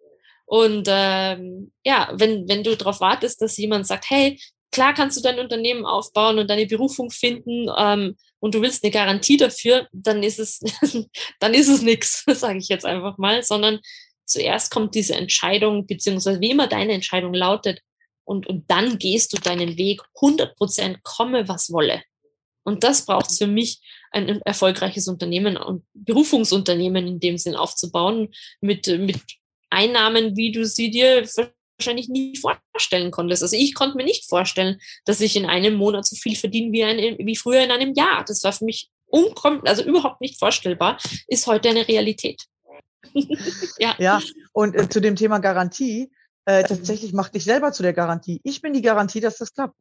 Und 0.44 0.86
ähm, 0.88 1.72
ja, 1.84 2.12
wenn, 2.14 2.48
wenn 2.48 2.62
du 2.62 2.76
darauf 2.76 3.00
wartest, 3.00 3.42
dass 3.42 3.56
jemand 3.56 3.86
sagt, 3.86 4.10
hey, 4.10 4.38
klar 4.70 4.94
kannst 4.94 5.16
du 5.16 5.22
dein 5.22 5.38
Unternehmen 5.38 5.84
aufbauen 5.84 6.38
und 6.38 6.50
deine 6.50 6.66
Berufung 6.66 7.10
finden 7.10 7.68
ähm, 7.78 8.16
und 8.40 8.54
du 8.54 8.62
willst 8.62 8.84
eine 8.84 8.92
Garantie 8.92 9.36
dafür, 9.36 9.88
dann 9.92 10.22
ist 10.22 10.38
es, 10.38 10.60
dann 11.40 11.54
ist 11.54 11.68
es 11.68 11.82
nichts, 11.82 12.24
sage 12.32 12.58
ich 12.58 12.68
jetzt 12.68 12.84
einfach 12.84 13.18
mal, 13.18 13.42
sondern 13.42 13.80
zuerst 14.26 14.70
kommt 14.70 14.94
diese 14.94 15.14
Entscheidung, 15.14 15.86
beziehungsweise 15.86 16.40
wie 16.40 16.50
immer 16.50 16.66
deine 16.66 16.92
Entscheidung 16.92 17.34
lautet, 17.34 17.80
und, 18.24 18.48
und 18.48 18.68
dann 18.70 18.98
gehst 18.98 19.32
du 19.32 19.38
deinen 19.38 19.78
Weg 19.78 20.02
100 20.16 20.56
Prozent, 20.56 21.02
komme 21.04 21.48
was 21.48 21.72
wolle. 21.72 22.02
Und 22.64 22.82
das 22.82 23.06
braucht 23.06 23.30
für 23.30 23.46
mich, 23.46 23.80
ein 24.10 24.40
erfolgreiches 24.42 25.08
Unternehmen 25.08 25.56
und 25.56 25.84
Berufungsunternehmen 25.94 27.06
in 27.06 27.20
dem 27.20 27.38
Sinn 27.38 27.54
aufzubauen, 27.54 28.34
mit, 28.60 28.86
mit 28.88 29.20
Einnahmen, 29.70 30.36
wie 30.36 30.50
du 30.52 30.64
sie 30.64 30.90
dir 30.90 31.24
wahrscheinlich 31.78 32.08
nie 32.08 32.36
vorstellen 32.36 33.10
konntest. 33.10 33.42
Also 33.42 33.56
ich 33.56 33.74
konnte 33.74 33.96
mir 33.96 34.04
nicht 34.04 34.28
vorstellen, 34.28 34.80
dass 35.04 35.20
ich 35.20 35.36
in 35.36 35.46
einem 35.46 35.74
Monat 35.74 36.06
so 36.06 36.16
viel 36.16 36.34
verdiene 36.34 36.72
wie, 36.72 36.82
ein, 36.82 37.16
wie 37.18 37.36
früher 37.36 37.62
in 37.62 37.70
einem 37.70 37.94
Jahr. 37.94 38.24
Das 38.24 38.42
war 38.42 38.52
für 38.52 38.64
mich 38.64 38.88
also 39.64 39.84
überhaupt 39.84 40.20
nicht 40.20 40.38
vorstellbar, 40.38 40.98
ist 41.28 41.46
heute 41.46 41.68
eine 41.68 41.86
Realität. 41.86 42.42
ja. 43.78 43.94
ja, 43.98 44.20
und 44.52 44.74
äh, 44.74 44.88
zu 44.88 45.00
dem 45.00 45.16
Thema 45.16 45.38
Garantie, 45.38 46.12
äh, 46.44 46.62
tatsächlich 46.62 47.12
mach 47.12 47.28
dich 47.28 47.44
selber 47.44 47.72
zu 47.72 47.82
der 47.82 47.92
Garantie. 47.92 48.40
Ich 48.44 48.62
bin 48.62 48.72
die 48.72 48.82
Garantie, 48.82 49.20
dass 49.20 49.38
das 49.38 49.52
klappt. 49.52 49.74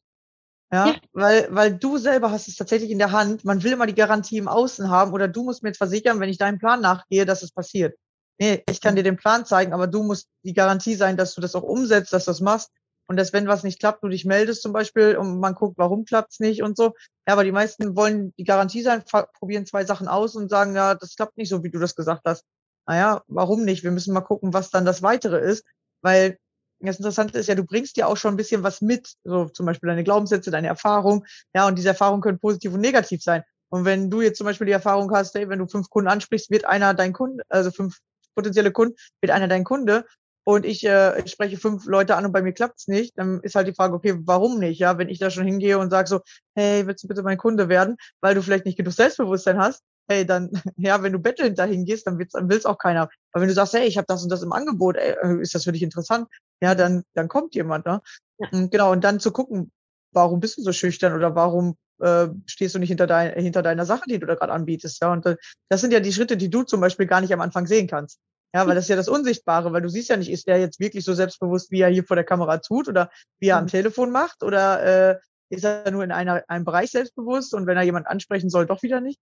Ja, 0.71 0.87
ja, 0.87 0.95
Weil, 1.13 1.47
weil 1.51 1.75
du 1.75 1.97
selber 1.97 2.31
hast 2.31 2.47
es 2.47 2.55
tatsächlich 2.55 2.89
in 2.89 2.97
der 2.97 3.11
Hand. 3.11 3.45
Man 3.45 3.61
will 3.63 3.73
immer 3.73 3.85
die 3.85 3.93
Garantie 3.93 4.37
im 4.37 4.47
Außen 4.47 4.89
haben 4.89 5.13
oder 5.13 5.27
du 5.27 5.43
musst 5.43 5.61
mir 5.61 5.69
jetzt 5.69 5.77
versichern, 5.77 6.19
wenn 6.19 6.29
ich 6.29 6.39
deinem 6.39 6.57
Plan 6.57 6.81
nachgehe, 6.81 7.25
dass 7.25 7.43
es 7.43 7.51
passiert 7.51 7.95
nee, 8.39 8.63
ich 8.69 8.81
kann 8.81 8.95
dir 8.95 9.03
den 9.03 9.17
Plan 9.17 9.45
zeigen, 9.45 9.73
aber 9.73 9.87
du 9.87 10.03
musst 10.03 10.27
die 10.43 10.53
Garantie 10.53 10.95
sein, 10.95 11.17
dass 11.17 11.35
du 11.35 11.41
das 11.41 11.55
auch 11.55 11.63
umsetzt, 11.63 12.13
dass 12.13 12.25
du 12.25 12.31
das 12.31 12.41
machst. 12.41 12.71
und 13.07 13.17
dass 13.17 13.33
wenn 13.33 13.47
was 13.47 13.63
nicht 13.63 13.79
klappt, 13.79 14.03
du 14.03 14.07
dich 14.07 14.25
meldest 14.25 14.63
zum 14.63 14.73
Beispiel 14.73 15.15
und 15.15 15.39
man 15.39 15.53
guckt, 15.53 15.77
warum 15.77 16.05
klappt's 16.05 16.39
nicht 16.39 16.63
und 16.63 16.75
so. 16.75 16.95
Ja, 17.27 17.33
aber 17.33 17.43
die 17.43 17.51
meisten 17.51 17.95
wollen 17.95 18.33
die 18.39 18.43
Garantie 18.43 18.81
sein, 18.81 19.03
probieren 19.37 19.67
zwei 19.67 19.85
Sachen 19.85 20.07
aus 20.07 20.35
und 20.35 20.49
sagen, 20.49 20.75
ja, 20.75 20.95
das 20.95 21.15
klappt 21.15 21.37
nicht 21.37 21.49
so, 21.49 21.63
wie 21.63 21.69
du 21.69 21.77
das 21.77 21.93
gesagt 21.93 22.23
hast. 22.25 22.43
Naja, 22.87 23.23
warum 23.27 23.63
nicht? 23.65 23.83
Wir 23.83 23.91
müssen 23.91 24.13
mal 24.13 24.21
gucken, 24.21 24.53
was 24.53 24.69
dann 24.69 24.85
das 24.85 25.01
Weitere 25.01 25.39
ist, 25.39 25.65
weil 26.01 26.37
das 26.79 26.97
Interessante 26.97 27.39
ist 27.39 27.47
ja, 27.47 27.55
du 27.55 27.63
bringst 27.63 27.97
ja 27.97 28.05
auch 28.05 28.17
schon 28.17 28.33
ein 28.33 28.37
bisschen 28.37 28.63
was 28.63 28.81
mit, 28.81 29.15
so 29.23 29.45
zum 29.45 29.65
Beispiel 29.65 29.87
deine 29.87 30.03
Glaubenssätze, 30.03 30.51
deine 30.51 30.67
Erfahrung, 30.67 31.25
ja, 31.53 31.67
und 31.67 31.77
diese 31.77 31.89
Erfahrungen 31.89 32.21
können 32.21 32.39
positiv 32.39 32.73
und 32.73 32.81
negativ 32.81 33.23
sein. 33.23 33.43
Und 33.69 33.85
wenn 33.85 34.09
du 34.09 34.21
jetzt 34.21 34.37
zum 34.37 34.45
Beispiel 34.45 34.67
die 34.67 34.73
Erfahrung 34.73 35.11
hast, 35.11 35.33
hey, 35.35 35.49
wenn 35.49 35.59
du 35.59 35.67
fünf 35.67 35.89
Kunden 35.89 36.09
ansprichst, 36.09 36.51
wird 36.51 36.65
einer 36.65 36.93
dein 36.93 37.13
Kunde, 37.13 37.43
also 37.49 37.71
fünf 37.71 37.97
potenzielle 38.35 38.71
Kunden, 38.71 38.95
wird 39.21 39.31
einer 39.31 39.47
dein 39.47 39.63
Kunde 39.63 40.05
und 40.43 40.65
ich, 40.65 40.85
äh, 40.85 41.27
spreche 41.27 41.57
fünf 41.57 41.85
Leute 41.85 42.15
an 42.15 42.25
und 42.25 42.31
bei 42.31 42.41
mir 42.41 42.53
klappt's 42.53 42.87
nicht, 42.87 43.17
dann 43.17 43.39
ist 43.41 43.55
halt 43.55 43.67
die 43.67 43.73
Frage, 43.73 43.95
okay, 43.95 44.15
warum 44.25 44.59
nicht? 44.59 44.77
Ja, 44.79 44.97
wenn 44.97 45.09
ich 45.09 45.17
da 45.17 45.31
schon 45.31 45.45
hingehe 45.45 45.79
und 45.79 45.89
sage 45.89 46.07
so, 46.07 46.21
hey, 46.55 46.85
willst 46.85 47.03
du 47.03 47.07
bitte 47.07 47.23
mein 47.23 47.37
Kunde 47.37 47.67
werden, 47.67 47.97
weil 48.21 48.35
du 48.35 48.43
vielleicht 48.43 48.65
nicht 48.65 48.77
genug 48.77 48.93
Selbstbewusstsein 48.93 49.57
hast, 49.57 49.81
hey, 50.07 50.25
dann, 50.25 50.49
ja, 50.77 51.01
wenn 51.03 51.13
du 51.13 51.19
bettelnd 51.19 51.57
dahin 51.57 51.85
gehst, 51.85 52.07
dann, 52.07 52.23
dann 52.31 52.49
will's 52.49 52.65
auch 52.65 52.77
keiner. 52.77 53.09
Aber 53.31 53.41
wenn 53.41 53.47
du 53.47 53.53
sagst, 53.53 53.73
hey, 53.73 53.87
ich 53.87 53.97
habe 53.97 54.07
das 54.07 54.23
und 54.23 54.29
das 54.29 54.43
im 54.43 54.53
Angebot, 54.53 54.97
ey, 54.97 55.15
äh, 55.21 55.41
ist 55.41 55.55
das 55.55 55.63
für 55.63 55.71
dich 55.71 55.83
interessant? 55.83 56.27
Ja, 56.61 56.75
dann, 56.75 57.03
dann 57.13 57.27
kommt 57.27 57.55
jemand, 57.55 57.85
ne? 57.85 58.01
Ja. 58.37 58.49
Und 58.51 58.71
genau, 58.71 58.91
und 58.91 59.03
dann 59.03 59.19
zu 59.19 59.31
gucken, 59.31 59.71
warum 60.11 60.39
bist 60.39 60.57
du 60.57 60.61
so 60.61 60.71
schüchtern 60.71 61.13
oder 61.13 61.35
warum 61.35 61.75
äh, 62.01 62.27
stehst 62.45 62.75
du 62.75 62.79
nicht 62.79 62.89
hinter, 62.89 63.07
dein, 63.07 63.33
hinter 63.33 63.61
deiner 63.61 63.85
Sache, 63.85 64.03
die 64.09 64.19
du 64.19 64.25
da 64.25 64.35
gerade 64.35 64.53
anbietest, 64.53 65.01
ja? 65.01 65.11
Und 65.11 65.25
äh, 65.25 65.37
das 65.69 65.81
sind 65.81 65.93
ja 65.93 65.99
die 65.99 66.13
Schritte, 66.13 66.37
die 66.37 66.49
du 66.49 66.63
zum 66.63 66.81
Beispiel 66.81 67.07
gar 67.07 67.21
nicht 67.21 67.33
am 67.33 67.41
Anfang 67.41 67.67
sehen 67.67 67.87
kannst. 67.87 68.19
Ja, 68.53 68.65
weil 68.65 68.75
das 68.75 68.85
ist 68.85 68.89
ja 68.89 68.95
das 68.95 69.09
Unsichtbare, 69.09 69.73
weil 69.73 69.81
du 69.81 69.89
siehst 69.89 70.07
ja 70.07 70.15
nicht, 70.15 70.31
ist 70.31 70.47
der 70.47 70.57
jetzt 70.59 70.79
wirklich 70.79 71.03
so 71.03 71.13
selbstbewusst, 71.13 71.71
wie 71.71 71.81
er 71.81 71.89
hier 71.89 72.05
vor 72.05 72.15
der 72.15 72.23
Kamera 72.23 72.57
tut 72.59 72.87
oder 72.87 73.09
wie 73.39 73.49
er 73.49 73.57
am 73.57 73.65
mhm. 73.65 73.69
Telefon 73.69 74.11
macht 74.11 74.43
oder 74.43 75.11
äh, 75.11 75.19
ist 75.49 75.65
er 75.65 75.91
nur 75.91 76.05
in 76.05 76.13
einer, 76.13 76.41
einem 76.47 76.63
Bereich 76.63 76.91
selbstbewusst 76.91 77.53
und 77.53 77.67
wenn 77.67 77.75
er 77.75 77.83
jemand 77.83 78.07
ansprechen 78.07 78.49
soll, 78.49 78.65
doch 78.65 78.81
wieder 78.81 79.01
nicht. 79.01 79.19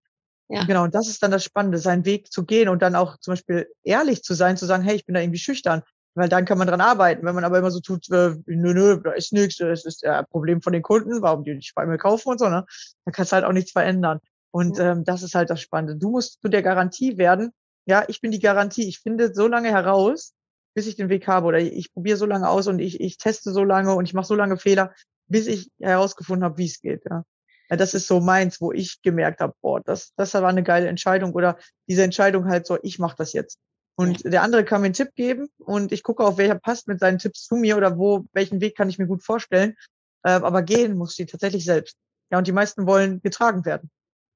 Ja. 0.48 0.64
Genau, 0.64 0.84
und 0.84 0.94
das 0.94 1.08
ist 1.08 1.22
dann 1.22 1.30
das 1.30 1.44
Spannende, 1.44 1.78
seinen 1.78 2.04
Weg 2.04 2.30
zu 2.30 2.44
gehen 2.44 2.68
und 2.68 2.82
dann 2.82 2.94
auch 2.94 3.18
zum 3.18 3.32
Beispiel 3.32 3.66
ehrlich 3.82 4.22
zu 4.22 4.34
sein, 4.34 4.56
zu 4.56 4.66
sagen, 4.66 4.82
hey, 4.82 4.96
ich 4.96 5.06
bin 5.06 5.14
da 5.14 5.20
irgendwie 5.20 5.38
schüchtern, 5.38 5.82
weil 6.14 6.28
dann 6.28 6.44
kann 6.44 6.58
man 6.58 6.68
dran 6.68 6.80
arbeiten. 6.82 7.24
Wenn 7.24 7.34
man 7.34 7.44
aber 7.44 7.58
immer 7.58 7.70
so 7.70 7.80
tut, 7.80 8.10
äh, 8.10 8.34
nö, 8.46 8.74
nö, 8.74 9.00
da 9.02 9.12
ist 9.12 9.32
nichts, 9.32 9.56
das 9.56 9.84
ist 9.84 10.04
ein 10.04 10.26
Problem 10.26 10.60
von 10.60 10.72
den 10.72 10.82
Kunden, 10.82 11.22
warum 11.22 11.44
die 11.44 11.54
nicht 11.54 11.74
bei 11.74 11.86
mir 11.86 11.98
kaufen 11.98 12.28
und 12.28 12.38
so, 12.38 12.48
ne? 12.48 12.64
Dann 13.04 13.12
kannst 13.12 13.32
du 13.32 13.36
halt 13.36 13.44
auch 13.44 13.52
nichts 13.52 13.72
verändern. 13.72 14.20
Und 14.50 14.78
ähm, 14.78 15.04
das 15.04 15.22
ist 15.22 15.34
halt 15.34 15.50
das 15.50 15.60
Spannende. 15.60 15.96
Du 15.96 16.10
musst 16.10 16.40
zu 16.40 16.48
der 16.48 16.62
Garantie 16.62 17.18
werden, 17.18 17.50
ja, 17.86 18.04
ich 18.08 18.20
bin 18.20 18.30
die 18.30 18.38
Garantie. 18.38 18.86
Ich 18.88 19.00
finde 19.00 19.34
so 19.34 19.48
lange 19.48 19.70
heraus, 19.70 20.32
bis 20.74 20.86
ich 20.86 20.96
den 20.96 21.08
Weg 21.08 21.26
habe 21.26 21.46
oder 21.46 21.58
ich 21.58 21.92
probiere 21.92 22.16
so 22.16 22.26
lange 22.26 22.48
aus 22.48 22.66
und 22.66 22.78
ich, 22.78 23.00
ich 23.00 23.18
teste 23.18 23.50
so 23.52 23.64
lange 23.64 23.94
und 23.94 24.04
ich 24.04 24.14
mache 24.14 24.26
so 24.26 24.34
lange 24.34 24.56
Fehler, 24.56 24.92
bis 25.26 25.46
ich 25.46 25.70
herausgefunden 25.80 26.44
habe, 26.44 26.58
wie 26.58 26.66
es 26.66 26.80
geht. 26.80 27.02
Ja. 27.08 27.24
Ja. 27.70 27.76
das 27.76 27.94
ist 27.94 28.06
so 28.06 28.20
meins, 28.20 28.60
wo 28.60 28.72
ich 28.72 29.02
gemerkt 29.02 29.40
habe, 29.40 29.54
boah, 29.60 29.80
das, 29.80 30.12
das 30.16 30.34
war 30.34 30.48
eine 30.48 30.62
geile 30.62 30.88
Entscheidung 30.88 31.32
oder 31.32 31.58
diese 31.88 32.02
Entscheidung 32.02 32.46
halt 32.46 32.66
so, 32.66 32.78
ich 32.82 32.98
mache 32.98 33.16
das 33.18 33.32
jetzt. 33.32 33.58
Und 33.96 34.24
der 34.24 34.42
andere 34.42 34.64
kann 34.64 34.80
mir 34.80 34.86
einen 34.86 34.94
Tipp 34.94 35.14
geben 35.14 35.48
und 35.58 35.92
ich 35.92 36.02
gucke 36.02 36.24
auf, 36.24 36.36
welcher 36.36 36.56
passt 36.56 36.88
mit 36.88 36.98
seinen 36.98 37.18
Tipps 37.18 37.44
zu 37.44 37.54
mir 37.54 37.76
oder 37.76 37.96
wo, 37.96 38.24
welchen 38.32 38.60
Weg 38.60 38.76
kann 38.76 38.88
ich 38.88 38.98
mir 38.98 39.06
gut 39.06 39.22
vorstellen. 39.22 39.76
Äh, 40.24 40.30
aber 40.30 40.62
gehen 40.62 40.96
muss 40.96 41.14
sie 41.14 41.26
tatsächlich 41.26 41.64
selbst. 41.64 41.96
Ja, 42.30 42.38
und 42.38 42.46
die 42.46 42.52
meisten 42.52 42.86
wollen 42.86 43.20
getragen 43.22 43.64
werden. 43.64 43.90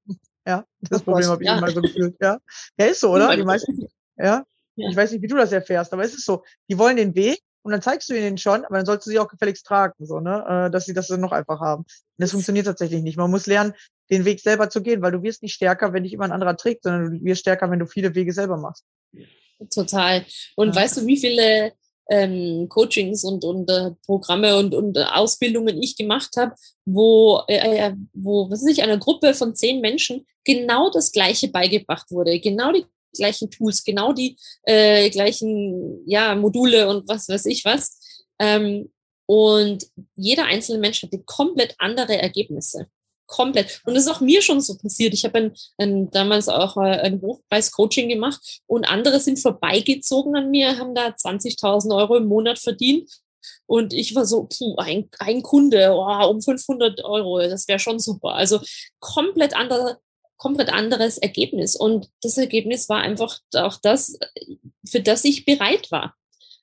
Ja, 0.47 0.65
das 0.79 1.03
Problem 1.03 1.27
habe 1.27 1.43
ich 1.43 1.47
ja. 1.47 1.57
immer 1.57 1.69
so 1.69 1.81
gefühlt. 1.81 2.15
Ja, 2.19 2.39
ja 2.79 2.85
ist 2.87 3.01
so, 3.01 3.11
oder? 3.13 3.35
Die 3.35 3.43
meisten, 3.43 3.87
ja? 4.17 4.45
ja. 4.75 4.89
Ich 4.89 4.95
weiß 4.95 5.11
nicht, 5.11 5.21
wie 5.21 5.27
du 5.27 5.35
das 5.35 5.51
erfährst, 5.51 5.93
aber 5.93 6.03
es 6.03 6.13
ist 6.13 6.25
so. 6.25 6.43
Die 6.69 6.79
wollen 6.79 6.95
den 6.95 7.13
Weg 7.13 7.39
und 7.69 7.73
dann 7.73 7.83
zeigst 7.83 8.09
du 8.09 8.17
ihnen 8.17 8.39
schon, 8.39 8.65
aber 8.65 8.77
dann 8.77 8.85
sollst 8.87 9.05
du 9.05 9.11
sie 9.11 9.19
auch 9.19 9.27
gefälligst 9.27 9.63
tragen, 9.63 9.93
so, 10.03 10.19
ne? 10.19 10.43
Äh, 10.65 10.71
dass 10.71 10.85
sie 10.85 10.93
das 10.95 11.07
dann 11.07 11.21
noch 11.21 11.31
einfach 11.31 11.59
haben. 11.59 11.83
Und 11.83 11.87
das 12.17 12.31
funktioniert 12.31 12.65
tatsächlich 12.65 13.03
nicht. 13.03 13.15
Man 13.15 13.29
muss 13.29 13.45
lernen, 13.45 13.75
den 14.09 14.25
Weg 14.25 14.39
selber 14.39 14.71
zu 14.71 14.81
gehen, 14.81 15.03
weil 15.03 15.11
du 15.11 15.21
wirst 15.21 15.43
nicht 15.43 15.53
stärker, 15.53 15.93
wenn 15.93 16.01
dich 16.01 16.13
immer 16.13 16.23
ein 16.23 16.31
anderer 16.31 16.57
trägt, 16.57 16.81
sondern 16.81 17.19
du 17.19 17.23
wirst 17.23 17.41
stärker, 17.41 17.69
wenn 17.69 17.77
du 17.77 17.85
viele 17.85 18.15
Wege 18.15 18.33
selber 18.33 18.57
machst. 18.57 18.85
Total. 19.71 20.25
Und 20.55 20.75
ja. 20.75 20.81
weißt 20.81 20.97
du, 20.97 21.05
wie 21.05 21.17
viele 21.17 21.73
ähm, 22.09 22.67
Coachings 22.69 23.23
und, 23.23 23.45
und 23.45 23.69
äh, 23.69 23.91
Programme 24.03 24.57
und, 24.57 24.73
und 24.73 24.97
äh, 24.97 25.03
Ausbildungen 25.03 25.79
ich 25.79 25.95
gemacht 25.95 26.37
habe, 26.37 26.55
wo, 26.85 27.43
äh, 27.47 27.89
äh, 27.89 27.93
wo 28.13 28.49
was 28.49 28.63
weiß 28.63 28.71
ich, 28.71 28.81
einer 28.81 28.97
Gruppe 28.97 29.35
von 29.35 29.55
zehn 29.55 29.79
Menschen 29.79 30.25
genau 30.43 30.89
das 30.89 31.11
Gleiche 31.11 31.49
beigebracht 31.49 32.09
wurde, 32.09 32.39
genau 32.39 32.71
die 32.71 32.85
gleichen 33.15 33.49
Tools, 33.49 33.83
genau 33.83 34.13
die 34.13 34.37
äh, 34.63 35.09
gleichen 35.09 36.01
ja, 36.05 36.35
Module 36.35 36.87
und 36.87 37.07
was 37.07 37.29
weiß 37.29 37.45
ich 37.45 37.65
was. 37.65 37.99
Ähm, 38.39 38.91
und 39.25 39.85
jeder 40.15 40.45
einzelne 40.45 40.79
Mensch 40.79 41.03
hatte 41.03 41.21
komplett 41.25 41.75
andere 41.77 42.17
Ergebnisse 42.17 42.87
komplett. 43.29 43.81
Und 43.85 43.93
das 43.93 44.03
ist 44.03 44.09
auch 44.09 44.19
mir 44.19 44.41
schon 44.41 44.59
so 44.59 44.75
passiert. 44.77 45.13
Ich 45.13 45.23
habe 45.23 45.53
damals 45.77 46.49
auch 46.49 46.75
äh, 46.77 46.99
ein 46.99 47.21
Hochpreis-Coaching 47.21 48.09
gemacht 48.09 48.59
und 48.67 48.89
andere 48.89 49.19
sind 49.21 49.39
vorbeigezogen 49.39 50.35
an 50.35 50.51
mir, 50.51 50.77
haben 50.77 50.93
da 50.93 51.09
20.000 51.09 51.95
Euro 51.95 52.17
im 52.17 52.25
Monat 52.25 52.59
verdient. 52.59 53.09
Und 53.67 53.93
ich 53.93 54.15
war 54.15 54.25
so, 54.25 54.49
puh, 54.49 54.75
ein, 54.77 55.09
ein 55.19 55.41
Kunde 55.43 55.93
oh, 55.93 56.27
um 56.29 56.41
500 56.41 57.03
Euro, 57.05 57.39
das 57.39 57.67
wäre 57.67 57.79
schon 57.79 57.99
super. 57.99 58.33
Also 58.33 58.59
komplett 58.99 59.55
andere, 59.55 59.99
komplett 60.39 60.69
anderes 60.69 61.19
Ergebnis. 61.19 61.75
Und 61.75 62.09
das 62.21 62.37
Ergebnis 62.37 62.89
war 62.89 63.01
einfach 63.01 63.39
auch 63.53 63.77
das, 63.81 64.17
für 64.87 65.01
das 65.01 65.23
ich 65.25 65.45
bereit 65.45 65.91
war. 65.91 66.15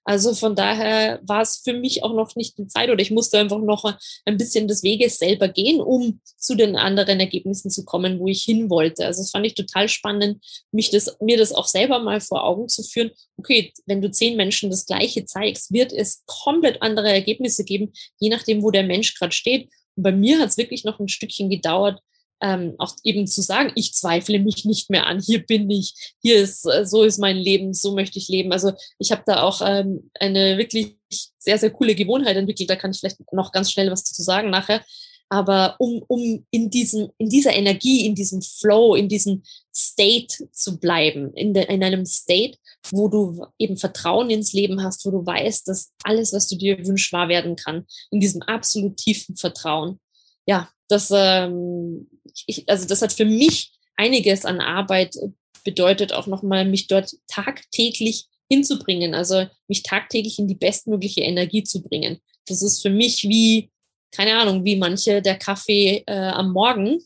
Also 0.09 0.35
von 0.35 0.55
daher 0.55 1.19
war 1.25 1.43
es 1.43 1.63
für 1.65 1.73
mich 1.73 2.05
auch 2.05 2.15
noch 2.15 2.37
nicht 2.37 2.57
die 2.59 2.69
Zeit 2.69 2.91
oder 2.91 3.03
ich 3.03 3.11
musste 3.11 3.41
einfach 3.41 3.59
noch 3.59 3.93
ein 4.25 4.37
bisschen 4.37 4.69
des 4.69 4.85
Weges 4.85 5.19
selber 5.19 5.49
gehen, 5.49 5.81
um 5.81 6.21
zu 6.37 6.55
den 6.55 6.77
anderen 6.77 7.19
Ergebnissen 7.19 7.73
zu 7.73 7.85
kommen, 7.85 8.21
wo 8.21 8.29
ich 8.29 8.45
hin 8.45 8.71
wollte. 8.71 9.05
Also 9.05 9.23
das 9.23 9.33
fand 9.33 9.45
ich 9.47 9.55
total 9.55 9.89
spannend, 9.89 10.41
mich 10.71 10.91
das, 10.91 11.17
mir 11.21 11.37
das 11.37 11.53
auch 11.53 11.67
selber 11.67 11.99
mal 11.99 12.21
vor 12.21 12.45
Augen 12.45 12.69
zu 12.69 12.85
führen. 12.85 13.11
Okay, 13.37 13.73
wenn 13.87 14.01
du 14.01 14.09
zehn 14.09 14.37
Menschen 14.37 14.71
das 14.71 14.87
Gleiche 14.87 15.25
zeigst, 15.25 15.73
wird 15.73 15.93
es 15.93 16.23
komplett 16.27 16.83
andere 16.83 17.11
Ergebnisse 17.11 17.65
geben, 17.65 17.93
je 18.21 18.29
nachdem, 18.29 18.63
wo 18.63 18.71
der 18.71 18.85
Mensch 18.85 19.19
gerade 19.19 19.33
steht. 19.33 19.71
Und 19.97 20.05
bei 20.05 20.13
mir 20.13 20.39
hat 20.39 20.51
es 20.51 20.57
wirklich 20.57 20.85
noch 20.85 21.01
ein 21.01 21.09
Stückchen 21.09 21.51
gedauert, 21.51 22.01
ähm, 22.43 22.75
auch 22.79 22.95
eben 23.03 23.27
zu 23.27 23.43
sagen, 23.43 23.73
ich 23.75 23.95
zweifle 23.95 24.39
mich 24.39 24.65
nicht 24.65 24.91
mehr 24.91 25.07
an, 25.07 25.21
hier 25.21 25.45
bin 25.45 25.71
ich, 25.71 25.95
hier 26.21 26.37
ist, 26.37 26.67
äh, 26.67 26.85
so 26.85 27.03
ist 27.03 27.19
mein 27.19 27.37
Leben, 27.37 27.73
so 27.73 27.95
möchte 27.95 28.19
ich 28.19 28.29
leben. 28.29 28.53
Also 28.53 28.73
ich 28.99 29.11
habe 29.11 29.23
da 29.27 29.43
auch 29.43 29.63
ähm, 29.65 30.11
eine 30.19 30.59
wirklich 30.59 30.97
sehr, 31.39 31.59
sehr 31.59 31.71
coole 31.71 31.95
Gewohnheit 31.95 32.37
entwickelt, 32.37 32.69
da 32.69 32.77
kann 32.77 32.91
ich 32.91 33.01
vielleicht 33.01 33.21
noch 33.33 33.53
ganz 33.53 33.71
schnell 33.71 33.91
was 33.91 34.05
dazu 34.05 34.23
sagen 34.23 34.51
nachher. 34.51 34.85
Aber 35.29 35.75
um, 35.79 36.05
um 36.07 36.47
in, 36.51 36.71
diesem, 36.71 37.11
in 37.19 37.29
dieser 37.29 37.53
Energie, 37.53 38.07
in 38.07 38.15
diesem 38.15 38.43
Flow, 38.43 38.95
in 38.95 39.09
diesem 39.09 39.43
State 39.75 40.49
zu 40.53 40.79
bleiben, 40.79 41.33
in, 41.35 41.53
de, 41.53 41.67
in 41.67 41.83
einem 41.83 42.07
State, 42.07 42.59
wo 42.91 43.09
du 43.09 43.45
eben 43.59 43.77
Vertrauen 43.77 44.31
ins 44.31 44.53
Leben 44.53 44.83
hast, 44.83 45.05
wo 45.05 45.11
du 45.11 45.27
weißt, 45.27 45.67
dass 45.67 45.93
alles, 46.05 46.33
was 46.33 46.49
du 46.49 46.57
dir 46.57 46.79
wünschst, 46.87 47.13
wahr 47.13 47.29
werden 47.29 47.57
kann, 47.57 47.87
in 48.13 48.21
diesem 48.21 48.43
absolut 48.43 48.97
tiefen 48.99 49.37
Vertrauen. 49.37 49.99
Ja, 50.47 50.71
das, 50.89 51.11
ähm, 51.13 52.09
ich, 52.47 52.69
also 52.69 52.87
das 52.87 53.03
hat 53.03 53.13
für 53.13 53.25
mich 53.25 53.73
einiges 53.97 54.45
an 54.45 54.61
Arbeit 54.61 55.17
bedeutet, 55.65 56.13
auch 56.13 56.27
nochmal 56.27 56.65
mich 56.65 56.87
dort 56.87 57.17
tagtäglich 57.27 58.29
hinzubringen, 58.49 59.15
also 59.15 59.47
mich 59.69 59.83
tagtäglich 59.83 60.39
in 60.39 60.47
die 60.47 60.55
bestmögliche 60.55 61.23
Energie 61.23 61.65
zu 61.65 61.83
bringen. 61.83 62.21
Das 62.47 62.63
ist 62.63 62.81
für 62.81 62.91
mich 62.91 63.25
wie, 63.25 63.71
keine 64.13 64.39
Ahnung, 64.39 64.65
wie 64.65 64.77
manche 64.77 65.21
der 65.21 65.37
Kaffee 65.37 66.05
äh, 66.07 66.29
am 66.29 66.53
Morgen, 66.53 67.03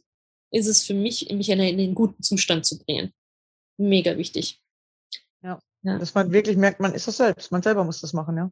ist 0.51 0.67
es 0.67 0.83
für 0.83 0.95
mich, 0.95 1.31
mich 1.31 1.49
in, 1.49 1.61
einen 1.61 1.95
guten 1.95 2.23
Zustand 2.23 2.67
zu 2.67 2.79
bringen. 2.79 3.13
Mega 3.79 4.17
wichtig. 4.19 4.61
Ja. 5.43 5.59
ja. 5.83 5.99
Dass 5.99 6.15
man 6.15 6.33
wirklich 6.33 6.57
merkt, 6.57 6.81
man 6.81 6.93
ist 6.93 7.09
das 7.09 7.17
selbst. 7.17 7.51
Man 7.51 7.63
selber 7.63 7.85
muss 7.85 8.01
das 8.01 8.13
machen, 8.13 8.37
ja. 8.37 8.51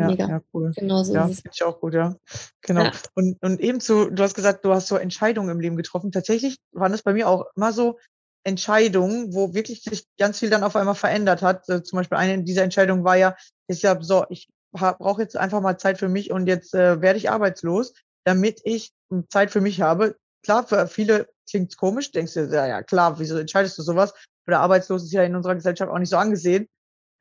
Ja, 0.00 0.06
Mega. 0.06 0.28
ja, 0.28 0.40
cool. 0.54 0.72
Genau 0.74 1.02
so 1.02 1.12
ja, 1.12 1.26
finde 1.26 1.50
ich 1.52 1.62
auch 1.62 1.78
gut, 1.78 1.92
ja. 1.92 2.16
Genau. 2.62 2.84
Ja. 2.84 2.92
Und, 3.14 3.36
und 3.42 3.60
eben 3.60 3.80
zu, 3.80 4.08
du 4.08 4.22
hast 4.22 4.34
gesagt, 4.34 4.64
du 4.64 4.72
hast 4.72 4.88
so 4.88 4.96
Entscheidungen 4.96 5.50
im 5.50 5.60
Leben 5.60 5.76
getroffen. 5.76 6.10
Tatsächlich 6.10 6.56
waren 6.72 6.92
das 6.92 7.02
bei 7.02 7.12
mir 7.12 7.28
auch 7.28 7.44
immer 7.54 7.72
so 7.74 7.98
Entscheidungen, 8.42 9.34
wo 9.34 9.52
wirklich 9.52 9.82
sich 9.82 10.06
ganz 10.18 10.38
viel 10.38 10.48
dann 10.48 10.62
auf 10.62 10.74
einmal 10.74 10.94
verändert 10.94 11.42
hat. 11.42 11.68
Also 11.68 11.82
zum 11.82 11.98
Beispiel 11.98 12.16
eine 12.16 12.42
dieser 12.44 12.62
Entscheidungen 12.62 13.04
war 13.04 13.16
ja, 13.16 13.36
ist 13.68 13.82
ja 13.82 14.00
so, 14.00 14.24
ich 14.30 14.48
brauche 14.72 15.20
jetzt 15.20 15.36
einfach 15.36 15.60
mal 15.60 15.76
Zeit 15.76 15.98
für 15.98 16.08
mich 16.08 16.30
und 16.30 16.46
jetzt 16.46 16.74
äh, 16.74 17.02
werde 17.02 17.18
ich 17.18 17.30
arbeitslos, 17.30 17.92
damit 18.24 18.62
ich 18.64 18.92
Zeit 19.28 19.50
für 19.50 19.60
mich 19.60 19.82
habe. 19.82 20.16
Klar, 20.42 20.66
für 20.66 20.86
viele 20.86 21.28
klingt's 21.50 21.76
komisch, 21.76 22.10
denkst 22.12 22.32
du, 22.32 22.46
ja, 22.46 22.66
ja, 22.66 22.82
klar, 22.82 23.18
wieso 23.18 23.36
entscheidest 23.36 23.76
du 23.76 23.82
sowas? 23.82 24.14
Oder 24.46 24.60
arbeitslos 24.60 25.04
ist 25.04 25.12
ja 25.12 25.24
in 25.24 25.36
unserer 25.36 25.56
Gesellschaft 25.56 25.92
auch 25.92 25.98
nicht 25.98 26.08
so 26.08 26.16
angesehen. 26.16 26.68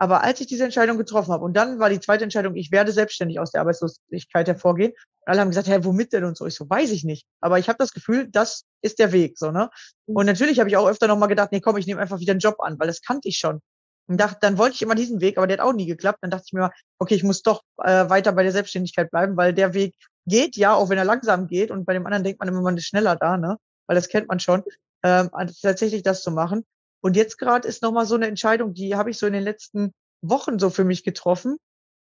Aber 0.02 0.24
als 0.24 0.40
ich 0.40 0.48
diese 0.48 0.64
Entscheidung 0.64 0.98
getroffen 0.98 1.34
habe 1.34 1.44
und 1.44 1.54
dann 1.54 1.78
war 1.78 1.90
die 1.90 2.00
zweite 2.00 2.24
Entscheidung, 2.24 2.56
ich 2.56 2.72
werde 2.72 2.94
selbstständig 2.94 3.40
aus 3.40 3.52
der 3.52 3.62
Arbeitslosigkeit 3.62 4.48
hervorgehen. 4.48 4.94
Alle 5.26 5.42
haben 5.42 5.50
gesagt, 5.50 5.68
hä, 5.68 5.80
womit 5.82 6.14
denn 6.14 6.24
und 6.24 6.38
so. 6.38 6.46
Ich 6.46 6.56
so, 6.56 6.70
weiß 6.70 6.92
ich 6.92 7.04
nicht. 7.04 7.28
Aber 7.42 7.60
ich 7.60 7.68
habe 7.68 7.78
das 7.78 7.92
Gefühl, 7.92 8.30
das 8.32 8.64
ist 8.82 8.98
der 8.98 9.12
Weg, 9.12 9.38
so 9.38 9.52
ne. 9.52 9.70
Und 10.06 10.26
natürlich 10.26 10.60
habe 10.60 10.70
ich 10.70 10.78
auch 10.78 10.88
öfter 10.88 11.08
noch 11.08 11.18
mal 11.18 11.28
gedacht, 11.28 11.52
nee, 11.52 11.60
komm, 11.60 11.76
ich 11.78 11.86
nehme 11.86 12.00
einfach 12.00 12.20
wieder 12.20 12.32
einen 12.32 12.40
Job 12.40 12.56
an, 12.60 12.80
weil 12.80 12.88
das 12.88 13.02
kannte 13.02 13.28
ich 13.28 13.38
schon. 13.38 13.60
Und 14.08 14.20
dachte, 14.20 14.38
dann 14.42 14.58
wollte 14.58 14.76
ich 14.76 14.82
immer 14.82 14.96
diesen 14.96 15.22
Weg, 15.22 15.38
aber 15.38 15.48
der 15.48 15.58
hat 15.58 15.66
auch 15.66 15.74
nie 15.74 15.86
geklappt. 15.86 16.20
Dann 16.22 16.32
dachte 16.32 16.46
ich 16.48 16.54
mir, 16.54 16.72
okay, 16.98 17.16
ich 17.16 17.24
muss 17.24 17.44
doch 17.44 17.62
äh, 17.84 18.10
weiter 18.10 18.32
bei 18.32 18.44
der 18.44 18.54
Selbstständigkeit 18.54 19.12
bleiben, 19.12 19.36
weil 19.38 19.54
der 19.54 19.74
Weg 19.74 19.96
geht 20.26 20.56
ja, 20.56 20.74
auch 20.74 20.90
wenn 20.90 20.98
er 20.98 21.06
langsam 21.06 21.48
geht. 21.48 21.72
Und 21.72 21.86
bei 21.86 21.94
dem 21.94 22.06
anderen 22.06 22.24
denkt 22.24 22.40
man 22.40 22.48
immer, 22.48 22.62
man 22.62 22.78
ist 22.78 22.88
schneller 22.88 23.18
da, 23.18 23.38
ne? 23.38 23.58
Weil 23.86 23.96
das 23.96 24.08
kennt 24.08 24.30
man 24.30 24.40
schon. 24.40 24.64
Ähm, 25.04 25.30
tatsächlich 25.62 26.04
das 26.04 26.24
zu 26.24 26.32
machen. 26.32 26.66
Und 27.02 27.16
jetzt 27.16 27.38
gerade 27.38 27.68
ist 27.68 27.82
nochmal 27.82 28.06
so 28.06 28.16
eine 28.16 28.28
Entscheidung, 28.28 28.74
die 28.74 28.96
habe 28.96 29.10
ich 29.10 29.18
so 29.18 29.28
in 29.28 29.34
den 29.34 29.44
letzten 29.44 29.94
Wochen 30.22 30.60
so 30.60 30.70
für 30.70 30.84
mich 30.84 31.04
getroffen, 31.04 31.58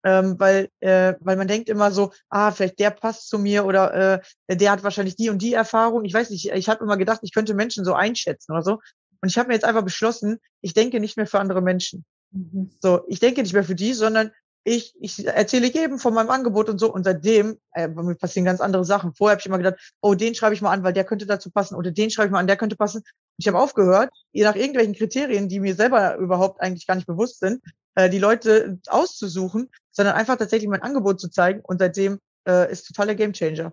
ähm, 0.03 0.39
weil, 0.39 0.69
äh, 0.79 1.15
weil 1.19 1.35
man 1.35 1.47
denkt 1.47 1.67
immer 1.67 1.91
so, 1.91 2.11
ah, 2.29 2.51
vielleicht 2.51 2.79
der 2.79 2.91
passt 2.91 3.27
zu 3.27 3.39
mir 3.39 3.65
oder 3.65 4.21
äh, 4.47 4.55
der 4.55 4.71
hat 4.71 4.83
wahrscheinlich 4.83 5.15
die 5.15 5.29
und 5.29 5.41
die 5.41 5.53
Erfahrung. 5.53 6.05
Ich 6.05 6.13
weiß 6.13 6.29
nicht, 6.29 6.49
ich 6.49 6.69
habe 6.69 6.83
immer 6.83 6.97
gedacht, 6.97 7.19
ich 7.23 7.33
könnte 7.33 7.53
Menschen 7.53 7.83
so 7.83 7.93
einschätzen 7.93 8.51
oder 8.51 8.61
so. 8.61 8.79
Und 9.21 9.29
ich 9.29 9.37
habe 9.37 9.47
mir 9.47 9.55
jetzt 9.55 9.65
einfach 9.65 9.83
beschlossen, 9.83 10.37
ich 10.61 10.73
denke 10.73 10.99
nicht 10.99 11.17
mehr 11.17 11.27
für 11.27 11.39
andere 11.39 11.61
Menschen. 11.61 12.05
Mhm. 12.31 12.71
So, 12.81 13.01
ich 13.07 13.19
denke 13.19 13.41
nicht 13.41 13.53
mehr 13.53 13.63
für 13.63 13.75
die, 13.75 13.93
sondern 13.93 14.31
ich, 14.67 14.95
ich 14.99 15.27
erzähle 15.27 15.67
jedem 15.67 15.99
von 15.99 16.13
meinem 16.15 16.31
Angebot 16.31 16.69
und 16.69 16.79
so. 16.79 16.91
Und 16.91 17.03
seitdem 17.03 17.59
äh, 17.73 17.87
mir 17.87 18.15
passieren 18.15 18.45
ganz 18.45 18.61
andere 18.61 18.83
Sachen. 18.83 19.13
Vorher 19.13 19.33
habe 19.35 19.39
ich 19.39 19.45
immer 19.45 19.59
gedacht, 19.59 19.93
oh, 20.01 20.15
den 20.15 20.33
schreibe 20.33 20.55
ich 20.55 20.61
mal 20.61 20.71
an, 20.71 20.83
weil 20.83 20.91
der 20.91 21.03
könnte 21.03 21.27
dazu 21.27 21.51
passen. 21.51 21.75
Oder 21.75 21.91
den 21.91 22.09
schreibe 22.09 22.27
ich 22.27 22.31
mal 22.31 22.39
an, 22.39 22.47
der 22.47 22.57
könnte 22.57 22.75
passen. 22.75 23.03
Ich 23.37 23.47
habe 23.47 23.59
aufgehört, 23.59 24.09
je 24.31 24.43
nach 24.43 24.55
irgendwelchen 24.55 24.95
Kriterien, 24.95 25.47
die 25.49 25.59
mir 25.59 25.75
selber 25.75 26.15
überhaupt 26.15 26.61
eigentlich 26.61 26.87
gar 26.87 26.95
nicht 26.95 27.05
bewusst 27.05 27.39
sind, 27.39 27.61
äh, 27.93 28.09
die 28.09 28.17
Leute 28.17 28.79
auszusuchen, 28.87 29.69
sondern 29.91 30.15
einfach 30.15 30.37
tatsächlich 30.37 30.67
mein 30.67 30.81
Angebot 30.81 31.21
zu 31.21 31.29
zeigen. 31.29 31.61
Und 31.61 31.77
seitdem 31.77 32.19
äh, 32.47 32.71
ist 32.71 32.87
totaler 32.87 33.13
Gamechanger. 33.13 33.71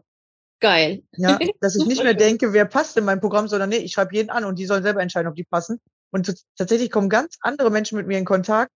Geil. 0.60 1.04
Ja, 1.12 1.38
dass 1.62 1.74
ich 1.74 1.86
nicht 1.86 2.02
mehr 2.02 2.14
denke, 2.14 2.52
wer 2.52 2.66
passt 2.66 2.98
in 2.98 3.06
mein 3.06 3.20
Programm, 3.20 3.48
sondern 3.48 3.70
nee, 3.70 3.78
ich 3.78 3.92
schreibe 3.92 4.14
jeden 4.14 4.28
an 4.28 4.44
und 4.44 4.58
die 4.58 4.66
sollen 4.66 4.82
selber 4.82 5.00
entscheiden, 5.00 5.28
ob 5.28 5.36
die 5.36 5.44
passen. 5.44 5.80
Und 6.10 6.34
tatsächlich 6.58 6.90
kommen 6.90 7.08
ganz 7.08 7.38
andere 7.40 7.70
Menschen 7.70 7.96
mit 7.96 8.06
mir 8.06 8.18
in 8.18 8.26
Kontakt, 8.26 8.70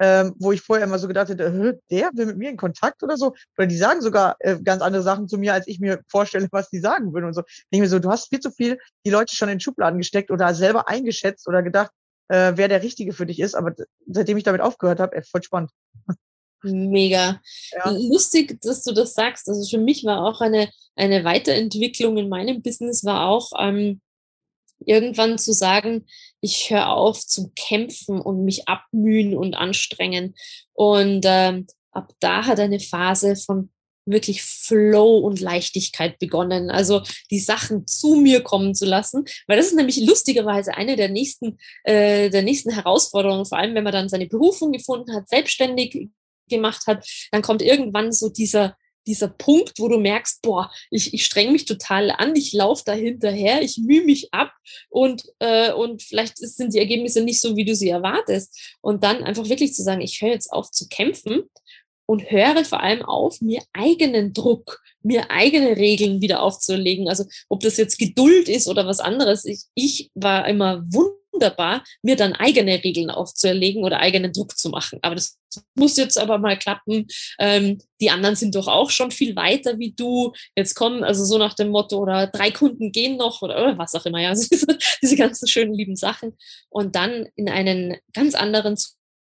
ähm, 0.00 0.34
wo 0.38 0.50
ich 0.50 0.62
vorher 0.62 0.86
immer 0.86 0.98
so 0.98 1.06
gedacht 1.06 1.28
hätte, 1.28 1.78
der 1.90 2.10
will 2.14 2.26
mit 2.26 2.38
mir 2.38 2.50
in 2.50 2.56
Kontakt 2.56 3.02
oder 3.02 3.18
so. 3.18 3.34
Oder 3.58 3.66
die 3.66 3.76
sagen 3.76 4.00
sogar 4.00 4.36
äh, 4.40 4.58
ganz 4.60 4.82
andere 4.82 5.02
Sachen 5.02 5.28
zu 5.28 5.36
mir, 5.36 5.52
als 5.52 5.66
ich 5.68 5.78
mir 5.78 6.00
vorstelle, 6.08 6.48
was 6.50 6.70
die 6.70 6.78
sagen 6.78 7.12
würden 7.12 7.26
und 7.26 7.34
so. 7.34 7.42
Ich 7.46 7.66
denke 7.70 7.84
mir 7.84 7.88
so, 7.88 7.98
du 7.98 8.10
hast 8.10 8.30
viel 8.30 8.40
zu 8.40 8.50
viel 8.50 8.78
die 9.04 9.10
Leute 9.10 9.36
schon 9.36 9.50
in 9.50 9.60
Schubladen 9.60 9.98
gesteckt 9.98 10.30
oder 10.30 10.54
selber 10.54 10.88
eingeschätzt 10.88 11.46
oder 11.46 11.62
gedacht, 11.62 11.90
äh, 12.28 12.52
wer 12.56 12.68
der 12.68 12.82
Richtige 12.82 13.12
für 13.12 13.26
dich 13.26 13.40
ist. 13.40 13.54
Aber 13.54 13.74
seitdem 14.06 14.38
ich 14.38 14.44
damit 14.44 14.62
aufgehört 14.62 15.00
habe, 15.00 15.22
voll 15.22 15.42
spannend. 15.42 15.70
Mega. 16.62 17.40
Ja. 17.72 17.90
Lustig, 17.90 18.58
dass 18.62 18.82
du 18.82 18.92
das 18.92 19.14
sagst. 19.14 19.48
Also 19.48 19.68
für 19.68 19.82
mich 19.82 20.04
war 20.04 20.24
auch 20.24 20.40
eine, 20.40 20.70
eine 20.96 21.24
Weiterentwicklung 21.24 22.16
in 22.16 22.28
meinem 22.28 22.62
Business, 22.62 23.04
war 23.04 23.28
auch 23.28 23.50
ähm, 23.58 24.00
irgendwann 24.84 25.38
zu 25.38 25.52
sagen, 25.52 26.06
ich 26.40 26.70
höre 26.70 26.88
auf 26.88 27.26
zu 27.26 27.52
kämpfen 27.54 28.20
und 28.20 28.44
mich 28.44 28.68
abmühen 28.68 29.36
und 29.36 29.54
anstrengen. 29.54 30.34
Und 30.72 31.24
ähm, 31.26 31.66
ab 31.92 32.12
da 32.20 32.46
hat 32.46 32.60
eine 32.60 32.80
Phase 32.80 33.36
von 33.36 33.70
wirklich 34.06 34.42
Flow 34.42 35.18
und 35.18 35.40
Leichtigkeit 35.40 36.18
begonnen. 36.18 36.70
Also 36.70 37.02
die 37.30 37.38
Sachen 37.38 37.86
zu 37.86 38.16
mir 38.16 38.42
kommen 38.42 38.74
zu 38.74 38.86
lassen, 38.86 39.24
weil 39.46 39.56
das 39.56 39.66
ist 39.66 39.76
nämlich 39.76 39.98
lustigerweise 40.04 40.74
eine 40.74 40.96
der 40.96 41.08
nächsten, 41.08 41.58
äh, 41.84 42.30
der 42.30 42.42
nächsten 42.42 42.70
Herausforderungen, 42.70 43.46
vor 43.46 43.58
allem 43.58 43.74
wenn 43.74 43.84
man 43.84 43.92
dann 43.92 44.08
seine 44.08 44.26
Berufung 44.26 44.72
gefunden 44.72 45.14
hat, 45.14 45.28
selbstständig 45.28 46.08
gemacht 46.48 46.86
hat, 46.86 47.06
dann 47.30 47.42
kommt 47.42 47.62
irgendwann 47.62 48.12
so 48.12 48.28
dieser 48.28 48.76
dieser 49.06 49.28
Punkt, 49.28 49.78
wo 49.78 49.88
du 49.88 49.98
merkst, 49.98 50.42
boah, 50.42 50.70
ich, 50.90 51.14
ich 51.14 51.24
streng 51.24 51.52
mich 51.52 51.64
total 51.64 52.10
an, 52.10 52.36
ich 52.36 52.52
laufe 52.52 52.82
da 52.86 52.92
hinterher, 52.92 53.62
ich 53.62 53.78
mühe 53.78 54.02
mich 54.02 54.32
ab 54.32 54.52
und, 54.88 55.24
äh, 55.38 55.72
und 55.72 56.02
vielleicht 56.02 56.38
sind 56.38 56.74
die 56.74 56.78
Ergebnisse 56.78 57.22
nicht 57.22 57.40
so, 57.40 57.56
wie 57.56 57.64
du 57.64 57.74
sie 57.74 57.88
erwartest. 57.88 58.76
Und 58.80 59.04
dann 59.04 59.24
einfach 59.24 59.48
wirklich 59.48 59.74
zu 59.74 59.82
sagen, 59.82 60.00
ich 60.00 60.20
höre 60.20 60.30
jetzt 60.32 60.52
auf 60.52 60.70
zu 60.70 60.88
kämpfen 60.88 61.42
und 62.06 62.30
höre 62.30 62.64
vor 62.64 62.80
allem 62.80 63.02
auf, 63.02 63.40
mir 63.40 63.62
eigenen 63.72 64.32
Druck, 64.32 64.80
mir 65.02 65.30
eigene 65.30 65.76
Regeln 65.76 66.20
wieder 66.20 66.42
aufzulegen. 66.42 67.08
Also 67.08 67.24
ob 67.48 67.60
das 67.60 67.76
jetzt 67.76 67.98
Geduld 67.98 68.48
ist 68.48 68.68
oder 68.68 68.86
was 68.86 69.00
anderes. 69.00 69.44
Ich, 69.44 69.64
ich 69.74 70.10
war 70.14 70.48
immer 70.48 70.82
wunderbar 70.86 71.19
wunderbar, 71.32 71.84
mir 72.02 72.16
dann 72.16 72.34
eigene 72.34 72.82
Regeln 72.82 73.10
aufzuerlegen 73.10 73.84
oder 73.84 74.00
eigenen 74.00 74.32
Druck 74.32 74.56
zu 74.56 74.68
machen. 74.68 74.98
Aber 75.02 75.14
das 75.14 75.38
muss 75.74 75.96
jetzt 75.96 76.18
aber 76.18 76.38
mal 76.38 76.58
klappen. 76.58 77.06
Ähm, 77.38 77.78
die 78.00 78.10
anderen 78.10 78.36
sind 78.36 78.54
doch 78.54 78.68
auch 78.68 78.90
schon 78.90 79.10
viel 79.10 79.36
weiter 79.36 79.78
wie 79.78 79.92
du. 79.92 80.32
Jetzt 80.56 80.74
kommen, 80.74 81.04
also 81.04 81.24
so 81.24 81.38
nach 81.38 81.54
dem 81.54 81.68
Motto, 81.68 81.98
oder 81.98 82.26
drei 82.26 82.50
Kunden 82.50 82.92
gehen 82.92 83.16
noch 83.16 83.42
oder, 83.42 83.76
was 83.78 83.94
auch 83.94 84.06
immer, 84.06 84.20
ja, 84.20 84.28
also 84.30 84.48
diese, 84.50 84.66
diese 85.02 85.16
ganzen 85.16 85.48
schönen, 85.48 85.74
lieben 85.74 85.96
Sachen. 85.96 86.36
Und 86.68 86.96
dann 86.96 87.28
in 87.36 87.48
einen 87.48 87.96
ganz 88.12 88.34
anderen 88.34 88.76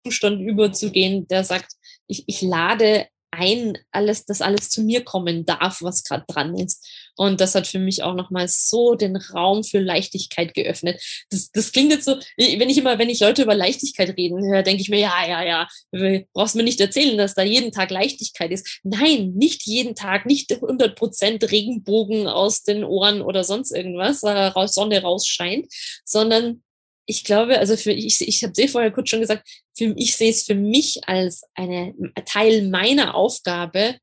Zustand 0.03 0.41
überzugehen, 0.41 1.27
der 1.27 1.43
sagt, 1.43 1.73
ich, 2.07 2.23
ich 2.27 2.41
lade 2.41 3.07
ein, 3.31 3.77
alles, 3.91 4.25
dass 4.25 4.41
alles 4.41 4.69
zu 4.69 4.81
mir 4.81 5.03
kommen 5.03 5.45
darf, 5.45 5.81
was 5.81 6.03
gerade 6.03 6.25
dran 6.27 6.55
ist. 6.55 6.85
Und 7.15 7.41
das 7.41 7.55
hat 7.55 7.67
für 7.67 7.79
mich 7.79 8.03
auch 8.03 8.13
nochmal 8.13 8.47
so 8.47 8.95
den 8.95 9.15
Raum 9.15 9.63
für 9.63 9.79
Leichtigkeit 9.79 10.53
geöffnet. 10.53 11.01
Das, 11.29 11.51
das 11.51 11.71
klingt 11.71 11.91
jetzt 11.91 12.05
so, 12.05 12.17
wenn 12.37 12.69
ich 12.69 12.77
immer, 12.77 12.99
wenn 12.99 13.09
ich 13.09 13.19
Leute 13.19 13.43
über 13.43 13.55
Leichtigkeit 13.55 14.15
reden 14.17 14.43
höre, 14.45 14.63
denke 14.63 14.81
ich 14.81 14.89
mir, 14.89 14.99
ja, 14.99 15.25
ja, 15.27 15.43
ja, 15.43 16.25
brauchst 16.33 16.55
mir 16.55 16.63
nicht 16.63 16.79
erzählen, 16.79 17.17
dass 17.17 17.35
da 17.35 17.43
jeden 17.43 17.71
Tag 17.71 17.91
Leichtigkeit 17.91 18.51
ist. 18.51 18.79
Nein, 18.83 19.33
nicht 19.35 19.65
jeden 19.65 19.95
Tag, 19.95 20.25
nicht 20.25 20.51
100 20.51 20.95
Prozent 20.95 21.51
Regenbogen 21.51 22.27
aus 22.27 22.63
den 22.63 22.83
Ohren 22.83 23.21
oder 23.21 23.43
sonst 23.43 23.71
irgendwas, 23.71 24.23
äh, 24.23 24.51
Sonne 24.67 25.01
rausscheint, 25.01 25.67
sondern 26.03 26.63
ich 27.05 27.23
glaube, 27.23 27.59
also 27.59 27.77
für 27.77 27.91
ich, 27.91 28.27
ich 28.27 28.43
habe 28.43 28.53
sehr 28.55 28.67
vorher 28.67 28.91
kurz 28.91 29.09
schon 29.09 29.19
gesagt, 29.19 29.47
für, 29.77 29.93
ich 29.95 30.15
sehe 30.15 30.31
es 30.31 30.43
für 30.43 30.55
mich 30.55 31.07
als 31.07 31.43
eine 31.53 31.93
Teil 32.25 32.67
meiner 32.67 33.15
Aufgabe, 33.15 33.97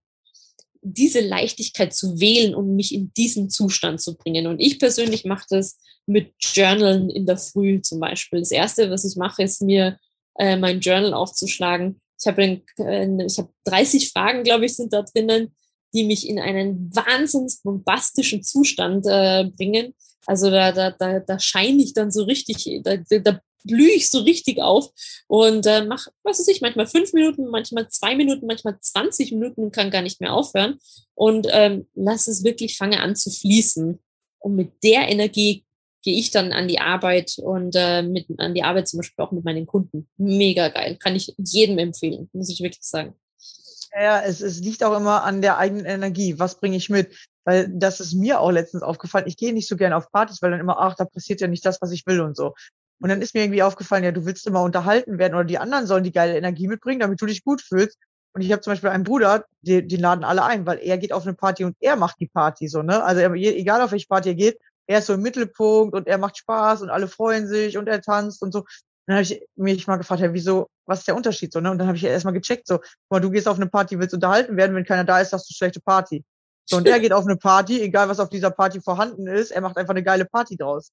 diese 0.82 1.20
Leichtigkeit 1.20 1.94
zu 1.94 2.20
wählen 2.20 2.54
und 2.54 2.74
mich 2.74 2.92
in 2.94 3.12
diesen 3.14 3.50
Zustand 3.50 4.00
zu 4.00 4.16
bringen. 4.16 4.46
Und 4.46 4.60
ich 4.60 4.78
persönlich 4.78 5.24
mache 5.24 5.46
das 5.48 5.78
mit 6.06 6.32
Journalen 6.40 7.08
in 7.08 7.24
der 7.26 7.38
Früh 7.38 7.80
zum 7.80 8.00
Beispiel. 8.00 8.40
Das 8.40 8.50
erste, 8.50 8.90
was 8.90 9.04
ich 9.04 9.16
mache, 9.16 9.44
ist 9.44 9.62
mir 9.62 9.98
äh, 10.38 10.56
mein 10.56 10.80
Journal 10.80 11.14
aufzuschlagen. 11.14 12.00
Ich 12.20 12.26
habe 12.26 12.60
äh, 12.78 13.24
ich 13.26 13.38
hab 13.38 13.50
30 13.64 14.10
Fragen, 14.10 14.42
glaube 14.42 14.66
ich, 14.66 14.74
sind 14.74 14.92
da 14.92 15.02
drinnen, 15.02 15.54
die 15.94 16.04
mich 16.04 16.28
in 16.28 16.40
einen 16.40 16.94
wahnsinns 16.94 17.62
bombastischen 17.62 18.42
Zustand 18.42 19.06
äh, 19.06 19.44
bringen. 19.56 19.94
Also 20.26 20.50
da, 20.50 20.72
da, 20.72 20.90
da, 20.90 21.20
da 21.20 21.38
scheine 21.38 21.82
ich 21.82 21.94
dann 21.94 22.10
so 22.10 22.24
richtig, 22.24 22.82
da, 22.82 22.96
da 22.96 23.40
blühe 23.64 23.92
ich 23.92 24.10
so 24.10 24.20
richtig 24.20 24.60
auf 24.60 24.90
und 25.26 25.66
äh, 25.66 25.84
mache, 25.84 26.10
was 26.22 26.38
weiß 26.38 26.48
ich, 26.48 26.60
manchmal 26.60 26.86
fünf 26.86 27.12
Minuten, 27.12 27.48
manchmal 27.48 27.88
zwei 27.88 28.14
Minuten, 28.14 28.46
manchmal 28.46 28.78
20 28.80 29.32
Minuten 29.32 29.64
und 29.64 29.72
kann 29.72 29.90
gar 29.90 30.02
nicht 30.02 30.20
mehr 30.20 30.32
aufhören 30.32 30.78
und 31.14 31.46
ähm, 31.50 31.86
lass 31.94 32.26
es 32.26 32.44
wirklich, 32.44 32.76
fange 32.76 33.00
an 33.00 33.16
zu 33.16 33.30
fließen. 33.30 33.98
Und 34.38 34.56
mit 34.56 34.72
der 34.82 35.08
Energie 35.08 35.64
gehe 36.02 36.18
ich 36.18 36.30
dann 36.30 36.52
an 36.52 36.68
die 36.68 36.80
Arbeit 36.80 37.36
und 37.38 37.74
äh, 37.76 38.02
mit 38.02 38.26
an 38.38 38.54
die 38.54 38.64
Arbeit 38.64 38.88
zum 38.88 38.98
Beispiel 38.98 39.24
auch 39.24 39.32
mit 39.32 39.44
meinen 39.44 39.66
Kunden. 39.66 40.08
Mega 40.16 40.68
geil. 40.68 40.96
Kann 40.98 41.14
ich 41.14 41.32
jedem 41.38 41.78
empfehlen, 41.78 42.28
muss 42.32 42.50
ich 42.50 42.60
wirklich 42.60 42.82
sagen. 42.82 43.14
Ja, 43.94 44.20
es, 44.22 44.40
es 44.40 44.60
liegt 44.60 44.82
auch 44.82 44.96
immer 44.96 45.22
an 45.22 45.42
der 45.42 45.58
eigenen 45.58 45.84
Energie. 45.84 46.38
Was 46.38 46.58
bringe 46.58 46.76
ich 46.76 46.88
mit? 46.88 47.14
Weil 47.44 47.68
das 47.68 48.00
ist 48.00 48.14
mir 48.14 48.40
auch 48.40 48.50
letztens 48.50 48.82
aufgefallen. 48.82 49.26
Ich 49.28 49.36
gehe 49.36 49.52
nicht 49.52 49.68
so 49.68 49.76
gerne 49.76 49.96
auf 49.96 50.10
Partys, 50.10 50.40
weil 50.40 50.50
dann 50.50 50.60
immer, 50.60 50.78
ach, 50.78 50.96
da 50.96 51.04
passiert 51.04 51.40
ja 51.40 51.46
nicht 51.46 51.64
das, 51.66 51.80
was 51.82 51.92
ich 51.92 52.06
will 52.06 52.20
und 52.20 52.36
so. 52.36 52.54
Und 53.02 53.08
dann 53.08 53.20
ist 53.20 53.34
mir 53.34 53.42
irgendwie 53.42 53.64
aufgefallen, 53.64 54.04
ja, 54.04 54.12
du 54.12 54.24
willst 54.26 54.46
immer 54.46 54.62
unterhalten 54.62 55.18
werden 55.18 55.34
oder 55.34 55.44
die 55.44 55.58
anderen 55.58 55.86
sollen 55.86 56.04
die 56.04 56.12
geile 56.12 56.36
Energie 56.36 56.68
mitbringen, 56.68 57.00
damit 57.00 57.20
du 57.20 57.26
dich 57.26 57.42
gut 57.42 57.60
fühlst. 57.60 57.98
Und 58.32 58.42
ich 58.42 58.52
habe 58.52 58.62
zum 58.62 58.72
Beispiel 58.72 58.90
einen 58.90 59.02
Bruder, 59.02 59.44
die, 59.60 59.86
die 59.86 59.96
laden 59.96 60.24
alle 60.24 60.44
ein, 60.44 60.66
weil 60.66 60.78
er 60.78 60.98
geht 60.98 61.12
auf 61.12 61.24
eine 61.26 61.34
Party 61.34 61.64
und 61.64 61.76
er 61.80 61.96
macht 61.96 62.20
die 62.20 62.28
Party 62.28 62.68
so, 62.68 62.82
ne? 62.82 63.02
Also 63.02 63.20
er, 63.20 63.32
egal 63.32 63.82
auf 63.82 63.90
welche 63.90 64.06
Party 64.06 64.30
er 64.30 64.34
geht, 64.36 64.58
er 64.86 65.00
ist 65.00 65.06
so 65.06 65.14
im 65.14 65.22
Mittelpunkt 65.22 65.94
und 65.94 66.06
er 66.06 66.16
macht 66.18 66.38
Spaß 66.38 66.82
und 66.82 66.90
alle 66.90 67.08
freuen 67.08 67.48
sich 67.48 67.76
und 67.76 67.88
er 67.88 68.00
tanzt 68.00 68.40
und 68.40 68.52
so. 68.52 68.64
dann 69.06 69.16
habe 69.16 69.24
ich 69.24 69.42
mich 69.56 69.86
mal 69.88 69.96
gefragt, 69.96 70.20
ja, 70.20 70.32
wieso, 70.32 70.68
was 70.86 71.00
ist 71.00 71.08
der 71.08 71.16
Unterschied 71.16 71.52
so, 71.52 71.60
ne? 71.60 71.72
Und 71.72 71.78
dann 71.78 71.88
habe 71.88 71.96
ich 71.96 72.04
erstmal 72.04 72.34
gecheckt, 72.34 72.68
so, 72.68 72.78
mal, 73.10 73.20
du 73.20 73.30
gehst 73.30 73.48
auf 73.48 73.56
eine 73.56 73.66
Party, 73.66 73.98
willst 73.98 74.14
unterhalten 74.14 74.56
werden, 74.56 74.76
wenn 74.76 74.84
keiner 74.84 75.04
da 75.04 75.20
ist, 75.20 75.32
hast 75.32 75.50
du 75.50 75.54
schlechte 75.54 75.80
Party. 75.80 76.24
So, 76.66 76.76
und 76.76 76.86
er 76.86 77.00
geht 77.00 77.12
auf 77.12 77.24
eine 77.24 77.36
Party, 77.36 77.80
egal 77.80 78.08
was 78.08 78.20
auf 78.20 78.28
dieser 78.28 78.50
Party 78.50 78.80
vorhanden 78.80 79.26
ist, 79.26 79.50
er 79.50 79.60
macht 79.60 79.76
einfach 79.76 79.90
eine 79.90 80.04
geile 80.04 80.24
Party 80.24 80.56
draus. 80.56 80.92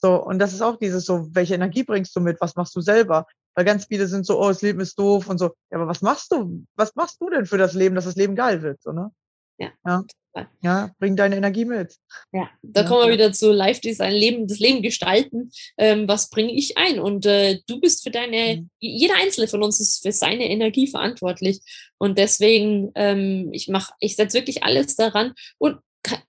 So, 0.00 0.16
und 0.16 0.38
das 0.38 0.52
ist 0.52 0.62
auch 0.62 0.76
dieses 0.76 1.04
so, 1.04 1.28
welche 1.32 1.54
Energie 1.54 1.82
bringst 1.82 2.14
du 2.16 2.20
mit? 2.20 2.40
Was 2.40 2.56
machst 2.56 2.74
du 2.74 2.80
selber? 2.80 3.26
Weil 3.54 3.64
ganz 3.64 3.86
viele 3.86 4.06
sind 4.06 4.24
so, 4.24 4.40
oh, 4.40 4.48
das 4.48 4.62
Leben 4.62 4.80
ist 4.80 4.98
doof 4.98 5.28
und 5.28 5.38
so. 5.38 5.52
Ja, 5.70 5.78
aber 5.78 5.88
was 5.88 6.02
machst 6.02 6.32
du? 6.32 6.64
Was 6.76 6.94
machst 6.94 7.20
du 7.20 7.28
denn 7.30 7.46
für 7.46 7.58
das 7.58 7.74
Leben, 7.74 7.94
dass 7.94 8.04
das 8.04 8.16
Leben 8.16 8.34
geil 8.34 8.62
wird? 8.62 8.80
So, 8.82 8.92
ne? 8.92 9.10
Ja. 9.58 9.72
ja. 9.86 10.04
Ja, 10.62 10.90
bring 11.00 11.16
deine 11.16 11.36
Energie 11.36 11.64
mit. 11.64 11.96
Ja, 12.32 12.48
da 12.62 12.82
ja, 12.82 12.86
kommen 12.86 13.06
wir 13.06 13.12
wieder 13.12 13.32
zu 13.32 13.50
Live-Design, 13.50 14.12
Leben, 14.12 14.46
das 14.46 14.60
Leben 14.60 14.80
gestalten. 14.80 15.50
Ähm, 15.76 16.06
was 16.06 16.30
bringe 16.30 16.52
ich 16.52 16.78
ein? 16.78 17.00
Und 17.00 17.26
äh, 17.26 17.58
du 17.66 17.80
bist 17.80 18.04
für 18.04 18.10
deine, 18.10 18.58
mhm. 18.58 18.70
jeder 18.78 19.16
Einzelne 19.16 19.48
von 19.48 19.62
uns 19.62 19.80
ist 19.80 20.02
für 20.02 20.12
seine 20.12 20.48
Energie 20.48 20.86
verantwortlich. 20.86 21.60
Und 21.98 22.16
deswegen, 22.16 22.92
ähm, 22.94 23.48
ich 23.52 23.66
mache, 23.66 23.92
ich 23.98 24.14
setze 24.14 24.38
wirklich 24.38 24.62
alles 24.62 24.94
daran. 24.94 25.34
Und 25.58 25.78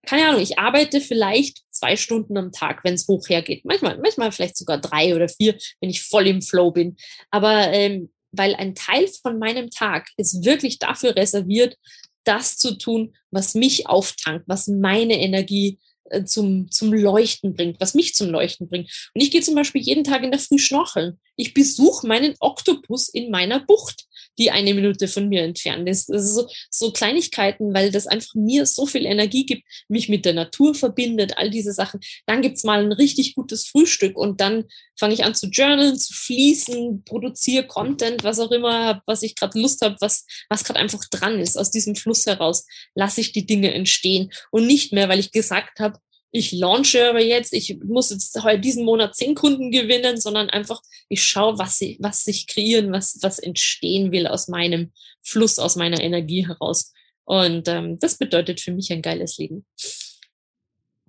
keine 0.06 0.28
Ahnung, 0.28 0.42
ich 0.42 0.58
arbeite 0.60 1.00
vielleicht 1.00 1.62
zwei 1.82 1.98
Stunden 1.98 2.38
am 2.38 2.52
Tag, 2.52 2.84
wenn 2.84 2.94
es 2.94 3.08
hoch 3.08 3.28
hergeht. 3.28 3.66
Manchmal, 3.66 3.98
manchmal 3.98 4.32
vielleicht 4.32 4.58
sogar 4.58 4.78
drei 4.78 5.16
oder 5.16 5.28
vier, 5.28 5.58
wenn 5.80 5.90
ich 5.90 6.04
voll 6.04 6.28
im 6.28 6.42
Flow 6.42 6.72
bin. 6.72 6.96
Aber 7.32 7.72
ähm, 7.72 8.12
weil 8.32 8.56
ein 8.56 8.76
Teil 8.76 9.08
von 9.08 9.40
meinem 9.40 9.70
Tag 9.72 10.10
ist 10.16 10.46
wirklich 10.46 10.80
dafür 10.80 11.16
reserviert, 11.16 11.78
das 12.24 12.58
zu 12.58 12.78
tun, 12.78 13.16
was 13.32 13.56
mich 13.56 13.88
auftankt, 13.88 14.48
was 14.48 14.68
meine 14.68 15.20
Energie 15.20 15.80
äh, 16.06 16.24
zum, 16.24 16.70
zum 16.70 16.94
Leuchten 16.94 17.56
bringt, 17.56 17.82
was 17.82 17.96
mich 17.96 18.14
zum 18.14 18.30
Leuchten 18.30 18.70
bringt. 18.70 19.12
Und 19.16 19.22
ich 19.22 19.32
gehe 19.32 19.42
zum 19.42 19.56
Beispiel 19.56 19.82
jeden 19.82 20.04
Tag 20.04 20.24
in 20.24 20.32
der 20.32 20.40
Früh 20.40 20.60
schnorcheln. 20.60 21.20
Ich 21.36 21.56
besuche 21.56 22.06
meinen 22.06 22.36
Oktopus 22.40 23.10
in 23.10 23.32
meiner 23.32 23.60
Bucht 23.60 24.06
die 24.38 24.52
eine 24.52 24.74
Minute 24.74 25.08
von 25.08 25.30
mir 25.30 25.44
entfernt 25.44 25.88
ist. 25.88 26.10
Ist 26.10 26.34
so, 26.34 26.48
so 26.70 26.92
Kleinigkeiten, 26.92 27.74
weil 27.74 27.92
das 27.92 28.08
einfach 28.08 28.34
mir 28.36 28.66
so 28.66 28.86
viel 28.86 29.06
Energie 29.06 29.46
gibt, 29.46 29.64
mich 29.88 30.10
mit 30.10 30.26
der 30.26 30.34
Natur 30.34 30.74
verbindet, 30.76 31.38
all 31.38 31.50
diese 31.50 31.74
Sachen. 31.74 32.00
Dann 32.26 32.42
gibt's 32.42 32.64
mal 32.64 32.84
ein 32.84 32.92
richtig 32.92 33.36
gutes 33.36 33.68
Frühstück 33.68 34.18
und 34.18 34.42
dann 34.42 34.66
fange 34.98 35.14
ich 35.14 35.24
an 35.24 35.36
zu 35.36 35.48
journalen, 35.48 35.98
zu 35.98 36.14
fließen, 36.14 37.04
produziere 37.04 37.66
Content, 37.66 38.24
was 38.24 38.40
auch 38.40 38.52
immer, 38.52 39.02
was 39.06 39.24
ich 39.24 39.36
gerade 39.36 39.60
Lust 39.60 39.82
habe, 39.82 39.96
was, 40.00 40.26
was 40.50 40.64
gerade 40.64 40.80
einfach 40.80 41.04
dran 41.10 41.40
ist. 41.40 41.58
Aus 41.58 41.72
diesem 41.72 41.96
Fluss 41.96 42.26
heraus 42.26 42.66
lasse 42.96 43.22
ich 43.22 43.32
die 43.32 43.46
Dinge 43.46 43.74
entstehen 43.74 44.32
und 44.52 44.68
nicht 44.68 44.94
mehr, 44.94 45.10
weil 45.10 45.20
ich 45.20 45.32
gesagt 45.32 45.80
habe, 45.80 46.00
ich 46.32 46.54
launche 46.54 47.10
aber 47.10 47.22
jetzt, 47.22 47.54
ich 47.54 47.78
muss 47.84 48.10
jetzt 48.10 48.42
heute 48.42 48.62
diesen 48.62 48.86
Monat 48.86 49.16
zehn 49.16 49.36
Kunden 49.36 49.70
gewinnen, 49.70 50.20
sondern 50.20 50.50
einfach, 50.50 50.82
ich 51.10 51.24
schaue, 51.24 51.60
was, 51.60 51.78
sie, 51.78 51.98
was 52.00 52.24
sich 52.24 52.48
kreieren, 52.48 52.92
was, 52.94 53.20
was 53.22 53.38
entstehen 53.38 54.12
will 54.12 54.28
aus 54.28 54.48
meinem 54.48 54.92
Fluss, 55.22 55.60
aus 55.60 55.76
meiner 55.76 56.00
Energie 56.02 56.48
heraus. 56.48 56.94
Und 57.26 57.68
ähm, 57.68 58.00
das 58.00 58.18
bedeutet 58.18 58.62
für 58.62 58.72
mich 58.72 58.92
ein 58.92 59.02
geiles 59.02 59.38
Leben. 59.38 59.66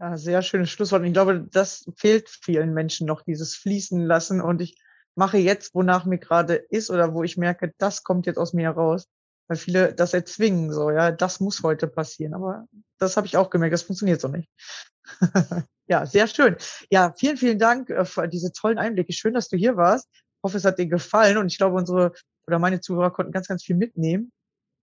Ja, 0.00 0.16
sehr 0.16 0.42
schönes 0.42 0.70
Schlusswort. 0.70 1.02
Und 1.02 1.08
ich 1.08 1.12
glaube, 1.12 1.46
das 1.50 1.84
fehlt 1.96 2.28
vielen 2.28 2.74
Menschen 2.74 3.06
noch, 3.06 3.22
dieses 3.22 3.54
Fließen 3.54 4.04
lassen. 4.04 4.40
Und 4.40 4.60
ich 4.60 4.76
mache 5.14 5.38
jetzt, 5.38 5.74
wonach 5.74 6.04
mir 6.04 6.18
gerade 6.18 6.54
ist 6.54 6.90
oder 6.90 7.14
wo 7.14 7.22
ich 7.22 7.36
merke, 7.36 7.72
das 7.78 8.02
kommt 8.02 8.26
jetzt 8.26 8.38
aus 8.38 8.52
mir 8.52 8.64
heraus 8.64 9.08
weil 9.48 9.56
viele 9.56 9.94
das 9.94 10.14
erzwingen, 10.14 10.72
so, 10.72 10.90
ja, 10.90 11.10
das 11.10 11.40
muss 11.40 11.62
heute 11.62 11.86
passieren. 11.86 12.34
Aber 12.34 12.66
das 12.98 13.16
habe 13.16 13.26
ich 13.26 13.36
auch 13.36 13.50
gemerkt, 13.50 13.74
das 13.74 13.82
funktioniert 13.82 14.20
so 14.20 14.28
nicht. 14.28 14.48
ja, 15.86 16.06
sehr 16.06 16.26
schön. 16.26 16.56
Ja, 16.90 17.12
vielen, 17.16 17.36
vielen 17.36 17.58
Dank 17.58 17.90
äh, 17.90 18.04
für 18.04 18.28
diese 18.28 18.52
tollen 18.52 18.78
Einblicke. 18.78 19.12
Schön, 19.12 19.34
dass 19.34 19.48
du 19.48 19.56
hier 19.56 19.76
warst. 19.76 20.08
Ich 20.12 20.42
hoffe, 20.44 20.56
es 20.56 20.64
hat 20.64 20.78
dir 20.78 20.86
gefallen 20.86 21.36
und 21.36 21.46
ich 21.46 21.58
glaube, 21.58 21.76
unsere 21.76 22.12
oder 22.46 22.58
meine 22.58 22.80
Zuhörer 22.80 23.10
konnten 23.10 23.32
ganz, 23.32 23.48
ganz 23.48 23.62
viel 23.62 23.76
mitnehmen. 23.76 24.32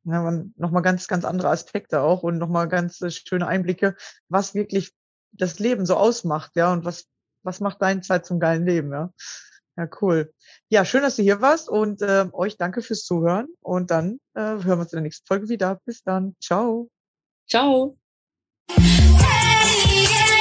Ja, 0.06 0.32
nochmal 0.56 0.82
ganz, 0.82 1.08
ganz 1.08 1.26
andere 1.26 1.50
Aspekte 1.50 2.02
auch 2.02 2.24
und 2.24 2.38
nochmal 2.38 2.70
ganz 2.70 3.02
äh, 3.02 3.12
schöne 3.12 3.48
Einblicke, 3.48 3.96
was 4.30 4.56
wirklich 4.56 4.94
das 5.32 5.60
Leben 5.60 5.86
so 5.86 5.96
ausmacht, 5.96 6.56
ja, 6.56 6.72
und 6.72 6.86
was, 6.86 7.06
was 7.44 7.60
macht 7.60 7.82
deine 7.82 8.02
Zeit 8.02 8.26
zum 8.26 8.40
geilen 8.40 8.66
Leben, 8.66 8.92
ja. 8.92 9.14
Ja, 9.80 9.88
cool. 10.02 10.34
Ja, 10.68 10.84
schön, 10.84 11.04
dass 11.04 11.16
du 11.16 11.24
hier 11.24 11.40
warst 11.40 11.70
und 11.70 12.02
äh, 12.02 12.26
euch 12.34 12.58
danke 12.58 12.82
fürs 12.82 13.06
Zuhören. 13.06 13.48
Und 13.62 13.92
dann 13.92 14.20
äh, 14.34 14.42
hören 14.42 14.66
wir 14.66 14.80
uns 14.80 14.92
in 14.92 14.98
der 14.98 15.04
nächsten 15.04 15.26
Folge 15.26 15.48
wieder. 15.48 15.80
Bis 15.86 16.04
dann. 16.04 16.36
Ciao. 16.42 16.90
Ciao. 17.50 17.98
Hey, 18.68 18.84
yeah, 20.04 20.34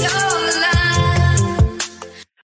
yeah. 0.00 0.35